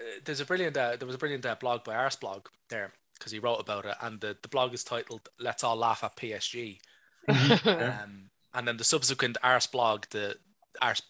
[0.00, 3.32] uh, There's a brilliant uh, there was a brilliant uh, blog by Arseblog there because
[3.32, 6.78] he wrote about it, and the, the blog is titled "Let's All Laugh at PSG."
[7.28, 10.36] Um, and then the subsequent Arseblog, the
[10.82, 11.02] Ars,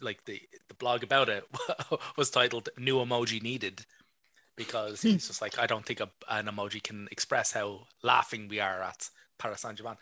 [0.00, 1.44] like the the blog about it
[2.16, 3.84] was titled "New Emoji Needed,"
[4.56, 8.60] because he's just like, I don't think a, an emoji can express how laughing we
[8.60, 9.08] are at
[9.38, 9.96] Paris Saint Germain.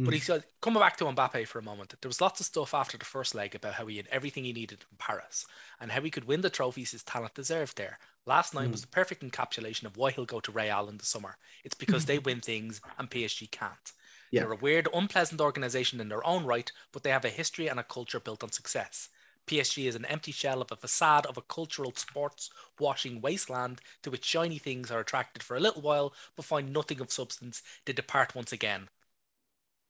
[0.00, 0.22] But he mm.
[0.22, 3.04] said, coming back to Mbappe for a moment, there was lots of stuff after the
[3.04, 5.44] first leg about how he had everything he needed in Paris
[5.80, 7.98] and how he could win the trophies his talent deserved there.
[8.24, 8.84] Last night was mm.
[8.84, 11.36] the perfect encapsulation of why he'll go to Real in the summer.
[11.64, 13.92] It's because they win things and PSG can't.
[14.30, 14.42] Yeah.
[14.42, 17.80] They're a weird, unpleasant organization in their own right, but they have a history and
[17.80, 19.08] a culture built on success.
[19.48, 24.10] PSG is an empty shell of a facade of a cultural sports washing wasteland to
[24.12, 27.62] which shiny things are attracted for a little while but find nothing of substance.
[27.86, 28.90] They depart once again.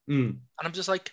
[0.08, 0.40] Mm.
[0.58, 1.12] And I'm just like,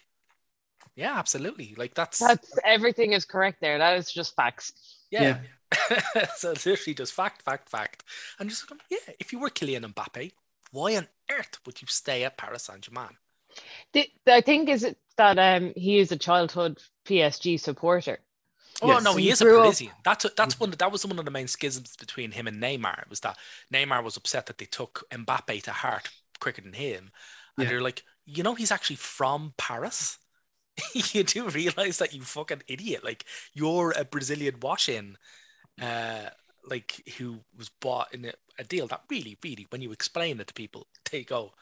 [0.96, 1.76] Yeah, absolutely.
[1.78, 3.78] Like that's That's everything is correct there.
[3.78, 4.74] That is just facts.
[5.10, 5.38] yeah.
[6.36, 8.04] so it's literally just fact, fact, fact.
[8.40, 10.32] And just like, yeah, if you were Kylian Mbappe,
[10.72, 13.18] why on earth would you stay at Paris Saint Germain?
[13.94, 18.20] The, I think is it that um he is a childhood PSG supporter.
[18.82, 19.04] Oh Yes.
[19.04, 19.92] no, he He is a grew up- Parisian.
[20.04, 20.72] That's that's one.
[20.72, 23.04] That was one of the main schisms between him and Neymar.
[23.04, 23.38] It Was that
[23.74, 27.12] Neymar was upset that they took Mbappe to heart quicker than him,
[27.58, 27.70] and Yeah.
[27.70, 30.18] they're like, you know, he's actually from Paris.
[30.94, 33.02] you do realize that you fucking idiot.
[33.04, 33.24] Like
[33.54, 35.18] you're a Brazilian wash-in,
[35.82, 36.30] uh,
[36.68, 40.48] like who was bought in a, a deal that really, really, when you explain it
[40.48, 41.54] to people, they go,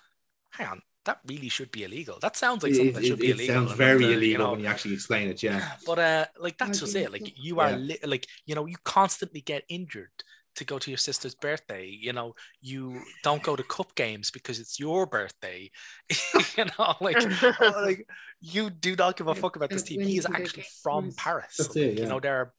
[0.52, 2.18] "Hang on, that really should be illegal.
[2.22, 3.56] That sounds like It, something that it- should be illegal.
[3.56, 5.44] it sounds very then, you illegal know, when you actually explain it.
[5.44, 5.72] Yeah.
[5.86, 7.12] but uh, like that's just it.
[7.12, 7.76] Like you are Yeah.
[7.78, 10.12] li- like you know you constantly get injured
[10.56, 11.88] to go to your sister's birthday.
[11.88, 15.72] You know you don't go to cup games because it's your birthday.
[16.58, 18.08] you know like oh, like
[18.40, 20.02] you do not give a fuck about this team.
[20.02, 21.12] He is actually from.
[21.18, 21.60] Paris.
[21.60, 22.54] Like, it, You know there are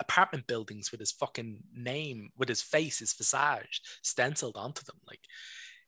[0.00, 4.96] apartment buildings with his fucking name, with his face, his visage stenciled onto them.
[5.06, 5.20] Like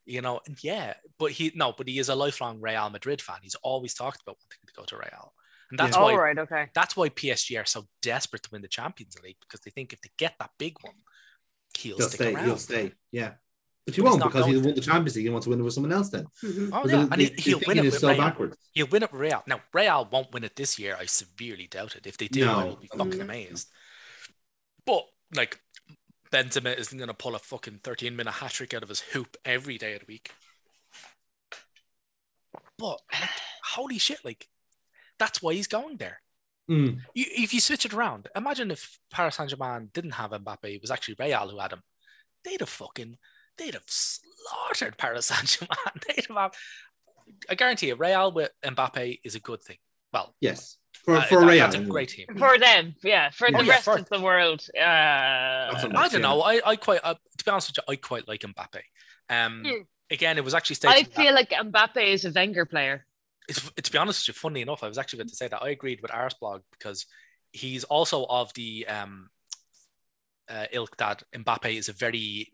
[0.04, 3.38] you know, and yeah, but he no, but he is a lifelong Real Madrid fan.
[3.42, 5.32] He's always talked about wanting to go to Real.
[5.70, 6.02] And that's Yeah.
[6.02, 6.66] why All right, okay.
[6.74, 10.00] that's why PSG are so desperate to win the Champions League because they think if
[10.02, 10.94] they get that big one,
[11.78, 12.34] he'll He'll stick stay.
[12.34, 12.44] around.
[12.44, 12.92] He'll stay.
[13.10, 13.32] Yeah.
[13.86, 15.24] But you But won't because he going won the Champions League.
[15.24, 16.26] He wants to win it with someone else then.
[16.42, 16.68] Mhm.
[16.72, 18.16] Oh But yeah, the- and he, the- the he'll win it with so Real.
[18.18, 18.56] backwards.
[18.74, 19.42] He'll win it with Real.
[19.46, 20.96] Now Real won't win it this year.
[21.00, 22.06] I severely doubt it.
[22.06, 23.24] If they do, I will be fucking No.
[23.24, 23.68] amazed.
[24.86, 25.04] But
[25.34, 25.58] like
[26.32, 29.78] Benzema isn't gonna pull a fucking 13 minute hat trick out of his hoop every
[29.78, 30.30] day of the week.
[32.78, 33.28] But like,
[33.64, 34.48] holy shit, like
[35.18, 36.20] that's why he's going there.
[36.70, 37.00] Mm.
[37.14, 40.80] You, if you switch it around, imagine if Paris Saint Germain didn't have Mbappe, it
[40.80, 41.82] was actually Real who had him.
[42.44, 43.18] They'd have fucking,
[43.59, 46.00] they'd have slaughtered Paris Saint Germain.
[46.09, 46.52] They'd have,
[47.48, 49.78] I guarantee you, Real with Mbappe is a good thing.
[50.12, 50.78] Well, Yes.
[51.04, 51.58] For, uh, for that- Real.
[51.58, 52.26] that's a great team.
[52.38, 53.30] For them, yeah.
[53.30, 53.52] For Yeah.
[53.52, 54.80] the Oh, yeah, rest for- of the world, uh,
[55.72, 56.42] That's I don't know.
[56.42, 58.80] I, I quite, uh, to be honest with you, I quite like Mbappe.
[59.28, 59.82] Um, Hmm.
[60.10, 60.96] again, it was actually stated.
[60.96, 63.06] I that- feel like Mbappe is a Wenger player.
[63.48, 65.62] it's, to be honest with you, funny enough, I was actually going to say that
[65.62, 67.06] I agreed with Arseblog because
[67.52, 69.28] he's also of the um,
[70.48, 72.50] uh, ilk that Mbappe is a very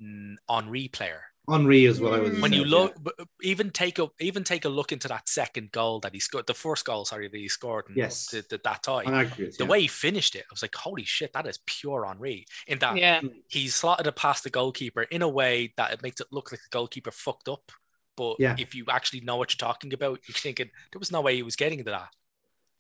[0.49, 1.25] Henri player.
[1.49, 2.31] Henri is what I was.
[2.33, 2.43] Mm.
[2.43, 3.11] When you look, b-
[3.43, 6.55] even take a even take a look into that second goal that he scored, the
[6.55, 8.27] first goal, sorry, that he scored, in Yes.
[8.31, 9.03] the, the, that tie.
[9.03, 9.09] yeah.
[9.11, 9.67] On The yeah.
[9.67, 12.97] way he finished it, I was like, "Holy shit, that is pure Henri!" In that
[12.97, 13.21] Yeah.
[13.49, 16.61] he slotted it past the goalkeeper in a way that it makes it look like
[16.61, 17.73] the goalkeeper fucked up.
[18.17, 18.57] But Yeah.
[18.59, 21.43] if you actually know what you're talking about, you're thinking there was no way he
[21.43, 22.11] was getting to that.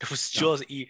[0.00, 0.56] It was No.
[0.56, 0.88] just he,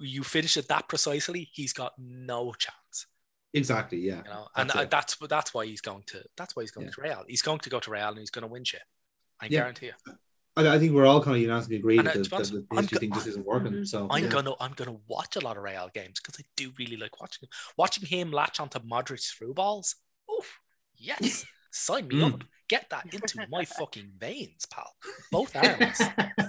[0.00, 3.06] you finish it that precisely, he's got no chance.
[3.54, 3.98] Exactly.
[3.98, 4.18] Yeah.
[4.18, 6.86] You know, and That's uh, that's that's why he's going to that's why he's going
[6.88, 6.92] Yeah.
[6.92, 7.24] to Real.
[7.26, 8.82] He's going to go to Real and he's going to win shit.
[9.40, 9.60] I Yeah.
[9.60, 10.14] guarantee you.
[10.56, 12.98] I, I think we're all kind of unanimously agreed uh, that, that the I'm go-
[12.98, 13.84] thing just isn't working.
[13.84, 14.30] So I'm yeah.
[14.30, 17.44] gonna I'm gonna watch a lot of Real games because I do really like watching
[17.46, 17.50] him.
[17.76, 19.94] Watching him latch onto Modric's through balls.
[20.30, 20.58] Oof,
[20.96, 21.46] yes.
[21.70, 22.34] Sign me Mm.
[22.34, 22.44] up.
[22.68, 24.92] Get that into my fucking veins, pal.
[25.32, 26.02] Both arms.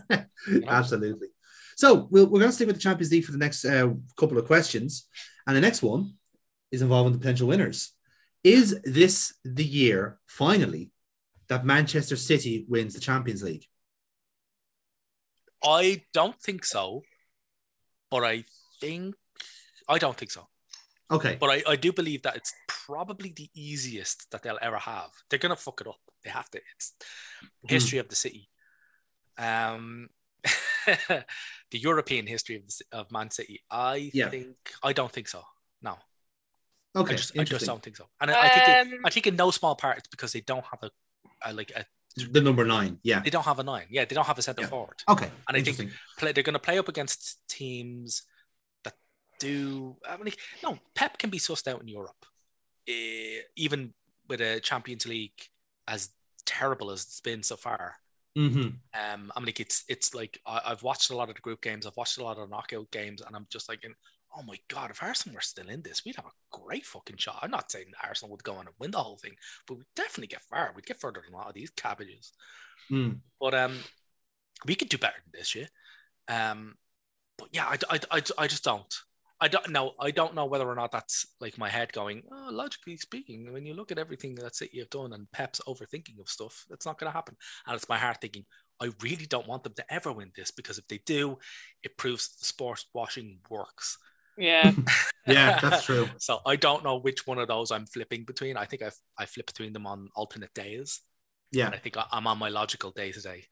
[0.67, 1.27] Absolutely.
[1.77, 4.38] So we'll, we're going to stick with the Champions League for the next uh, couple
[4.38, 5.07] of questions,
[5.47, 6.15] and the next one
[6.72, 7.91] is involving the potential winners.
[8.44, 10.91] Is this the year finally
[11.48, 13.66] that Manchester City wins the Champions League?
[15.64, 17.04] I don't think so,
[18.10, 18.46] but I
[18.80, 19.16] think
[19.88, 20.48] I don't think so.
[21.12, 21.38] Okay.
[21.40, 25.10] But I, I do believe that it's probably the easiest that they'll ever have.
[25.30, 26.00] They're gonna fuck it up.
[26.24, 26.62] They have to.
[26.76, 26.94] It's
[27.68, 28.50] history of the city.
[29.38, 30.10] Um,
[30.86, 31.26] the
[31.72, 33.62] European history of the, of Man City.
[33.70, 34.30] I Yeah.
[34.30, 35.44] think I don't think so.
[35.82, 35.98] No,
[36.95, 37.14] Okay.
[37.14, 38.06] I just I just don't think so.
[38.20, 40.41] And I, I think it, Um, I think in no small part it's because they
[40.41, 40.90] don't have a,
[41.45, 41.86] a like a
[42.34, 42.99] The number nine.
[43.03, 43.20] Yeah.
[43.22, 43.86] they don't have a nine.
[43.90, 44.70] Yeah, they don't have a centre Yeah.
[44.70, 44.98] forward.
[45.07, 45.30] Okay.
[45.48, 45.91] And I think interesting.
[46.18, 48.24] play, they're going to play up against teams
[48.84, 48.95] that
[49.40, 49.98] do.
[50.07, 50.34] I mean,
[50.64, 52.26] no, Pep can be sussed out in Europe,
[52.88, 53.94] Eh, even
[54.28, 55.40] with a Champions League
[55.88, 56.10] as
[56.45, 57.98] terrible as it's been so far.
[58.38, 58.80] Mhm.
[58.94, 61.61] Um, I mean, like, it's it's like I, I've watched a lot of the group
[61.61, 63.84] games, I've watched a lot of the knockout games, and I'm just like,
[64.35, 67.39] oh my god, if Arsenal were still in this, we'd have a great fucking shot.
[67.41, 69.35] I'm not saying Arsenal would go on and win the whole thing,
[69.68, 70.72] but we'd definitely get far.
[70.76, 72.31] We'd get further than a lot of these cabbages.
[72.91, 73.19] Mm.
[73.39, 73.77] But um,
[74.65, 75.68] we could do better than this year.
[76.27, 76.76] Um,
[77.38, 78.93] but yeah, I, I, I, I just don't.
[79.41, 79.93] I don't know.
[79.99, 82.23] I don't know whether or not that's like my head going.
[82.30, 86.19] Oh, logically speaking, when you look at everything that City have done and Pep's overthinking
[86.19, 87.38] of stuff, that's not going to happen.
[87.65, 88.45] And it's my heart thinking,
[88.81, 91.38] I really don't want them to ever win this because if they do,
[91.84, 93.97] it proves the sports washing works.
[94.40, 94.72] Yeah.
[95.28, 96.10] Yeah, that's true.
[96.18, 98.57] so I don't know which one of those I'm flipping between.
[98.57, 101.02] I think I I flip between them on alternate days.
[101.52, 101.68] Yeah.
[101.68, 103.45] And I think I- I'm on my logical day today.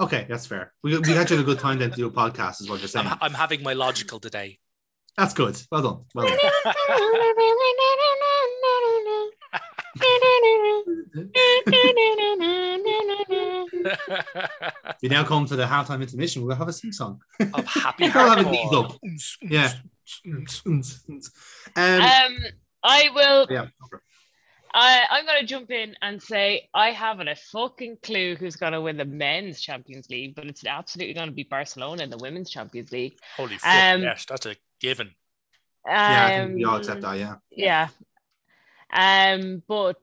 [0.00, 0.72] Okay, that's fair.
[0.84, 2.86] We we had you a good time then to do a podcast, is what you're
[2.86, 3.08] saying.
[3.08, 4.60] I'm, I'm having my logical today.
[5.16, 5.60] That's good.
[5.72, 6.04] Well done.
[6.14, 6.38] Well done.
[15.02, 16.44] We now come to the halftime intermission.
[16.44, 17.20] We'll have a sing song.
[17.40, 18.96] of happy We'll have a knees up.
[19.42, 19.72] Yeah.
[20.26, 20.82] Um,
[21.76, 22.38] Um,
[22.82, 23.46] I will.
[23.50, 23.66] yeah.
[24.74, 28.74] I, I'm going to jump in and say I haven't a fucking clue who's going
[28.74, 32.18] to win the men's Champions League, but it's absolutely going to be Barcelona in the
[32.18, 33.18] women's Champions League.
[33.36, 35.10] Holy fuck, Um, yes, that's a given.
[35.86, 37.18] Yeah, I think we all Um, accept that.
[37.18, 37.36] Yeah.
[37.50, 37.88] Yeah.
[38.92, 40.00] Um, but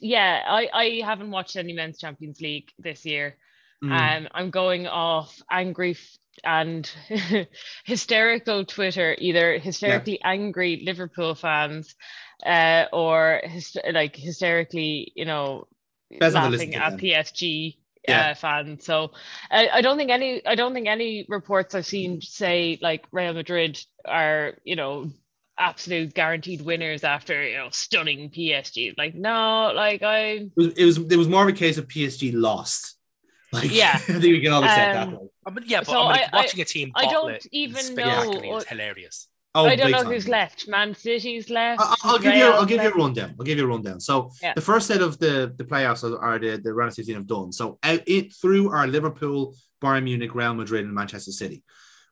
[0.00, 3.36] yeah, I, I haven't watched any men's Champions League this year.
[3.82, 3.92] Mm.
[4.22, 6.90] Um, I'm going off angry f- and
[7.84, 11.94] hysterical Twitter, either hysterically angry Liverpool fans,
[12.44, 13.42] uh, or
[13.92, 15.66] like hysterically, you know,
[16.20, 16.98] Best not to listen laughing at them.
[17.00, 17.78] PSG
[18.08, 18.30] Yeah.
[18.30, 18.84] uh, fans.
[18.84, 19.12] So
[19.50, 23.34] I, I don't think any, I don't think any reports I've seen say like Real
[23.34, 25.10] Madrid are, you know,
[25.58, 28.94] absolute guaranteed winners after you know stunning PSG.
[28.96, 31.88] Like no, like I It was, it was it was more of a case of
[31.88, 32.96] PSG lost.
[33.52, 33.92] Like Yeah.
[33.94, 35.20] I think we can all accept Um, that.
[35.20, 35.30] Like.
[35.46, 37.82] I mean, yeah, but so I mean, like, I- watching a team I don't even
[37.82, 39.28] spectacularly know- is hilarious.
[39.54, 40.12] Oh, I don't know time.
[40.12, 40.68] who's left.
[40.68, 41.80] Man City's left.
[41.82, 42.44] I- I'll give you.
[42.44, 43.34] I'll Real's give you a rundown.
[43.38, 43.98] I'll give you a rundown.
[44.00, 44.52] So Yeah.
[44.54, 47.26] the first set of the the playoffs are, are the the round of 16 have
[47.26, 47.50] done.
[47.52, 51.64] So out it through our Liverpool, Bayern Munich, Real Madrid, and Manchester City.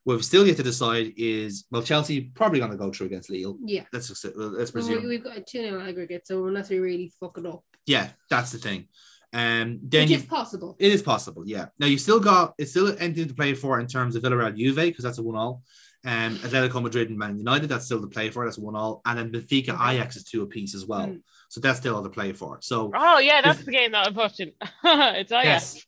[0.04, 3.28] What we've still yet to decide is well, Chelsea probably going to go through against
[3.28, 3.58] Lille.
[3.64, 3.82] Yeah.
[3.92, 5.02] Let's just, let's presume.
[5.02, 8.08] we, we've got a 2 0 aggregate, so unless we really fuck it up, yeah,
[8.30, 8.86] that's the thing.
[9.32, 10.77] Um, then which you is possible.
[10.78, 11.66] It is possible, yeah.
[11.78, 14.77] Now you still got it's still anything to play for in terms of Villarreal Juve
[14.77, 15.62] because that's a one all.
[16.05, 18.44] Um, Atletico Madrid and Man United that's still to play for.
[18.44, 19.97] That's one all, and then Benfica Okay.
[19.97, 21.07] Ajax is two apiece as well.
[21.09, 21.20] Mm.
[21.48, 22.59] So that's still all to play for.
[22.61, 24.53] So Oh yeah, that's the game that I'm watching.
[24.85, 25.85] it's Ajax.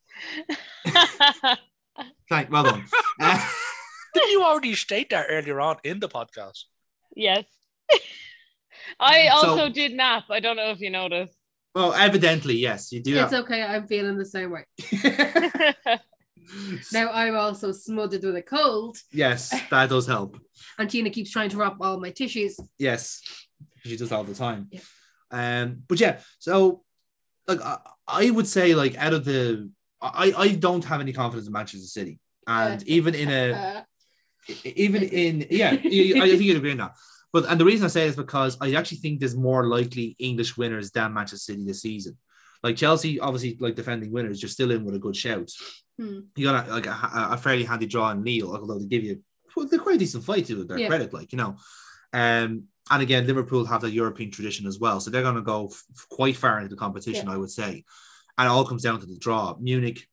[2.28, 2.84] thank, well done.
[3.20, 3.48] Uh,
[4.14, 6.64] Didn't you already state that earlier on in the podcast?
[7.14, 7.44] yes.
[9.00, 10.24] I So- also did nap.
[10.30, 11.37] I don't know if you noticed.
[11.78, 13.16] Well, evidently, yes, you do.
[13.16, 13.62] It's Have, okay.
[13.62, 14.64] I'm feeling the same way.
[16.92, 20.38] Now I'm also smothered with a cold, yes, that does help.
[20.78, 22.58] and Tina keeps trying to wrap all my tissues.
[22.78, 23.20] Yes,
[23.84, 24.70] she does all the time.
[24.70, 24.80] Yeah.
[25.30, 26.84] Um, but yeah, so
[27.46, 31.46] like I, I would say like out of the I I don't have any confidence
[31.46, 33.82] in Manchester City, and Uh, even in a Uh,
[34.64, 36.94] even in yeah, I think you'd agree on that.
[37.32, 40.16] But and the reason I say it is because I actually think there's more likely
[40.18, 42.16] English winners than Manchester City this season.
[42.62, 45.50] Like Chelsea, obviously, like defending winners, you're still in with a good shout.
[45.98, 46.20] hmm.
[46.36, 46.98] You got a, like a,
[47.32, 49.22] a fairly handy draw in Lille, although they give you
[49.56, 50.88] well, they're quite a decent fight to their Yeah.
[50.88, 51.56] credit, like you know.
[52.12, 55.66] Um, and again, Liverpool have the European tradition as well, so they're going to go
[55.66, 57.84] f- quite far into the competition, I would say.
[58.38, 59.56] And it all comes down to the draw.
[59.60, 60.06] Munich,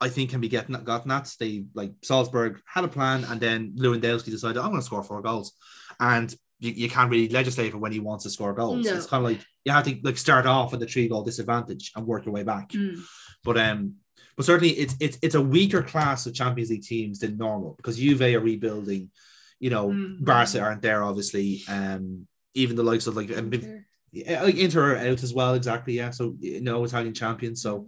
[0.00, 1.34] I think, can be getting gotten at.
[1.38, 5.20] They like Salzburg had a plan, and then Lewandowski decided, I'm going to score four
[5.20, 5.52] goals,
[6.00, 8.86] and you, you can't really legislate for when he wants to score goals.
[8.86, 8.94] No.
[8.94, 11.92] It's kind of like you have to like start off with a three goal disadvantage
[11.96, 12.70] and work your way back.
[12.70, 13.00] Mm.
[13.44, 13.96] But um,
[14.36, 17.98] but certainly it's it's it's a weaker class of Champions League teams than normal because
[17.98, 19.10] Juve are rebuilding.
[19.58, 20.24] You know, Mm.
[20.24, 21.62] Barca aren't there, obviously.
[21.68, 25.94] Um, even the likes of like um, like Inter are out as well, exactly.
[25.94, 27.62] Yeah, so you know, Italian champions.
[27.62, 27.86] So,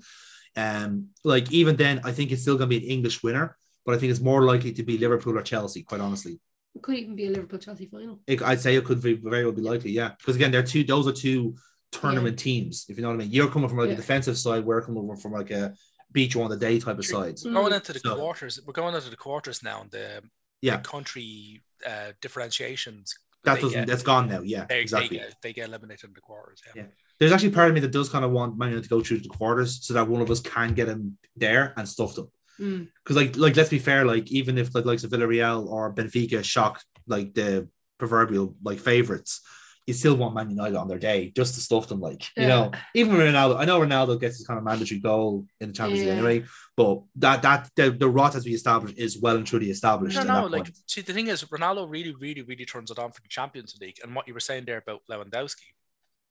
[0.57, 3.95] um, like even then, I think it's still going to be an English winner, but
[3.95, 5.83] I think it's more likely to be Liverpool or Chelsea.
[5.83, 6.41] Quite honestly,
[6.75, 8.21] It could even be a Liverpool Chelsea final.
[8.27, 9.93] it, I'd say it could be very well be likely.
[9.93, 11.55] Yeah, because again, they're two; those are two
[11.93, 12.87] tournament teams.
[12.89, 13.95] If you know what I mean, you're coming from like Yeah.
[13.95, 15.75] a defensive side, we're coming from like a
[16.11, 17.45] beat you on the day type of sides.
[17.45, 17.55] Mm.
[17.55, 20.23] Going into the So- quarters, we're going into the quarters now, and the,
[20.63, 20.77] Yeah.
[20.79, 23.15] the country uh, differentiations.
[23.45, 23.79] That doesn't.
[23.81, 24.41] Get, that's gone now.
[24.41, 25.19] Yeah, they, exactly.
[25.19, 26.61] they, get, they get eliminated in the quarters.
[26.67, 26.83] Yeah.
[26.83, 26.89] Yeah.
[27.21, 29.19] There's actually part of me that does kind of want Man United to go through
[29.19, 32.29] the quarters so that one of us can get him there and stuff them.
[32.61, 32.89] Mm.
[33.03, 36.43] Because like, like let's be fair, like even if like likes of Villarreal or Benfica
[36.45, 37.69] shock like the
[37.99, 39.41] proverbial like favorites,
[39.87, 42.01] you still want Man United on their day just to stuff them.
[42.01, 45.69] Like you know, even Ronaldo, I know Ronaldo gets his kind of mandatory goal in
[45.69, 46.45] the Champions League anyway,
[46.77, 50.17] but that that the, the rot as we established is well and truly established.
[50.17, 50.43] I at don't know.
[50.49, 50.79] that Like, point.
[50.87, 53.99] see, the thing is, Ronaldo really, really, really turns it on for the Champions League.
[54.03, 55.67] And what you were saying there about Lewandowski,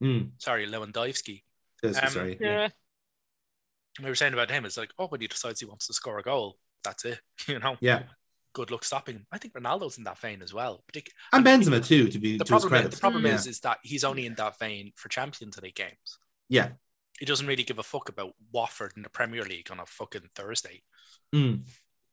[0.04, 1.44] Mm, sorry, Lewandowski,
[1.82, 2.38] this- Um, sorry.
[2.42, 2.70] Yeah.
[4.02, 6.18] We were saying about him, is like, oh, when he decides he wants to score
[6.20, 7.20] a goal, that's it.
[7.48, 8.04] You know, Yeah.
[8.54, 9.28] good luck stopping him.
[9.32, 10.84] I think Ronaldo's in that vein as well.
[10.92, 13.80] Partic- And Benzema too, to be the to problem, is, the problem is, is that
[13.84, 16.18] he's only in that vein for Champions League games.
[16.50, 16.70] yeah.
[17.20, 20.30] He doesn't really give a fuck about Watford in the Premier League on a fucking
[20.36, 20.82] Thursday.
[21.34, 21.62] Mm.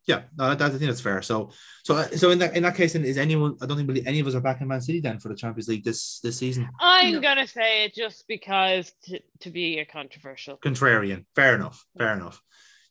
[0.06, 1.20] Yeah, no, that, I think that's fair.
[1.22, 1.51] So,
[1.85, 3.56] so, so in that in that case, then is anyone?
[3.60, 5.35] I don't think really any of us are back in Man City then for the
[5.35, 6.68] Champions League this this season.
[6.81, 7.20] I'm No.
[7.20, 10.56] gonna say it just because to, to be a controversial.
[10.56, 12.43] Contrarian, fair enough, fair enough.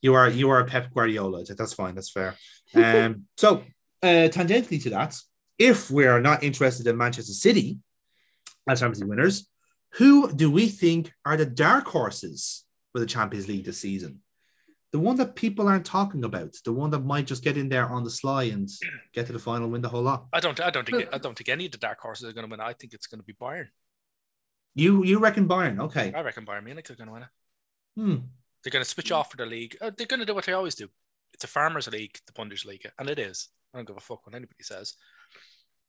[0.01, 1.43] You are you are a Pep Guardiola.
[1.43, 1.95] That's fine.
[1.95, 2.35] That's fair.
[2.75, 3.63] Um, so
[4.03, 5.15] uh, tangentially to that,
[5.57, 7.79] if we are not interested in Manchester City
[8.69, 9.49] as Champions League winners,
[9.93, 12.63] who do we think are the dark horses
[12.93, 14.19] for the Champions League this season?
[14.91, 17.87] The one that people aren't talking about, the one that might just get in there
[17.87, 18.67] on the sly and
[19.13, 20.25] get to the final, win the whole lot.
[20.33, 20.59] I don't.
[20.59, 21.07] I don't think.
[21.13, 22.59] I don't think any of the dark horses are going to win.
[22.59, 23.67] I think it's going to be Bayern.
[24.73, 25.79] You you reckon Bayern?
[25.79, 26.11] Okay.
[26.13, 27.29] I reckon Bayern Munich are going to win it.
[27.95, 28.15] Hmm.
[28.63, 29.77] They're going to switch off for the league.
[29.79, 30.87] Uh, they're going to do what they always do.
[31.33, 33.49] It's a farmers' league, the Bundesliga, and it is.
[33.73, 34.95] I don't give a fuck what anybody says.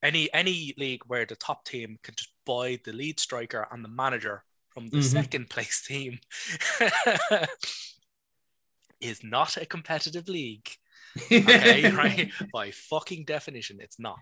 [0.02, 3.88] Any any league where the top team can just buy the lead striker and the
[3.88, 5.04] manager from the Mhm.
[5.04, 6.20] second place team
[9.00, 10.68] is not a competitive league.
[11.30, 12.30] Okay, right?
[12.52, 14.18] By fucking definition, it's not.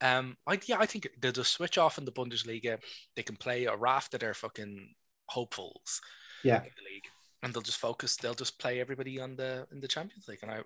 [0.00, 2.78] Um, I yeah, I think they'll just switch off in the Bundesliga.
[3.14, 4.94] They can play a raft of their fucking
[5.28, 6.00] hopefuls
[6.44, 6.58] Yeah.
[6.58, 7.04] in the league,
[7.42, 8.16] and they'll just focus.
[8.16, 10.40] They'll just play everybody on the in the Champions League.
[10.42, 10.60] And I,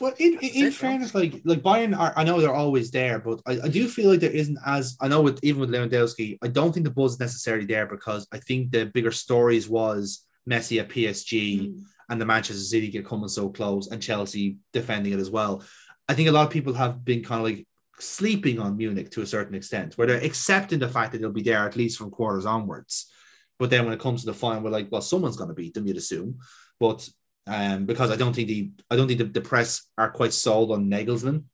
[0.00, 3.40] Well, in, in, it, fairness, like like Bayern are, I know they're always there, but
[3.46, 6.48] I, I do feel like there isn't as I know with even with Lewandowski, I
[6.48, 10.80] don't think the buzz is necessarily there because I think the bigger stories was Messi
[10.80, 11.82] at PSG Mm.
[12.08, 15.62] and the Manchester City get coming so close and Chelsea defending it as well.
[16.08, 17.66] I think a lot of people have been kind of like
[17.98, 21.42] sleeping on Munich to a certain extent, where they're accepting the fact that they'll be
[21.42, 23.10] there at least from quarters onwards.
[23.58, 25.72] But then when it comes to the final, we're like, well, someone's going to beat
[25.74, 26.38] them, you'd assume.
[26.78, 27.08] But
[27.46, 30.72] um, because I don't think the I don't think the, the press are quite sold
[30.72, 31.44] on Nagelsmann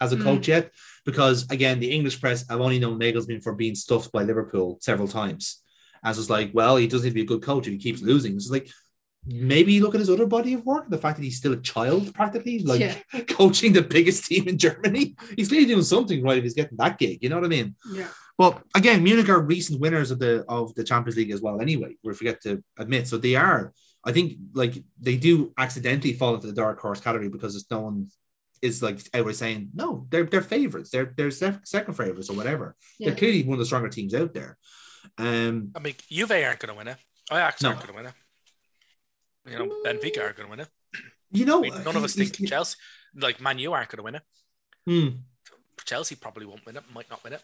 [0.00, 0.22] as a Mm.
[0.22, 0.70] coach yet.
[1.04, 5.08] Because again, the English press, I've only known Nagelsmann for being stuffed by Liverpool several
[5.08, 5.61] times.
[6.04, 8.02] As it's like, well, he doesn't need to be a good coach if he keeps
[8.02, 8.34] losing.
[8.34, 8.68] It's like
[9.24, 12.12] maybe look at his other body of work, the fact that he's still a child
[12.12, 12.96] practically, like Yeah.
[13.28, 15.14] coaching the biggest team in Germany.
[15.36, 17.18] He's clearly doing something right if he's getting that gig.
[17.22, 17.76] You know what I mean?
[17.92, 18.08] Yeah.
[18.38, 21.60] Well, again, Munich are recent winners of the of the Champions League as well.
[21.60, 23.72] Anyway, we forget to admit, so they are.
[24.04, 27.80] I think like they do accidentally fall into the dark horse category because it's no
[27.80, 28.08] one
[28.60, 32.74] is like outright saying no, they're they're favorites, they're they're second favorites or whatever.
[32.98, 33.10] Yeah.
[33.10, 34.58] They're clearly one of the stronger teams out there.
[35.18, 36.96] Um, I mean, Juve aren't going to win it.
[37.30, 37.70] Ajax No.
[37.70, 38.14] aren't going to win it.
[39.50, 40.68] You know, Benfica aren't going to win it.
[41.32, 42.76] you know, I mean, none of us think Chelsea,
[43.14, 44.22] like Man U, aren't going to win it.
[44.86, 45.16] Hmm.
[45.84, 46.82] Chelsea probably won't win it.
[46.94, 47.42] Might not win it.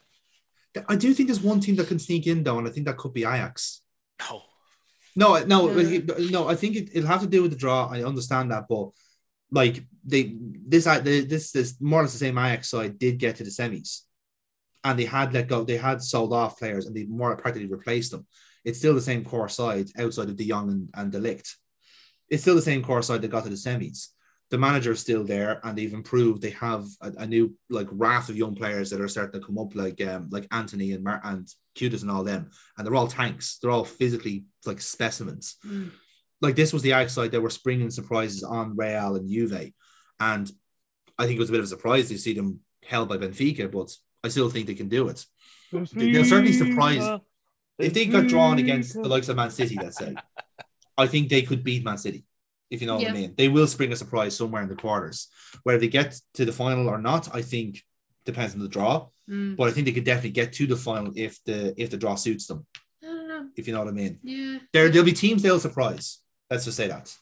[0.88, 2.96] I do think there's one team that can sneak in though, and I think that
[2.98, 3.80] could be Ajax.
[4.20, 4.42] No.
[5.16, 6.00] No, no, Yeah.
[6.30, 6.48] no.
[6.48, 7.88] I think it, it'll have to do with the draw.
[7.90, 8.90] I understand that, but
[9.50, 13.44] like they this this this more or less the same Ajax side did get to
[13.44, 14.02] the semis,
[14.84, 15.64] and they had let go.
[15.64, 18.26] They had sold off players, and they more practically replaced them.
[18.64, 21.48] It's still the same core side outside of De Jong and, and de Ligt.
[22.28, 24.08] It's still the same core side that got to the semis.
[24.50, 26.40] The manager is still there, and they've improved.
[26.42, 29.58] They have a, a new like raft of young players that are starting to come
[29.58, 31.46] up, like um like Antony and Mar- and
[31.76, 33.58] Kudus and all them, and they're all tanks.
[33.60, 35.90] They're all physically like specimens Mm.
[36.40, 39.72] like this was the outside that were springing surprises on Real and Juve,
[40.20, 40.50] and
[41.18, 43.70] I think it was a bit of a surprise to see them held by Benfica,
[43.70, 43.90] but
[44.24, 45.24] I still think they can do it.
[45.72, 45.86] They'll
[46.24, 47.20] certainly surprise
[47.78, 49.76] if they got drawn against the likes of Man City.
[49.80, 50.14] Let's say,
[50.96, 52.24] I think they could beat Man City.
[52.70, 55.28] If you know what I mean, they will spring a surprise somewhere in the quarters.
[55.62, 57.82] Whether they get to the final or not, I think
[58.26, 59.08] depends on the draw.
[59.28, 59.56] Mm.
[59.56, 62.14] But I think they could definitely get to the final if the if the draw
[62.14, 62.66] suits them.
[63.02, 63.48] I don't know.
[63.56, 64.18] If you know what I mean.
[64.22, 64.58] Yeah.
[64.72, 66.18] there there'll be teams they'll surprise.
[66.50, 67.14] Let's just say that.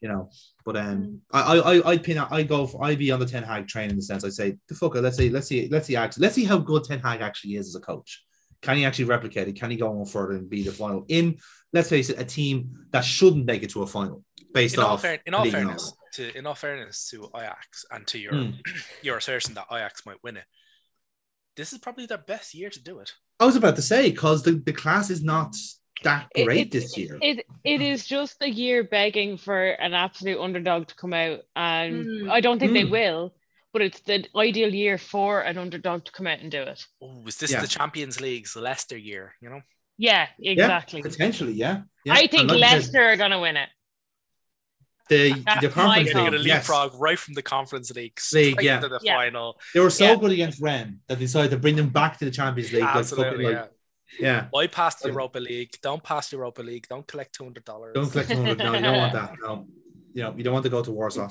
[0.00, 0.30] You know,
[0.64, 3.42] but um, I I I I'd pin I go for I'd be on the Ten
[3.42, 5.02] Hag train in the sense I say the fucker.
[5.02, 7.68] Let's see let's see let's see actually let's see how good Ten Hag actually is
[7.68, 8.24] as a coach.
[8.62, 9.56] Can he actually replicate it?
[9.60, 11.36] Can he go on further and be the final in?
[11.74, 14.24] Let's face it, a team that shouldn't make it to a final
[14.54, 15.02] based In all, off.
[15.02, 15.82] fair, in all fairness,
[16.16, 16.32] knowledge.
[16.32, 18.50] to in all fairness to Ajax and to your Hmm.
[19.02, 20.44] your assertion that Ajax might win it,
[21.56, 23.12] this is probably their best year to do it.
[23.38, 25.54] I was about to say because the, the class is not
[26.04, 27.18] that great it- this year.
[27.20, 32.06] It it is just a year begging for an absolute underdog to come out, and
[32.06, 32.30] Mm.
[32.30, 32.90] I don't think they Mm.
[32.90, 33.34] will.
[33.72, 36.86] But it's the ideal year for an underdog to come out and do it.
[37.02, 37.60] Oh, is this Yeah.
[37.60, 39.34] the Champions League's Leicester year?
[39.42, 39.62] You know,
[39.98, 41.02] Yeah, exactly.
[41.02, 41.82] Potentially, yeah.
[42.04, 42.14] yeah.
[42.14, 43.68] I think And like I said, Leicester are gonna win it.
[45.10, 46.30] the That's the conference they're call.
[46.30, 46.66] going to yes.
[46.68, 48.76] leapfrog right from the Conference League League, straight yeah.
[48.76, 49.16] into the Yeah.
[49.16, 49.60] final.
[49.74, 50.16] They were so Yeah.
[50.16, 52.82] good against Rennes that they decided to bring them back to the Champions League.
[52.82, 53.70] like Absolutely, fucking,
[54.20, 54.34] yeah.
[54.34, 54.48] like, yeah.
[54.52, 55.70] Bypass the Europa League.
[55.82, 56.86] Don't pass the Europa League.
[56.88, 57.94] Don't collect two hundred dollars.
[57.94, 58.58] Don't collect 200.
[58.58, 59.34] No, you don't want that.
[59.42, 59.66] No.
[60.12, 61.28] You know, you don't want to go to Warsaw.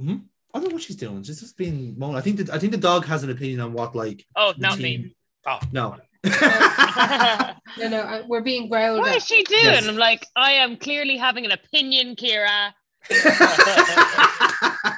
[0.00, 0.24] Mhm.
[0.54, 1.22] I don't know what she's doing.
[1.22, 2.14] She's just being moan.
[2.14, 4.76] I think that I think the dog has an opinion on what like Oh, not
[4.78, 5.16] team- me.
[5.46, 5.96] Oh No.
[7.78, 9.16] No, no, I- we're being growled what at.
[9.16, 9.64] is she doing?
[9.64, 9.88] Yes.
[9.88, 12.72] I'm like, I am clearly having an opinion, Kira.
[13.10, 14.96] I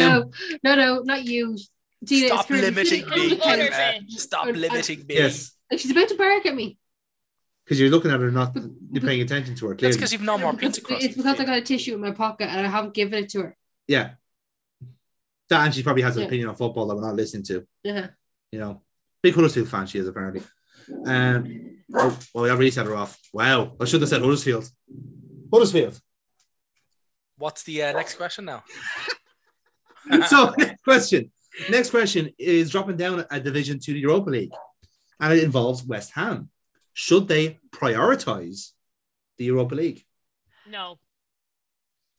[0.00, 0.30] am
[0.62, 1.56] No, no, no, not you.
[2.06, 3.36] Gina, Stop it's limiting me.
[3.36, 4.10] for- Other bitch.
[4.12, 5.14] stop And- limiting me.
[5.14, 5.52] yes.
[5.76, 6.78] She's about to bark at me.
[7.64, 8.54] Because you're looking at her, not
[8.92, 9.74] you're paying attention to her.
[9.74, 11.04] That's because you've no more It's pizza crust.
[11.04, 13.40] it's because I got a tissue in my pocket and I haven't given it to
[13.40, 13.56] her.
[13.88, 14.10] Yeah.
[15.48, 16.26] That and she probably has an Yeah.
[16.28, 17.66] opinion on football that we're not listening to.
[17.82, 18.08] Yeah.
[18.52, 18.82] You know,
[19.22, 20.42] big Huddersfield fan she is apparently.
[21.04, 23.18] Um, oh, well, we already set her off.
[23.32, 24.70] Wow, I should have said Huddersfield.
[25.52, 26.00] Huddersfield.
[27.38, 28.62] What's the uh, next question now?
[30.28, 31.32] so next question.
[31.70, 34.52] Next question is dropping down a division to the Europa League,
[35.20, 36.50] and it involves West Ham.
[36.92, 38.72] Should they prioritize
[39.38, 40.04] the Europa League?
[40.68, 40.98] No.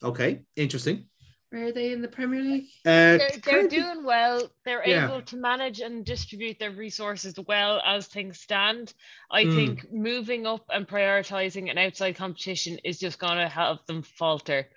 [0.03, 1.05] Okay, interesting.
[1.49, 2.65] Where are they in the Premier League?
[2.85, 4.51] Uh, They're, they're doing well.
[4.65, 5.05] They're Yeah.
[5.05, 8.93] able to manage and distribute their resources well as things stand.
[9.31, 9.55] I Mm.
[9.55, 14.67] think moving up and prioritizing an outside competition is just going to help them falter.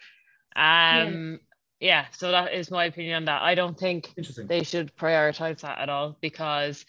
[0.54, 1.36] Um, yeah.
[2.12, 3.42] So that is my opinion on that.
[3.42, 6.84] I don't think they should prioritize that at all because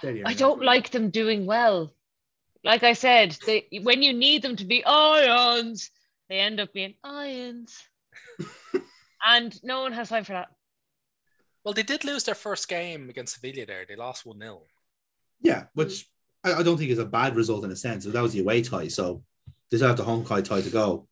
[0.00, 1.92] There you I don't like them doing well.
[2.62, 5.90] Like I said, they when you need them to be ions,
[6.28, 7.82] they end up being ions.
[9.24, 10.48] and no one has time for that.
[11.64, 13.84] Well, they did lose their first game against Sevilla there.
[13.86, 14.62] They lost 1 0.
[15.40, 16.08] Yeah, which
[16.44, 18.04] I, I don't think is a bad result in a sense.
[18.04, 19.22] That was the away tie, so
[19.70, 21.08] they still have the home tie tie to go.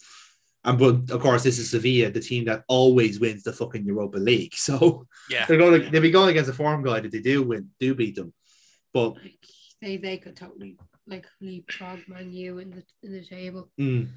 [0.67, 4.19] And but of course, this is Sevilla, the team that always wins the fucking Europa
[4.19, 4.55] League.
[4.69, 5.47] So Yeah.
[5.47, 7.95] they're going to they'll be going against a form guy that they do win, do
[7.95, 8.35] beat them.
[8.93, 9.47] But Like
[9.81, 10.77] they they could totally
[11.07, 13.71] like leapfrog Man U in the in the table.
[13.81, 14.09] mm,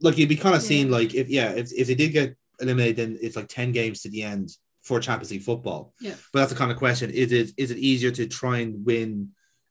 [0.00, 0.68] like you'd be kind of Yeah.
[0.68, 4.02] seeing like if yeah, if, if they did get eliminated, then it's like 10 games
[4.02, 4.50] to the end
[4.82, 5.92] for Champions League football.
[6.00, 6.14] Yeah.
[6.32, 7.10] But that's the kind of question.
[7.10, 9.30] Is it is it easier to try and win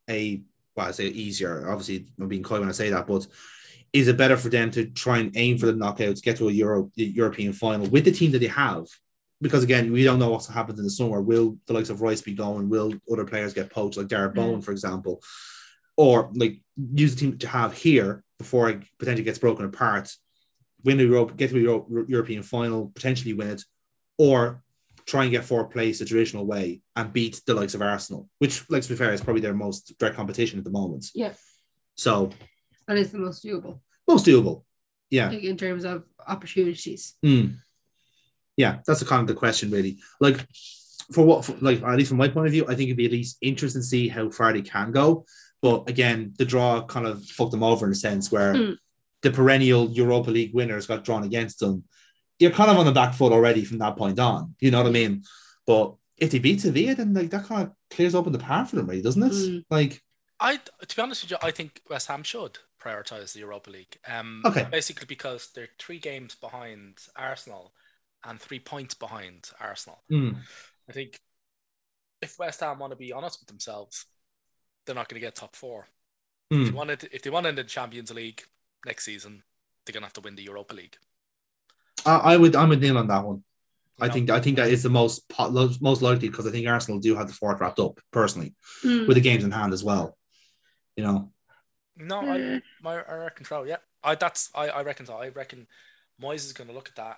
[0.09, 0.41] a
[0.75, 3.25] well, I say easier, obviously I'm being coy when I say that, but
[3.95, 6.51] is it better for them to try and aim for the knockouts, get to a
[6.51, 8.85] Euro European final with the team that they have?
[9.39, 11.21] Because again, we don't know what's happens in the summer.
[11.21, 12.67] Will the likes of Rice be going?
[12.67, 14.35] Will other players get poached, like Jarrod mm.
[14.35, 15.23] Bowen, for example?
[15.95, 20.13] Or like use the team to have here before it potentially gets broken apart,
[20.83, 23.63] win the Europe, get to a Euro- European final, potentially win it,
[24.17, 24.61] or
[25.05, 28.69] try and get fourth place the traditional way and beat the likes of Arsenal, which,
[28.69, 31.05] let's be fair, is probably their most direct competition at the moment.
[31.15, 31.31] Yeah.
[31.95, 32.31] So
[32.87, 33.79] And it's the most doable.
[34.07, 34.63] most doable.
[35.09, 35.29] Yeah.
[35.29, 37.15] Like in terms of opportunities.
[37.25, 37.57] Mm.
[38.57, 39.97] Yeah, that's the kind of the question, really.
[40.19, 40.45] Like,
[41.11, 43.05] for what, for, like, at least from my point of view, I think it'd be
[43.05, 45.25] at least interesting to see how far they can go.
[45.61, 48.77] But again, the draw kind of fucked them over in a sense where Mm.
[49.21, 51.83] the perennial Europa League winners got drawn against them.
[52.39, 54.55] You're kind of on the back foot already from that point on.
[54.59, 55.23] You know what I mean?
[55.65, 58.75] But if they beat Sevilla, then like that kind of clears open the path for
[58.77, 59.31] them, really, doesn't it?
[59.31, 59.63] Mm.
[59.69, 60.01] Like,
[60.39, 63.97] I, to be honest with you, I think West Ham should prioritize the Europa League.
[64.07, 64.67] Um, Okay.
[64.71, 67.73] Basically, because they're three games behind Arsenal
[68.23, 69.99] and three points behind Arsenal.
[70.11, 70.35] mm,
[70.89, 71.19] I think
[72.21, 74.05] if West Ham want to be honest with themselves,
[74.85, 75.87] they're not going to get top four.
[76.51, 76.65] If mm.
[76.65, 78.43] they wanted, if they want to the Champions League
[78.85, 79.43] next season,
[79.85, 80.97] they're going to have to win the Europa League.
[82.05, 83.43] I, I would, I'm with Neil on that one.
[83.99, 84.13] I know?
[84.13, 85.23] think I think that is the most
[85.81, 88.53] most likely because I think Arsenal do have the fourth wrapped up personally
[88.83, 89.07] Mm.
[89.07, 90.17] with the games in hand as well.
[90.97, 91.31] You know,
[91.97, 93.63] No, I, my, I reckon so.
[93.63, 95.15] Yeah, I that's I, I reckon so.
[95.15, 95.67] I reckon
[96.21, 97.17] Moyes is going to look at that.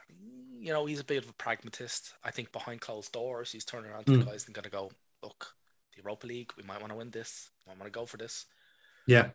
[0.59, 2.13] You know, he's a bit of a pragmatist.
[2.23, 4.19] I think behind closed doors, he's turning around to Mm.
[4.19, 4.91] the guys and going to go,
[5.23, 5.53] look,
[5.95, 7.49] the Europa League, we might want to win this.
[7.67, 8.45] Might want to go for this.
[9.07, 9.29] yeah,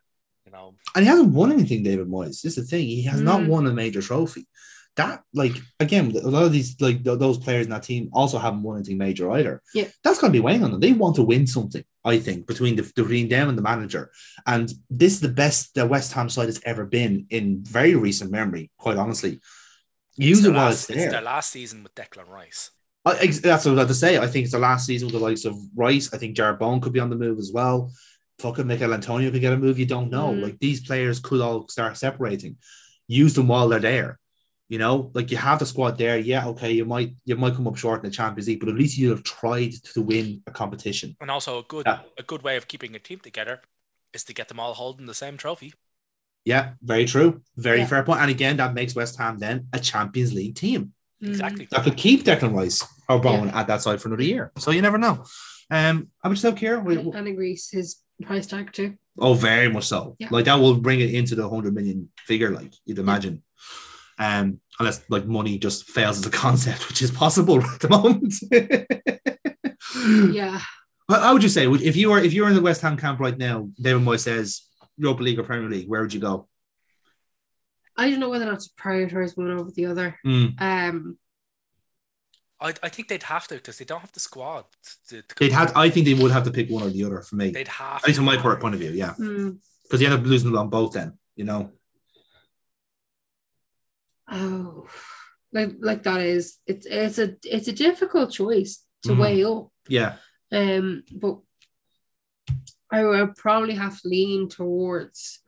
[0.47, 2.43] You know, and he hasn't won anything, David Moyes.
[2.43, 3.48] This is the thing; he has not Mm.
[3.48, 4.47] won a major trophy.
[4.97, 8.39] That, like, again, a lot of these, like, th- those players in that team also
[8.39, 9.62] haven't won anything major either.
[9.74, 9.89] Yeah.
[10.05, 10.81] that's going to be weighing on them.
[10.81, 14.10] They want to win something, I think, between the between them and the manager.
[14.47, 18.31] And this is the best the West Ham side has ever been in very recent
[18.31, 18.70] memory.
[18.77, 19.40] Quite honestly,
[20.16, 21.10] use it's it their while last, it's it's there.
[21.12, 22.70] their last season with Declan Rice.
[23.06, 24.19] I, ex- that's what I was about to say.
[24.19, 26.12] I think it's the last season with the likes of Rice.
[26.12, 27.90] I think Jarrod Bowen could be on the move as well.
[28.40, 29.78] Fucking Michael Antonio could get a move.
[29.78, 30.32] You don't know.
[30.32, 30.43] Mm.
[30.43, 32.56] Like these players could all start separating.
[33.09, 34.19] Use them while they're there.
[34.72, 36.16] You know, like you have the squad there.
[36.18, 38.74] Yeah, okay, you might you might come up short in the Champions League, but at
[38.74, 41.14] least you have tried to win a competition.
[41.20, 42.00] And also a good Yeah.
[42.16, 43.60] a good way of keeping a team together
[44.14, 45.74] is to get them all holding the same trophy.
[46.46, 47.42] Yeah, very true.
[47.54, 47.86] Very Yeah.
[47.92, 48.20] fair point.
[48.22, 50.94] And again, that makes West Ham then a Champions League team.
[51.22, 51.28] Mm.
[51.28, 51.64] Exactly.
[51.70, 54.52] that could keep Declan Rice or Bowen at that side for another year.
[54.58, 55.14] So you never know.
[55.70, 56.80] Um, how much stuff here?
[56.80, 57.88] We- And agrees his
[58.22, 58.96] price tag too.
[59.18, 60.16] Oh, very much so.
[60.18, 60.28] Yeah.
[60.30, 63.42] Like that will bring it into the hundred million figure, like you'd imagine.
[64.22, 68.34] Um, unless like money just fails as a concept, which is possible at the moment.
[70.32, 70.60] Yeah.
[71.08, 72.96] How how would you say if you were if you were in the West Ham
[72.96, 74.62] camp right now, David Moyes says
[74.96, 76.48] Europa League or Premier League, where would you go?
[77.96, 80.18] I don't know whether or not to prioritize one over the other.
[80.24, 80.60] Mm.
[80.60, 81.18] Um,
[82.60, 84.64] I, I think they'd have to because they don't have the squad.
[85.08, 85.76] To, to They'd have.
[85.76, 87.50] I think they would have to pick one or the other for me.
[87.50, 88.02] They'd have.
[88.02, 89.14] At least from my point point of view, yeah.
[89.18, 90.92] mm, because you end up losing on both.
[90.92, 91.72] Then you know.
[94.32, 94.86] Oh,
[95.52, 99.18] like like that is it's it's a it's a difficult choice to Mhm.
[99.18, 99.68] weigh up.
[99.88, 100.16] Yeah,
[100.50, 101.40] Um, but
[102.90, 105.40] I would probably have to lean towards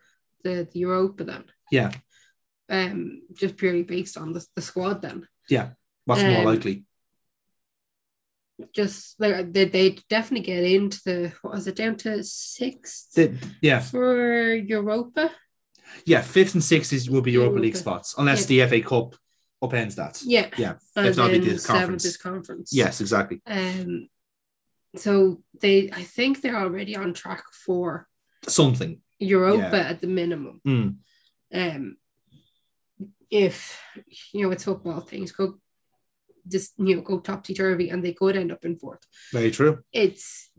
[0.43, 1.45] the, the Europa then.
[1.71, 1.91] yeah.
[2.69, 5.29] Um, just purely based on the, the squad then.
[5.51, 5.71] Yeah.
[6.07, 6.85] What's more Um, likely?
[8.73, 13.09] Just like they they definitely get into the what was it down to six
[13.61, 15.31] yeah, for Europa?
[16.07, 16.21] Yeah.
[16.23, 19.15] Fifth and sixth is will be Europa League spots, unless the FA Cup
[19.63, 20.21] upends that.
[20.25, 20.49] Yeah.
[20.59, 22.05] Yeah, And if not, did seventh conference.
[22.05, 22.71] is conference.
[22.73, 23.41] Yes, exactly.
[23.47, 24.09] Um
[24.97, 28.07] so they I think they're already on track for
[28.47, 29.01] Something.
[29.19, 29.89] Europa Yeah.
[29.91, 30.61] at the minimum.
[30.67, 30.97] Mm.
[31.55, 31.97] um
[33.31, 33.81] if
[34.33, 35.59] you know it's football things go
[36.47, 39.01] just you know go topsy turvy and they could end up in fourth
[39.33, 39.83] Very true.
[39.93, 40.51] it's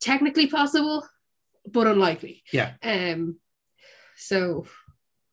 [0.00, 1.06] technically possible
[1.66, 2.74] but unlikely Yeah.
[2.82, 3.36] um
[4.18, 4.66] so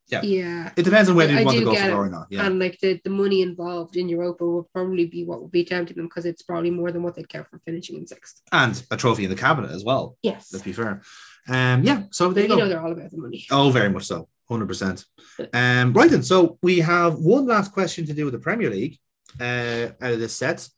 [0.08, 0.22] Yeah.
[0.22, 1.92] yeah It depends on whether I you want to go for it.
[1.94, 2.28] or not.
[2.30, 2.46] Yeah.
[2.46, 5.98] and like the, the money involved in Europa would probably be what would be tempting
[5.98, 8.42] them because it's probably more than what they'd get for finishing in sixth.
[8.52, 10.18] And a trophy in the cabinet as well.
[10.22, 10.50] Yes.
[10.54, 11.02] Let's be fair.
[11.48, 12.04] Um, yeah.
[12.12, 13.46] So they you you know they're all about the money.
[13.52, 14.28] Oh, very much so.
[14.50, 15.06] 100%.
[15.54, 16.22] Um, right then.
[16.22, 19.00] So we have one last question to do with the Premier League
[19.42, 20.70] uh, out of this set.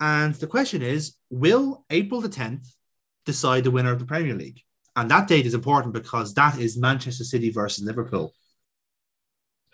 [0.00, 2.66] And the question is Will April the 10th
[3.26, 4.62] decide the winner of the Premier League?
[5.00, 8.34] And that date is important because that is Manchester City versus Liverpool.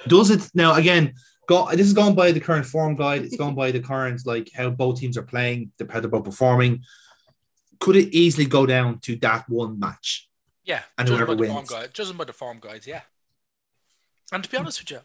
[0.07, 1.15] Does it now again?
[1.49, 3.23] Go, this is gone by the current form guide.
[3.23, 6.25] It's gone by the current like how both teams are playing, the how they're both
[6.25, 6.85] performing.
[7.81, 10.29] Could it easily go down to that one match?
[10.65, 11.71] Yeah, And whoever by the form wins.
[11.71, 13.03] guide, judging by the form guides, yeah.
[14.33, 15.01] And to be honest with you,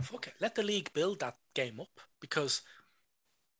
[0.00, 2.62] fuck it, let the league build that game up because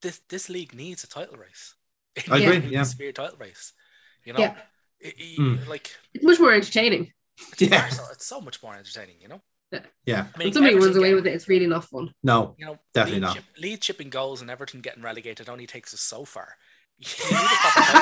[0.00, 1.74] this this league needs a title race.
[2.16, 2.82] It I agree, yeah.
[2.82, 3.72] a severe title race.
[4.24, 4.54] You know, Yeah.
[5.04, 5.66] It- it- Mm.
[5.68, 7.12] like It's much more entertaining.
[7.52, 7.88] it's, Yeah.
[7.90, 9.20] so, it's so much more entertaining.
[9.20, 9.80] You know, Yeah.
[10.34, 12.14] I mean, When somebody Everton runs away get- with it, it's really not fun.
[12.22, 12.54] No.
[12.58, 13.34] You know, Definitely lead not.
[13.36, 16.56] Chip, lead chipping goals and Everton getting relegated only takes us so far.
[17.04, 17.98] You need a proper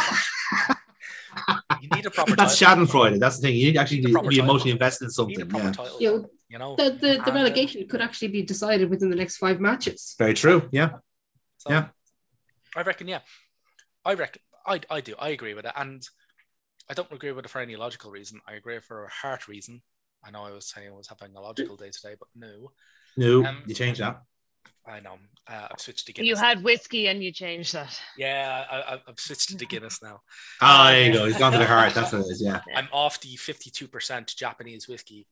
[1.66, 1.78] title.
[1.82, 2.86] You need a proper That's title.
[2.86, 3.18] Schadenfreude.
[3.18, 3.56] That's the thing.
[3.56, 5.36] You need to actually Need be emotionally invested in You something.
[5.38, 5.72] need a Yeah.
[5.72, 6.00] title.
[6.00, 9.08] You know, You know, The, the, the And, uh, relegation could actually be decided within
[9.08, 10.14] the next five matches.
[10.18, 10.68] Very true.
[10.70, 10.90] Yeah.
[11.56, 11.88] So, Yeah.
[12.76, 13.20] I reckon, yeah.
[14.04, 15.14] I reckon, I, I do.
[15.18, 15.72] I agree with it.
[15.74, 16.06] And
[16.90, 18.40] I don't agree with it for any logical reason.
[18.46, 19.82] I agree for a heart reason.
[20.24, 22.72] I know I was saying I was having a logical day today, but no.
[23.16, 24.22] No, Um, you change that.
[24.86, 25.16] I know.
[25.46, 26.28] Uh, I've switched to Guinness.
[26.28, 28.00] You had whiskey and you changed that.
[28.16, 30.20] Yeah, I, I- I've switched to Guinness now.
[30.60, 31.26] Ah, there you go.
[31.26, 31.94] He's gone to the heart.
[31.94, 32.42] That's what it is.
[32.44, 32.60] Yeah.
[32.74, 35.26] I'm off the 52% Japanese whiskey.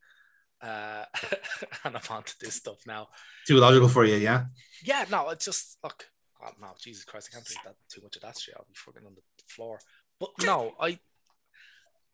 [0.62, 1.04] Uh,
[1.84, 3.08] and I'm on to this stuff now.
[3.46, 4.16] Too logical for you.
[4.16, 4.44] Yeah.
[4.84, 6.06] Yeah, no, it's just look.
[6.44, 8.54] Oh, no, Jesus Christ, I can't drink that too much of that shit.
[8.56, 9.78] I'll be fucking on the floor.
[10.18, 10.98] But no, I,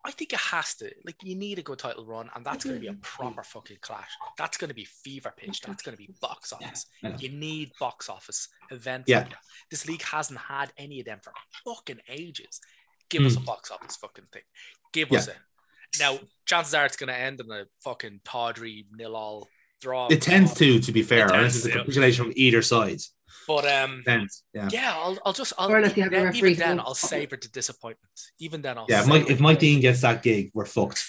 [0.07, 0.91] I think it has to.
[1.05, 3.01] Like, you need a good title run, and that's going to be a mm-hmm.
[3.01, 4.11] proper fucking clash.
[4.39, 5.61] That's going to be fever pitch.
[5.63, 6.87] That's going to be box office.
[7.03, 7.17] Know.
[7.19, 9.11] You need box office events.
[9.11, 9.21] Yeah.
[9.21, 9.35] Like.
[9.71, 11.33] This league hasn't had any of them for
[11.65, 12.61] fucking ages.
[13.09, 13.47] Give us a mm.
[13.47, 14.43] box office fucking thing.
[14.93, 15.37] Give us it.
[15.99, 19.49] Now, chances are it's going to end in a fucking tawdry nil all
[19.81, 20.09] draw.
[20.09, 21.27] It tends to, to be fair.
[21.27, 21.79] It Unless tends it's a to.
[21.79, 23.01] capitulation from either side.
[23.47, 24.43] But um, Tends.
[24.53, 24.69] Yeah.
[24.73, 27.37] yeah, I'll, I'll just, I'll, Or you even, have then, even then, I'll save savor
[27.41, 28.11] the disappointment.
[28.41, 29.03] Even then, I'll Yeah.
[29.03, 29.59] If Mike, savor if Mike.
[29.61, 31.05] Dean gets that gig, we're fucked.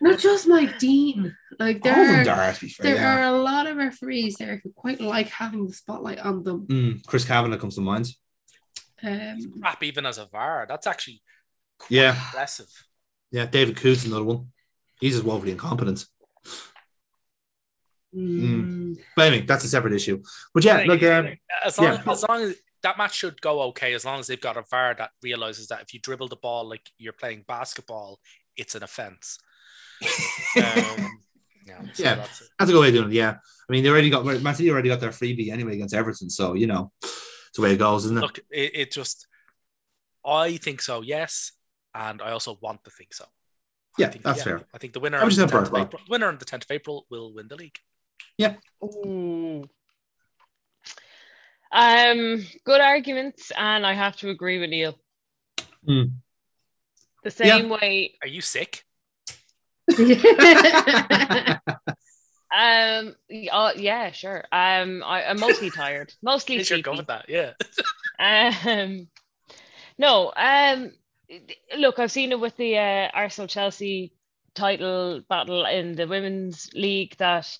[0.00, 1.36] Not just Mike Dean.
[1.58, 2.68] Like All of them there, are, are, fair.
[2.80, 3.18] there yeah.
[3.28, 6.66] are a lot of referees there who quite like having the spotlight on them.
[6.66, 8.08] Mm, Chris Kavanagh comes to mind.
[9.02, 10.66] Um, crap even as a VAR.
[10.68, 11.22] That's actually
[11.78, 12.10] quite Yeah.
[12.14, 12.66] impressive.
[13.30, 13.46] Yeah.
[13.46, 14.48] David Coots, another one.
[15.00, 16.06] He's just woefully incompetent.
[18.16, 20.22] Mm, But anyway, that's a separate issue.
[20.52, 21.28] But yeah, Like, look, um,
[21.64, 22.12] as long, yeah.
[22.12, 24.94] as long as that match should go okay, as long as they've got a VAR
[24.94, 28.20] that realizes that if you dribble the ball like you're playing basketball,
[28.56, 29.38] it's an offense.
[30.56, 31.18] Um,
[31.66, 32.14] yeah, so Yeah.
[32.16, 33.14] that's that's a good way of doing it.
[33.14, 33.30] Yeah.
[33.68, 36.54] I mean, they already got Man City already got their freebie anyway against Everton, so
[36.54, 38.20] you know, it's the way it goes, isn't it?
[38.20, 39.26] Look, it, it just,
[40.24, 41.52] I think so, yes,
[41.94, 43.24] and I also want to think so.
[43.24, 44.60] I Yeah, think, that's fair.
[44.74, 46.38] I think the winner, on the just saying 10th of for it, April, winner on
[46.38, 47.78] the 10th of April will win the league.
[48.82, 49.64] Ooh.
[51.72, 54.98] Um, good arguments, and I have to agree with Neil.
[55.86, 56.04] Hmm.
[57.24, 58.14] The same way.
[58.22, 58.84] Are you sick?
[62.54, 64.44] Um, y- uh, yeah, sure.
[64.52, 67.26] Um, I, I'm mostly tired, mostly You should go with that.
[67.28, 67.54] Yeah.
[68.20, 69.08] Um,
[69.98, 70.32] no.
[70.36, 70.92] Um,
[71.76, 74.12] look, I've seen it with the uh, Arsenal Chelsea
[74.54, 77.16] title battle in the women's league.
[77.18, 77.58] That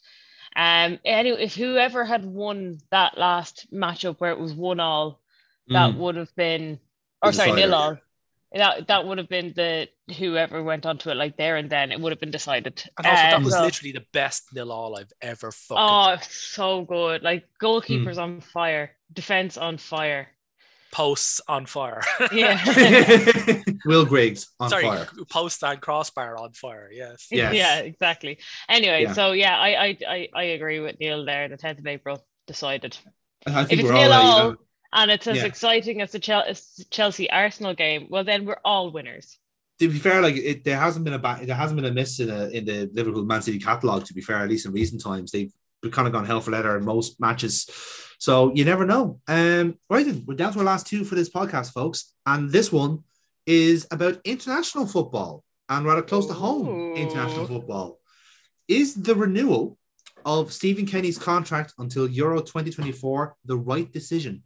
[0.56, 5.20] um, anyway, if whoever had won that last matchup where it was one all,
[5.68, 5.97] that Mm.
[5.98, 6.78] would have been,
[7.22, 7.98] or sorry, nil all.
[8.52, 11.98] that that would have been the whoever went onto it like there and then it
[11.98, 12.85] would have been decided.
[12.98, 15.82] And also, that Uh, was so- literally the best nil all I've ever fucking.
[15.82, 17.22] oh so good.
[17.22, 20.28] Like goalkeepers on fire, defense on fire.
[20.94, 22.02] Posts on fire.
[22.32, 22.62] Yeah.
[23.84, 25.08] Will Griggs on Sorry, fire.
[25.28, 26.88] post and crossbar on fire.
[26.92, 27.26] Yes.
[27.32, 27.52] Yes.
[27.54, 28.38] Yeah, exactly.
[28.68, 29.12] Anyway, Yeah.
[29.12, 31.48] so yeah, I, I I I agree with Neil there.
[31.48, 32.96] The 10th of April decided.
[33.44, 34.56] I If think it's we're all, you all know,
[34.92, 35.46] and it's as Yeah.
[35.46, 36.20] exciting as the
[36.90, 39.36] Chelsea Arsenal game, well then we're all winners.
[39.80, 42.20] to be fair, like it, there hasn't been a ba- there hasn't been a miss
[42.20, 44.04] in a, in the Liverpool Man City catalog.
[44.06, 45.52] To be fair, at least in recent times, they've
[45.90, 47.69] kind of gone hell for leather in most matches.
[48.19, 49.20] So you never know.
[49.28, 52.73] Um, right then, we're down to our last two for this podcast, folks, and this
[52.73, 53.05] one
[53.47, 57.98] is about international football and rather close to home international football.
[58.69, 59.77] Is the renewal
[60.24, 64.43] of Stephen Kenny's contract until Euro 2024 the right decision?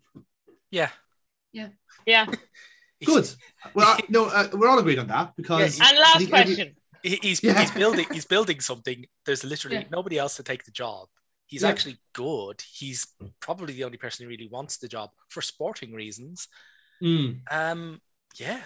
[0.70, 0.90] Yeah.
[1.52, 1.68] Yeah.
[2.04, 2.26] Yeah.
[3.04, 3.30] Good.
[3.74, 6.54] Well, uh, no, uh, we're all agreed on that because Yeah, And last think every-
[6.56, 6.74] question.
[7.04, 7.60] He- He's, Yeah.
[7.60, 9.06] he's building he's building something.
[9.24, 9.84] There's literally Yeah.
[9.92, 11.06] nobody else to take the job.
[11.48, 11.68] He's Yeah.
[11.70, 12.62] actually good.
[12.72, 13.06] He's
[13.40, 16.46] probably the only person who really wants the job for sporting reasons.
[17.02, 17.40] Mm.
[17.50, 18.00] Um,
[18.38, 18.60] yeah,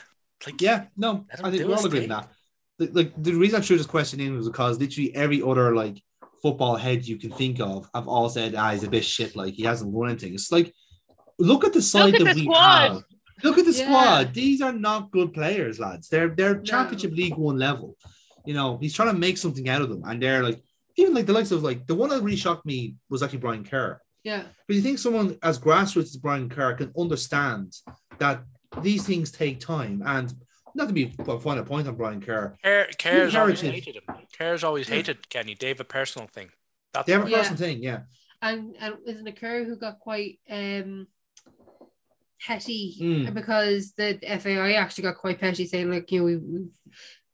[0.47, 2.33] like Yeah, no, I think we're all his agreeing on that.
[2.79, 6.03] The, like the reason I threw this question in was because literally every other like
[6.43, 9.37] football head you can think of have all said, "Ah, he's a bit shit.
[9.37, 10.75] Like he hasn't won anything." It's like,
[11.39, 12.89] look at the side at that the we squad.
[12.91, 13.05] have.
[13.45, 13.85] Look at the Yeah.
[13.85, 14.35] squad.
[14.35, 16.09] These are not good players, lads.
[16.09, 16.63] They're they're No.
[16.63, 17.97] championship league one level.
[18.45, 20.61] You know, he's trying to make something out of them, and they're like
[20.97, 23.65] even like the likes of like the one that really shocked me was actually Brian
[23.65, 24.01] Kerr.
[24.25, 24.45] Yeah.
[24.67, 27.75] But you think someone as grassroots as Brian Kerr can understand
[28.19, 28.43] that
[28.81, 30.33] these things take time and
[30.75, 32.57] not to be find a point on Brian Kerr.
[32.63, 34.03] Care, Kerr's always hated him.
[34.39, 34.97] Kerr's always Yeah.
[34.97, 35.57] hated Kenny.
[35.59, 36.51] They have a personal thing.
[36.95, 37.31] That's They have a why.
[37.31, 37.37] Yeah.
[37.39, 38.01] personal thing, yeah.
[38.41, 41.07] and and isn't it Kerr who got quite um
[42.41, 43.35] petty Mm.
[43.35, 46.37] because the FAI actually got quite petty saying like you know we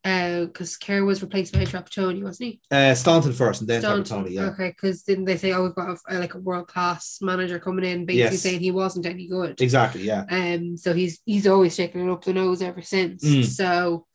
[0.04, 3.80] we've uh because Kerr was replaced by Trapattoni wasn't he Uh, Staunton first and then
[3.80, 4.24] Staunton.
[4.24, 4.42] Trapattoni, yeah.
[4.50, 7.84] okay because didn't they say oh we've got a, like a world class manager coming
[7.84, 8.42] in basically Yes.
[8.42, 10.24] saying he wasn't any good Exactly, yeah.
[10.30, 13.44] um so he's he's always taken it up the nose ever since Mm.
[13.44, 14.06] so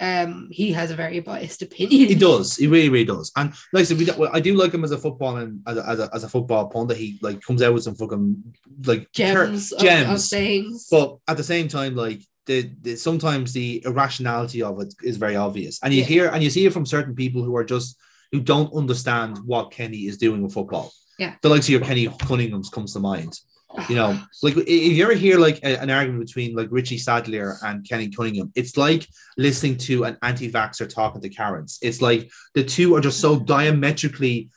[0.00, 2.56] um he has a very biased opinion He does.
[2.56, 3.30] He really, really does.
[3.36, 5.88] And like I said, we I do like him as a football and as a,
[5.88, 6.96] as a, as a football pundit.
[6.96, 8.42] He like comes out with some fucking
[8.84, 10.10] like gems, ter- of, gems.
[10.10, 14.94] of sayings But at the same time, like the, the sometimes the irrationality of it
[15.02, 16.06] is very obvious, and you Yeah.
[16.06, 17.96] hear and you see it from certain people who are just
[18.32, 20.92] who don't understand what Kenny is doing with football.
[21.18, 21.36] Yeah.
[21.42, 23.38] the likes of your Kenny Cunningham's comes to mind.
[23.88, 27.56] You know, like if you ever hear like a- an argument between like Richie Sadlier
[27.62, 29.06] and Kenny Cunningham, it's like
[29.36, 31.78] listening to an anti-vaxxer talking to Karens.
[31.82, 33.46] It's like the two are just so mm.
[33.46, 34.50] diametrically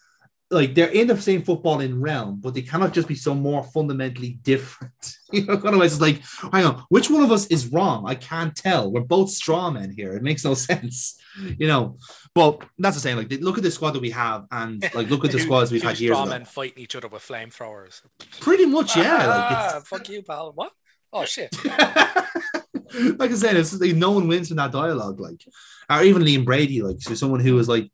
[0.50, 4.40] like they're in the same footballing realm, but they cannot just be so more fundamentally
[4.44, 4.94] different.
[5.30, 6.22] You know, otherwise it's like,
[6.54, 8.06] hang on, which one of us is wrong?
[8.08, 8.90] I can't tell.
[8.90, 10.14] We're both straw men here.
[10.16, 11.20] It makes no sense,
[11.60, 11.98] you know.
[12.34, 13.18] But that's the same.
[13.18, 15.84] Like, look at the squad that we have, and like, look at the squads we've
[15.84, 16.30] had years straw ago.
[16.32, 18.02] men fighting each other with flamethrowers.
[18.40, 19.18] Pretty much, yeah.
[19.18, 20.54] Like, Ah, fuck you, pal.
[20.56, 20.72] What?
[21.12, 21.54] Oh shit.
[21.66, 25.20] like I said, it's like no one wins from that dialogue.
[25.20, 25.44] Like,
[25.90, 27.92] or even Liam Brady, like so someone who was like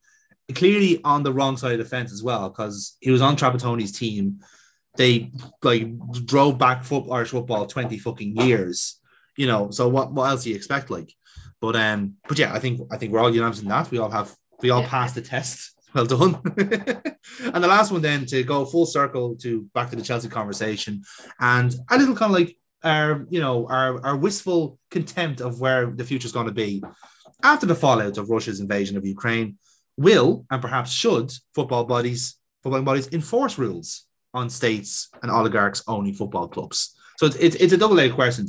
[0.53, 3.98] clearly on the wrong side of the fence as well, because he was on Trapattoni's
[3.98, 4.40] team.
[4.95, 5.32] They
[5.64, 5.88] like
[6.26, 8.99] drove back foot Irish football 20 fucking years.
[9.36, 10.91] You know, so what what else do you expect?
[10.91, 11.11] Like,
[11.60, 13.90] but um, but yeah, I think I think we're all unanimous in that.
[13.90, 14.90] We all have we all Yeah.
[14.90, 15.70] passed the test.
[15.94, 16.41] Well done.
[16.57, 21.03] and the last one then to go full circle to back to the Chelsea conversation
[21.40, 25.86] and a little kind of like our, you know, our, our wistful contempt of where
[25.91, 26.82] the future is going to be
[27.44, 29.60] after the fallout of Russia's invasion of Ukraine.
[29.98, 36.14] Will and perhaps should football bodies, footballing bodies enforce rules on states and oligarchs owning
[36.14, 36.95] football clubs?
[37.18, 38.48] So it's, it's, it's a double-edged question.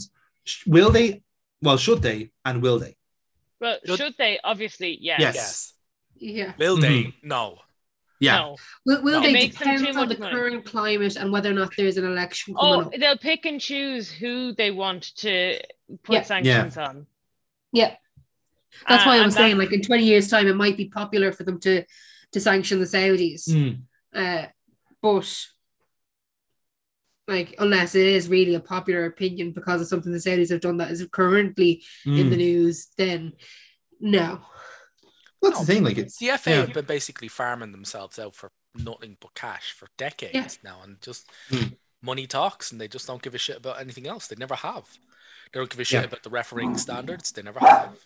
[0.67, 1.23] Will they?
[1.63, 2.31] Well, should they?
[2.45, 2.97] And will they?
[3.61, 4.39] Well, Should- should they?
[4.45, 5.21] Obviously, yes.
[5.21, 5.35] Yes.
[5.35, 5.73] Yes.
[6.37, 7.05] yeah Will they?
[7.05, 7.29] Mm-hmm.
[7.29, 7.59] No.
[8.21, 8.37] Yeah.
[8.39, 8.57] No.
[8.87, 9.23] Will, will No.
[9.23, 10.33] they It makes depend on the money.
[10.35, 12.93] current climate and whether or not there's an election Oh, up?
[12.99, 15.61] they'll pick and choose who they want to
[16.03, 16.23] put Yeah.
[16.23, 17.07] sanctions on.
[17.73, 17.97] Yeah,
[18.89, 20.89] that's why I Uh, was saying, that- like in 20 years' time, it might be
[20.89, 21.85] popular for them to
[22.33, 23.83] to sanction the Saudis, Mm.
[24.13, 24.47] uh,
[25.01, 25.47] but
[27.27, 30.77] like unless it is really a popular opinion because of something the Saudis have done
[30.79, 32.39] that is currently in the Mm.
[32.39, 33.33] news, then
[34.01, 34.45] no.
[35.41, 35.85] That's the thing.
[35.85, 36.57] Like it's The FA Yeah.
[36.63, 40.71] have been basically farming themselves out for nothing but cash for decades Yeah.
[40.71, 41.75] now, and just Hmm.
[42.03, 44.27] money talks, and they just don't give a shit about anything else.
[44.27, 44.99] They never have.
[45.55, 46.07] They don't give a shit Yeah.
[46.07, 47.31] about the refereeing standards.
[47.31, 47.97] They never have.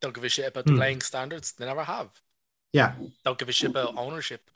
[0.00, 0.76] Don't give a shit about the Hmm.
[0.78, 1.52] playing standards.
[1.52, 2.20] They never have.
[2.72, 2.94] yeah.
[3.24, 4.50] Don't give a shit about ownership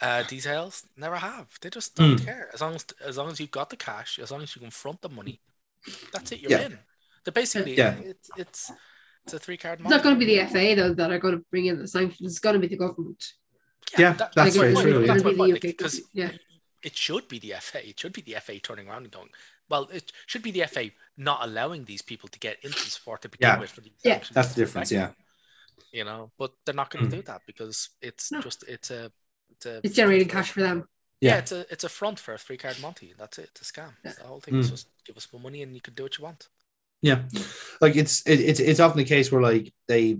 [0.00, 0.86] uh, details.
[0.96, 1.58] Never have.
[1.60, 2.24] They just don't Hmm.
[2.24, 2.50] care.
[2.54, 4.70] As long as as long as you've got the cash, as long as you can
[4.70, 5.40] front the money,
[6.12, 6.40] that's it.
[6.40, 6.66] You're Yeah.
[6.66, 6.78] in.
[7.24, 7.96] They're basically Yeah.
[7.98, 8.72] it's it's
[9.24, 9.80] it's a three card.
[9.80, 11.88] It's not going to be the FA though that are going to bring in the
[11.88, 12.30] sanctions.
[12.32, 13.34] It's going to be the government.
[13.98, 15.06] Yeah, that's Like, very it'll- true.
[15.06, 16.30] That's be my the point, because yeah.
[16.82, 17.86] It should be the FA.
[17.88, 19.28] It should be the FA turning around and going,
[19.68, 23.22] well, it should be the FA not allowing these people to get into the sport
[23.22, 23.58] to begin Yeah.
[23.60, 23.70] with.
[23.70, 24.22] For these Yeah.
[24.32, 24.90] That's the difference.
[24.92, 25.24] affect Yeah.
[25.98, 27.18] You know, but they're not going to Mm.
[27.20, 28.40] do that because it's No.
[28.40, 29.12] just it's a
[29.50, 30.88] it's a It's generating cash for them.
[31.20, 31.32] yeah.
[31.32, 31.38] Yeah.
[31.38, 33.14] it's a it's a front for a three card Monte.
[33.18, 33.50] That's it.
[33.54, 33.96] It's a scam.
[34.04, 34.12] Yeah.
[34.12, 34.70] The whole thing is Mm.
[34.70, 36.48] just give us more money and you can do what you want.
[37.00, 37.22] Yeah,
[37.80, 40.18] like it's it, it's it's often the case where like they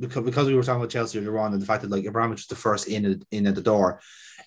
[0.00, 2.40] because because we were talking about Chelsea earlier on and the fact that like Abramovich
[2.40, 4.00] was the first in at- in at the door,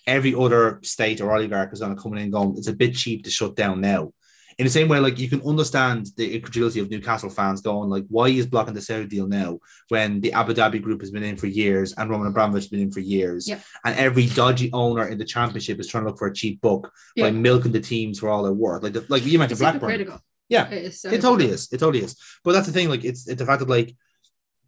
[0.06, 2.54] every other state or oligarch is going to come in and go.
[2.58, 4.12] It's a bit cheap to shut down now.
[4.58, 8.04] In the same way, like you can understand the incredulity of Newcastle fans going like,
[8.10, 9.58] why is blocking the Saudi deal now
[9.88, 12.80] when the Abu Dhabi group has been in for years and Roman Abramovich has been
[12.80, 13.60] in for years, Yeah.
[13.86, 16.92] and every dodgy owner in the championship is trying to look for a cheap buck
[17.16, 18.82] by milking the teams for all they're worth.
[18.82, 20.20] Like the, like you mentioned It's Blackburn.
[20.50, 20.68] Yeah.
[20.68, 21.72] It, so It totally is.
[21.72, 22.16] It totally is.
[22.44, 22.90] But that's the thing.
[22.90, 23.96] Like, it's, it's the fact that like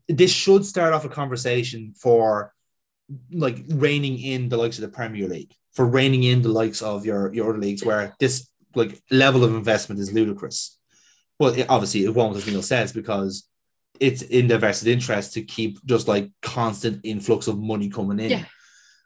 [0.08, 2.54] this should start off a conversation for
[3.30, 7.04] like reining in the likes of the Premier League, for reining in the likes of
[7.04, 10.78] your your other leagues, where this like level of investment is ludicrous.
[11.38, 13.46] But it, obviously, it won't, as Neil says, because
[14.00, 18.30] it's in their vested interest to keep just like constant influx of money coming in.
[18.30, 18.44] Yeah.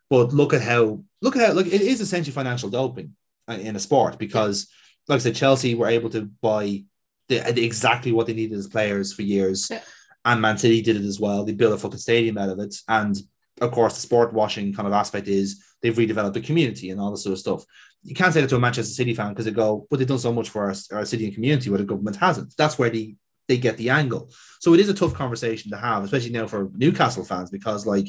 [0.08, 3.16] But look at how look at how like it is essentially financial doping
[3.48, 4.68] uh, in a sport because,
[5.08, 6.84] like I said, Chelsea were able to buy
[7.28, 9.80] the, exactly what they needed as players for years, Yeah.
[10.24, 11.44] and Man City did it as well.
[11.44, 13.16] They built a fucking stadium out of it, and
[13.60, 17.10] of course, the sport washing kind of aspect is they've redeveloped the community and all
[17.10, 17.64] this sort of stuff.
[18.02, 20.18] You can't say that to a Manchester City fan because they go, but they've done
[20.18, 22.54] so much for our, our city and community where the government hasn't.
[22.56, 23.16] That's where they
[23.48, 24.30] they get the angle.
[24.60, 28.08] So it is a tough conversation to have, especially now for Newcastle fans, because like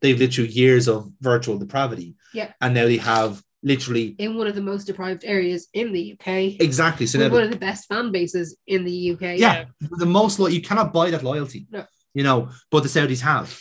[0.00, 2.16] they've lived through years of virtual depravity.
[2.32, 2.52] Yeah.
[2.60, 6.60] And now they have literally In one of the most deprived areas in the UK.
[6.60, 9.38] exactly so now one of the best fan bases in the UK.
[9.38, 11.66] yeah, the most lo- you cannot buy that loyalty.
[11.70, 11.84] No.
[12.14, 13.58] You know, but the Saudis have.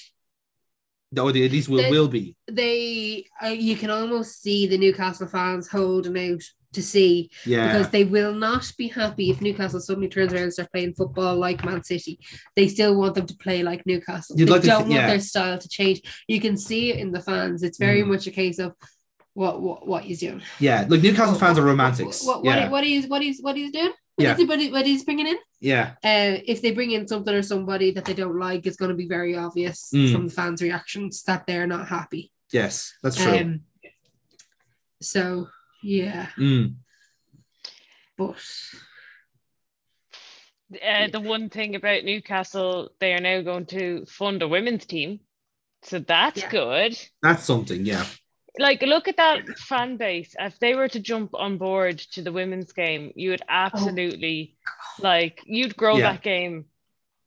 [1.17, 2.35] Or they at least will, They- will be.
[2.51, 6.41] They, uh, you can almost see the Newcastle fans holding out
[6.73, 7.67] to see Yeah.
[7.71, 11.35] because they will not be happy if Newcastle suddenly turns around and start playing football
[11.37, 12.19] like Man City.
[12.57, 14.37] They still want them to play like Newcastle.
[14.37, 15.07] You'd they like to don't th- want yeah.
[15.07, 16.01] their style to change.
[16.27, 17.63] You can see it in the fans.
[17.63, 18.07] It's very Mm.
[18.09, 18.73] much a case of
[19.37, 20.41] what what what he's doing.
[20.59, 20.85] yeah.
[20.89, 22.23] Like Newcastle What- fans are romantics.
[22.25, 22.69] What what, yeah.
[22.69, 23.93] what he's what he's what he's doing.
[24.15, 24.31] What Yeah.
[24.33, 25.37] is he, what, what he's bringing in?
[25.61, 25.91] yeah.
[26.03, 28.95] Uh, if they bring in something or somebody that they don't like, it's going to
[29.03, 30.11] be very obvious Mm.
[30.11, 32.31] from the fans' reactions that they're not happy.
[32.51, 32.95] Yes.
[33.03, 33.37] That's true.
[33.37, 33.61] Um,
[35.01, 35.49] so
[35.83, 36.75] yeah, Mm.
[38.17, 38.37] but
[40.83, 45.19] Uh, the one thing about Newcastle, they are now going to fund a women's team.
[45.83, 46.49] So that's Yeah.
[46.51, 46.99] good.
[47.21, 47.85] That's something.
[47.85, 48.05] Yeah.
[48.59, 50.35] Like, look at that fan base.
[50.39, 54.55] If they were to jump on board to the women's game, you would absolutely,
[54.99, 56.13] like, you'd grow Yeah.
[56.13, 56.65] that game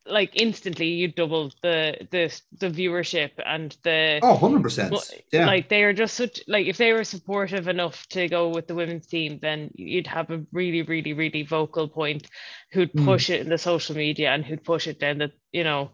[0.07, 0.87] like instantly.
[0.89, 4.91] You'd double the the the viewership and the Oh, 100%.
[4.91, 5.47] Well, Yeah.
[5.47, 8.75] Like they are just such like if they were supportive enough to go with the
[8.75, 12.27] women's team, then you'd have a really, really, really vocal point
[12.73, 13.05] who'd Mm.
[13.05, 15.91] push it in the social media and who'd push it down the you know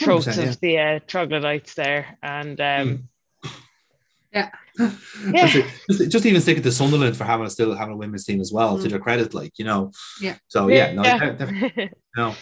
[0.00, 2.18] throats 100%, of the uh, troglodytes there.
[2.22, 3.08] And um
[4.34, 5.66] That's it.
[5.90, 8.40] Just, just even stick it to Sunderland for having a still having a women's team
[8.40, 8.90] as well, to Mm.
[8.90, 9.92] their credit, like you know.
[10.20, 10.36] Yeah.
[10.48, 11.18] So yeah, no, yeah.
[11.18, 12.34] de- definitely no.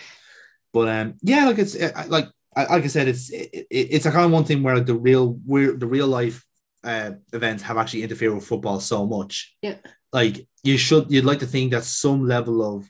[0.73, 4.06] But um, yeah, like it's uh, like I- like I said, it's it, it- it's
[4.06, 6.43] a kind of one thing where like the real where the real life
[6.85, 9.55] uh, events have actually interfered with football so much.
[9.62, 9.77] Yeah.
[10.12, 12.89] Like you should, you'd like to think that some level of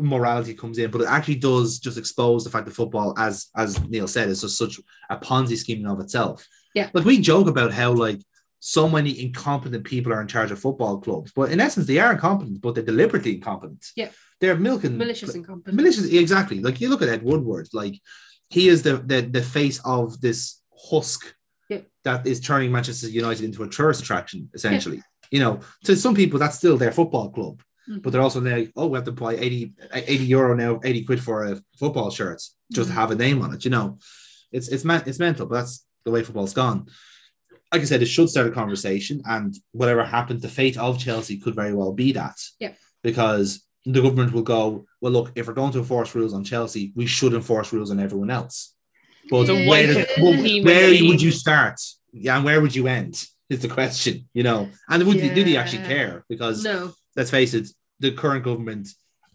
[0.00, 3.80] morality comes in, but it actually does just expose the fact that football, as as
[3.88, 6.46] Neil said, is just such a Ponzi scheme in of itself.
[6.74, 6.90] Yeah.
[6.92, 8.20] Like we joke about how like
[8.60, 12.12] so many incompetent people are in charge of football clubs, but in essence, they are
[12.12, 13.86] incompetent, but they're deliberately incompetent.
[13.96, 14.10] Yeah.
[14.40, 15.76] They're milking malicious and competent.
[15.76, 17.94] malicious exactly like you look at ed woodward like
[18.48, 21.34] he is the the, the face of this husk
[21.68, 21.80] Yeah.
[22.04, 26.38] that is turning manchester united into a tourist attraction essentially you know to some people
[26.38, 27.56] that's still their football club
[27.88, 28.00] Mhm.
[28.02, 31.20] but they're also like oh we have to buy 80 80 euro now 80 quid
[31.22, 32.40] for a football shirt
[32.72, 32.98] just to Mhm.
[33.00, 33.98] have a name on it you know
[34.56, 36.86] it's it's man, it's mental but that's the way football's gone
[37.72, 41.38] like I said, it should start a conversation, and whatever happened, the fate of Chelsea
[41.38, 42.36] could very well be that.
[42.58, 42.72] Yeah.
[43.02, 46.92] Because the government will go, well, look, if we're going to enforce rules on Chelsea,
[46.96, 48.74] we should enforce rules on everyone else.
[49.30, 49.68] But Yeah.
[49.68, 51.80] where, does, well, where in would you start?
[52.12, 53.24] Yeah, and where would you end?
[53.50, 54.68] Is the question, you know?
[54.88, 56.24] And would do they actually care?
[56.28, 57.68] Because No, let's face it,
[57.98, 58.88] the current government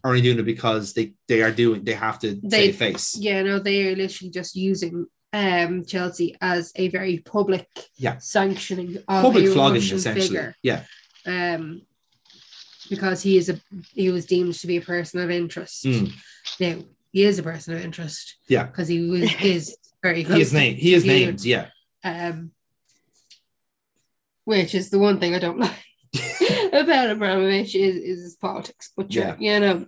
[0.04, 3.16] are only doing it because they they are doing they have to They- save face.
[3.18, 5.06] yeah, no, they are literally just using
[5.42, 8.16] um Chelsea as a very public Yeah.
[8.18, 10.26] sanctioning of Public a flogging, Russian essentially.
[10.26, 10.54] figure.
[10.62, 10.80] Yeah,
[11.26, 11.82] Um,
[12.88, 13.60] because he is a
[13.92, 15.84] he was deemed to be a person of interest.
[15.84, 16.12] Mm.
[16.60, 16.74] Now
[17.12, 18.36] he is a person of interest.
[18.48, 18.64] Yeah.
[18.64, 19.22] because he was
[19.54, 20.78] is very He is close named.
[20.78, 21.44] He is to named.
[21.44, 21.66] Yeah.
[22.04, 22.52] um,
[24.44, 25.84] which is the one thing I don't like
[26.72, 28.90] about Abramovich is, is his politics.
[28.96, 29.86] But yeah, you know,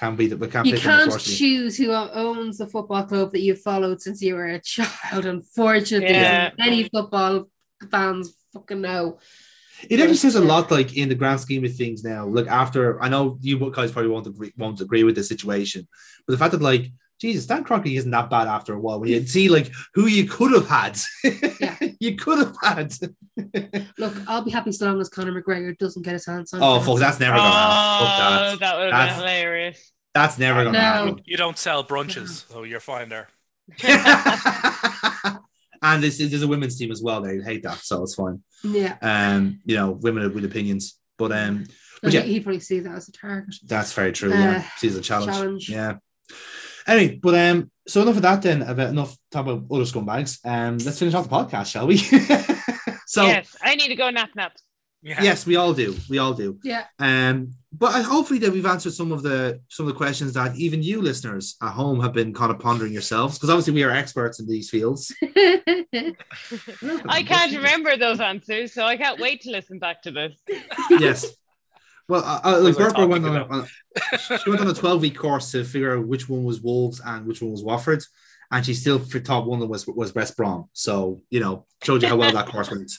[0.00, 0.38] Can't be that.
[0.38, 0.66] We can't.
[0.66, 1.36] you pick can't unfortunately.
[1.36, 5.26] choose who owns the football club that you've followed since you were a child.
[5.36, 6.52] Unfortunately, Yeah.
[6.58, 7.50] many football
[7.90, 9.18] fans fucking know.
[9.90, 12.02] It actually says a lot, like in the grand scheme of things.
[12.02, 15.86] Now, look after I know you guys probably won't agree, won't agree with the situation,
[16.26, 16.90] but the fact that like
[17.20, 18.98] Jesus, Stan Kroenke isn't that bad after a while.
[18.98, 20.98] When you see like who you could have had,
[21.60, 21.76] Yeah.
[22.00, 22.94] you could have had.
[23.98, 26.62] Look, I'll be happy so long as Conor McGregor doesn't get his hands on.
[26.62, 26.84] Oh it.
[26.84, 28.06] fuck, that's never gonna happen.
[28.06, 28.60] Fuck Oh, that.
[28.60, 29.92] that would have That's- been hilarious.
[30.14, 30.84] That's never gonna No.
[30.84, 31.20] happen.
[31.24, 33.28] You don't sell brunches, so you're fine there.
[35.82, 37.20] and this is there's a women's team as well.
[37.22, 38.42] They hate that, so it's fine.
[38.64, 38.96] yeah.
[39.02, 42.20] Um, you know, women with opinions, but um, But But yeah.
[42.22, 43.54] he'd probably see that as a target.
[43.66, 44.30] That's very true.
[44.30, 45.32] Yeah, Uh, sees a challenge.
[45.32, 45.68] challenge.
[45.70, 45.96] Yeah.
[46.86, 48.62] Anyway, but um, so enough of that then.
[48.62, 50.38] About enough talk about other scumbags.
[50.44, 51.96] Um, let's finish off the podcast, shall we?
[53.06, 54.52] so yes, I need to go nap nap.
[55.02, 55.22] Yeah.
[55.22, 55.96] yes, we all do.
[56.10, 56.58] We all do.
[56.62, 56.84] Yeah.
[56.98, 60.56] Um, but I, hopefully that we've answered some of the some of the questions that
[60.56, 63.90] even you listeners at home have been kind of pondering yourselves, because obviously we are
[63.90, 65.14] experts in these fields.
[65.22, 66.14] I
[67.26, 70.38] can't remember those answers, so I can't wait to listen back to this.
[70.90, 71.32] yes.
[72.10, 73.68] Well, uh, uh, like What was went on, on
[74.44, 77.24] she went on a twelve week course to figure out which one was Wolves and
[77.26, 78.02] which one was Watford,
[78.50, 80.68] and she still for top one was was West Brom.
[80.72, 82.92] So you know, showed you how well that course went.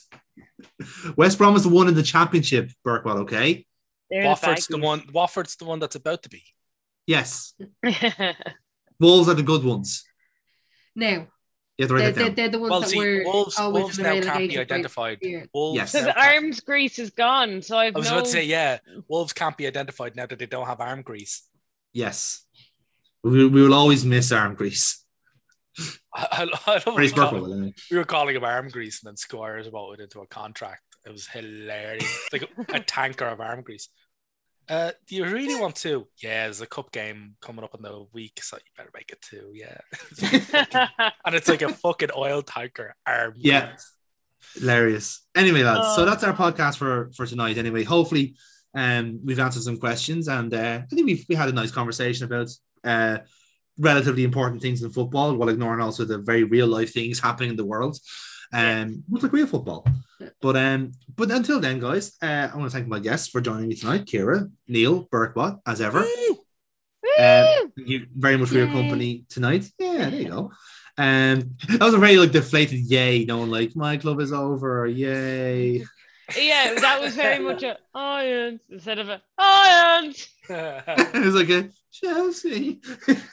[1.16, 3.18] West Brom was the one in the championship, Burkwell.
[3.20, 3.66] Okay,
[4.10, 4.82] They're Watford's the baggies.
[4.82, 5.02] one.
[5.12, 6.42] Watford's the one that's about to be.
[7.06, 7.54] yes,
[9.00, 10.04] Wolves are the good ones.
[10.94, 11.26] now,
[11.78, 13.82] You have to they're, it they're, they're the ones Well, that see, were Wolves, always
[13.82, 15.18] Wolves now can't be identified.
[15.54, 15.76] Wolves.
[15.76, 15.92] Yes.
[15.92, 18.14] Because now can't- arms grease is gone, so I've I was no.
[18.16, 18.78] about to say, yeah,
[19.08, 21.48] Wolves can't be identified now that they don't have arm grease.
[21.94, 22.44] Yes,
[23.24, 25.02] we, we will always miss arm grease.
[26.14, 27.52] I, I, I love Praise how Burkwell.
[27.52, 27.74] anyway.
[27.90, 30.82] we were calling him arm grease, and then Squires bought it into a contract.
[31.06, 33.88] It was hilarious, like a tanker of arm grease.
[34.68, 36.06] Uh, do you really want to?
[36.22, 39.20] Yeah, there's a cup game coming up in the week, so you better make it
[39.20, 39.52] too.
[39.52, 39.78] Yeah,
[41.24, 43.34] and it's like a fucking oil tanker arm.
[43.36, 43.68] Yeah.
[43.70, 43.92] grease.
[44.54, 45.26] Hilarious.
[45.34, 46.04] Anyway, lads, so Oh.
[46.04, 47.58] that's our podcast for for tonight.
[47.58, 48.34] Anyway, hopefully,
[48.74, 52.24] um, we've answered some questions, and uh, I think we've we had a nice conversation
[52.26, 52.48] about
[52.84, 53.18] uh,
[53.78, 57.56] relatively important things in football, while ignoring also the very real life things happening in
[57.56, 57.98] the world.
[58.52, 59.86] Um, with like real football.
[60.40, 63.68] But um, but until then, guys, uh, I want to thank my guests for joining
[63.68, 66.00] me tonight, Kira, Neil, Burkbot, as ever.
[66.00, 69.68] Um, thank you very much for your company tonight.
[69.78, 70.52] Yeah, there you go.
[70.98, 74.86] Um, that was a very like deflated yay, no one like my club is over,
[74.86, 75.84] yay.
[76.36, 80.28] yeah, that was very much a Irons instead of a Irons.
[80.48, 82.80] it was like a Chelsea.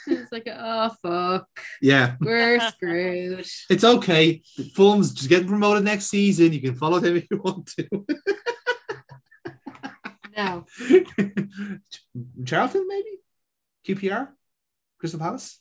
[0.08, 1.48] It's like, oh fuck,
[1.82, 3.48] yeah, we're screwed.
[3.70, 4.42] it's okay.
[4.76, 6.54] Fulham's just getting promoted next season.
[6.54, 8.06] You can follow them if you want to.
[10.38, 10.66] No,
[12.46, 13.20] Charlton, maybe?
[13.86, 14.30] QPR?
[14.98, 15.60] Crystal Palace?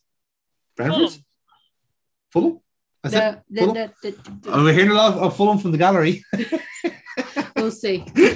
[0.77, 1.11] Brentford?
[1.11, 1.25] Fulham.
[2.31, 2.61] Fulham?
[3.03, 3.43] That's it?
[3.51, 3.75] no, no, Fulham?
[3.75, 4.53] no, no, no.
[4.53, 6.23] Oh, we're hearing a lot of, of Fulham from the gallery.
[7.69, 8.03] We'll see.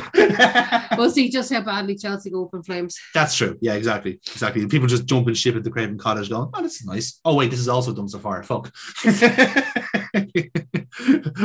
[0.98, 2.98] We'll see just how badly Chelsea go up in flames.
[3.14, 3.56] That's true.
[3.62, 4.20] Yeah, exactly.
[4.30, 4.66] Exactly.
[4.66, 7.18] People just jump and ship at the Craven Cottage going, oh, this is nice.
[7.24, 8.42] Oh, wait, this is also done so far.
[8.42, 8.70] Fuck.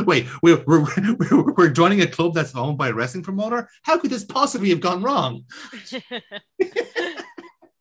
[0.06, 0.86] wait, we're, we're,
[1.18, 3.70] we're, we're joining a club that's owned by a wrestling promoter?
[3.84, 5.44] How could this possibly have gone wrong?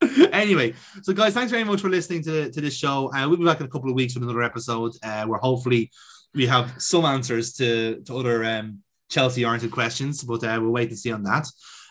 [0.31, 3.11] anyway, so guys, thanks very much for listening to, to this show.
[3.13, 5.91] Uh, we'll be back in a couple of weeks with another episode uh, where hopefully
[6.33, 8.79] we have some answers to, to other um,
[9.09, 11.47] Chelsea oriented questions, but uh, we'll wait and see on that.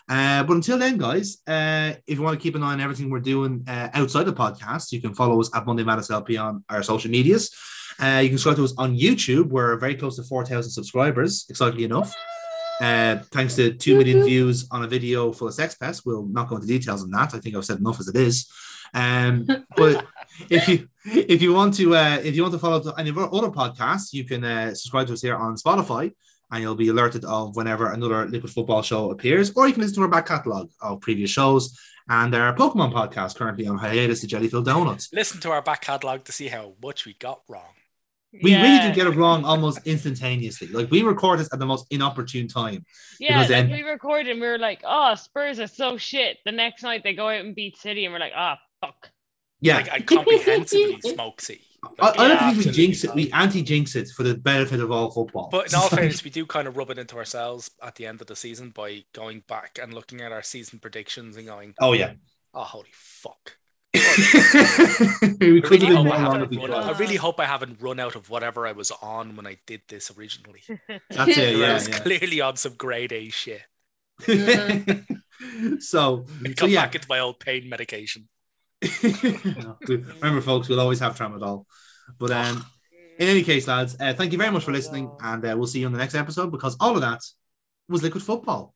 [0.09, 3.09] Uh, but until then, guys, uh, if you want to keep an eye on everything
[3.09, 6.63] we're doing uh, outside the podcast, you can follow us at Monday Madness LP on
[6.69, 7.53] our social medias.
[7.99, 9.49] Uh, you can subscribe to us on YouTube.
[9.49, 12.13] We're very close to 4,000 subscribers, excitedly enough.
[12.79, 16.05] Uh, thanks to 2 million views on a video full of sex pests.
[16.05, 17.33] We'll not go into details on that.
[17.33, 18.49] I think I've said enough as it is.
[18.93, 19.45] Um,
[19.75, 20.05] but
[20.49, 23.33] if you if you want to uh, if you want to follow any of our
[23.33, 26.11] other podcasts, you can uh, subscribe to us here on Spotify
[26.51, 29.95] and you'll be alerted of whenever another Liquid Football show appears, or you can listen
[29.95, 31.77] to our back catalogue of previous shows
[32.09, 35.09] and our Pokemon podcast currently on hiatus to Jellyfield Donuts.
[35.11, 37.73] Listen to our back catalogue to see how much we got wrong.
[38.43, 40.67] We really did get it wrong almost instantaneously.
[40.67, 42.85] Like we record this at the most inopportune time.
[43.19, 46.37] Yeah, like then- we recorded and we were like, oh, Spurs are so shit.
[46.45, 49.09] The next night they go out and beat City and we're like, ah, fuck.
[49.59, 51.61] Yeah, Like I comprehensively smoke City.
[51.99, 53.13] I, Like, I don't yeah, think we jinx it.
[53.13, 55.49] We anti-jinx it for the benefit of all football.
[55.51, 58.21] But in all fairness, we do kind of rub it into ourselves at the end
[58.21, 61.93] of the season by going back and looking at our season predictions and going, oh
[61.93, 62.13] yeah,
[62.53, 63.57] oh holy fuck.
[63.97, 66.73] I really, hope I, haven't run.
[66.73, 69.81] I really hope I haven't run out of whatever I was on when I did
[69.87, 70.61] this originally.
[71.09, 71.73] That's it, I yeah.
[71.73, 71.99] was yeah.
[71.99, 73.63] clearly on some grade A shit.
[74.25, 76.85] so, And so come yeah.
[76.85, 78.27] back into my old pain medication.
[79.87, 81.65] Remember, folks, we'll always have tramadol.
[82.19, 82.65] But um,
[83.19, 85.79] in any case, lads, uh, thank you very much for listening, and uh, we'll see
[85.79, 87.21] you on the next episode because all of that
[87.89, 88.73] was liquid football.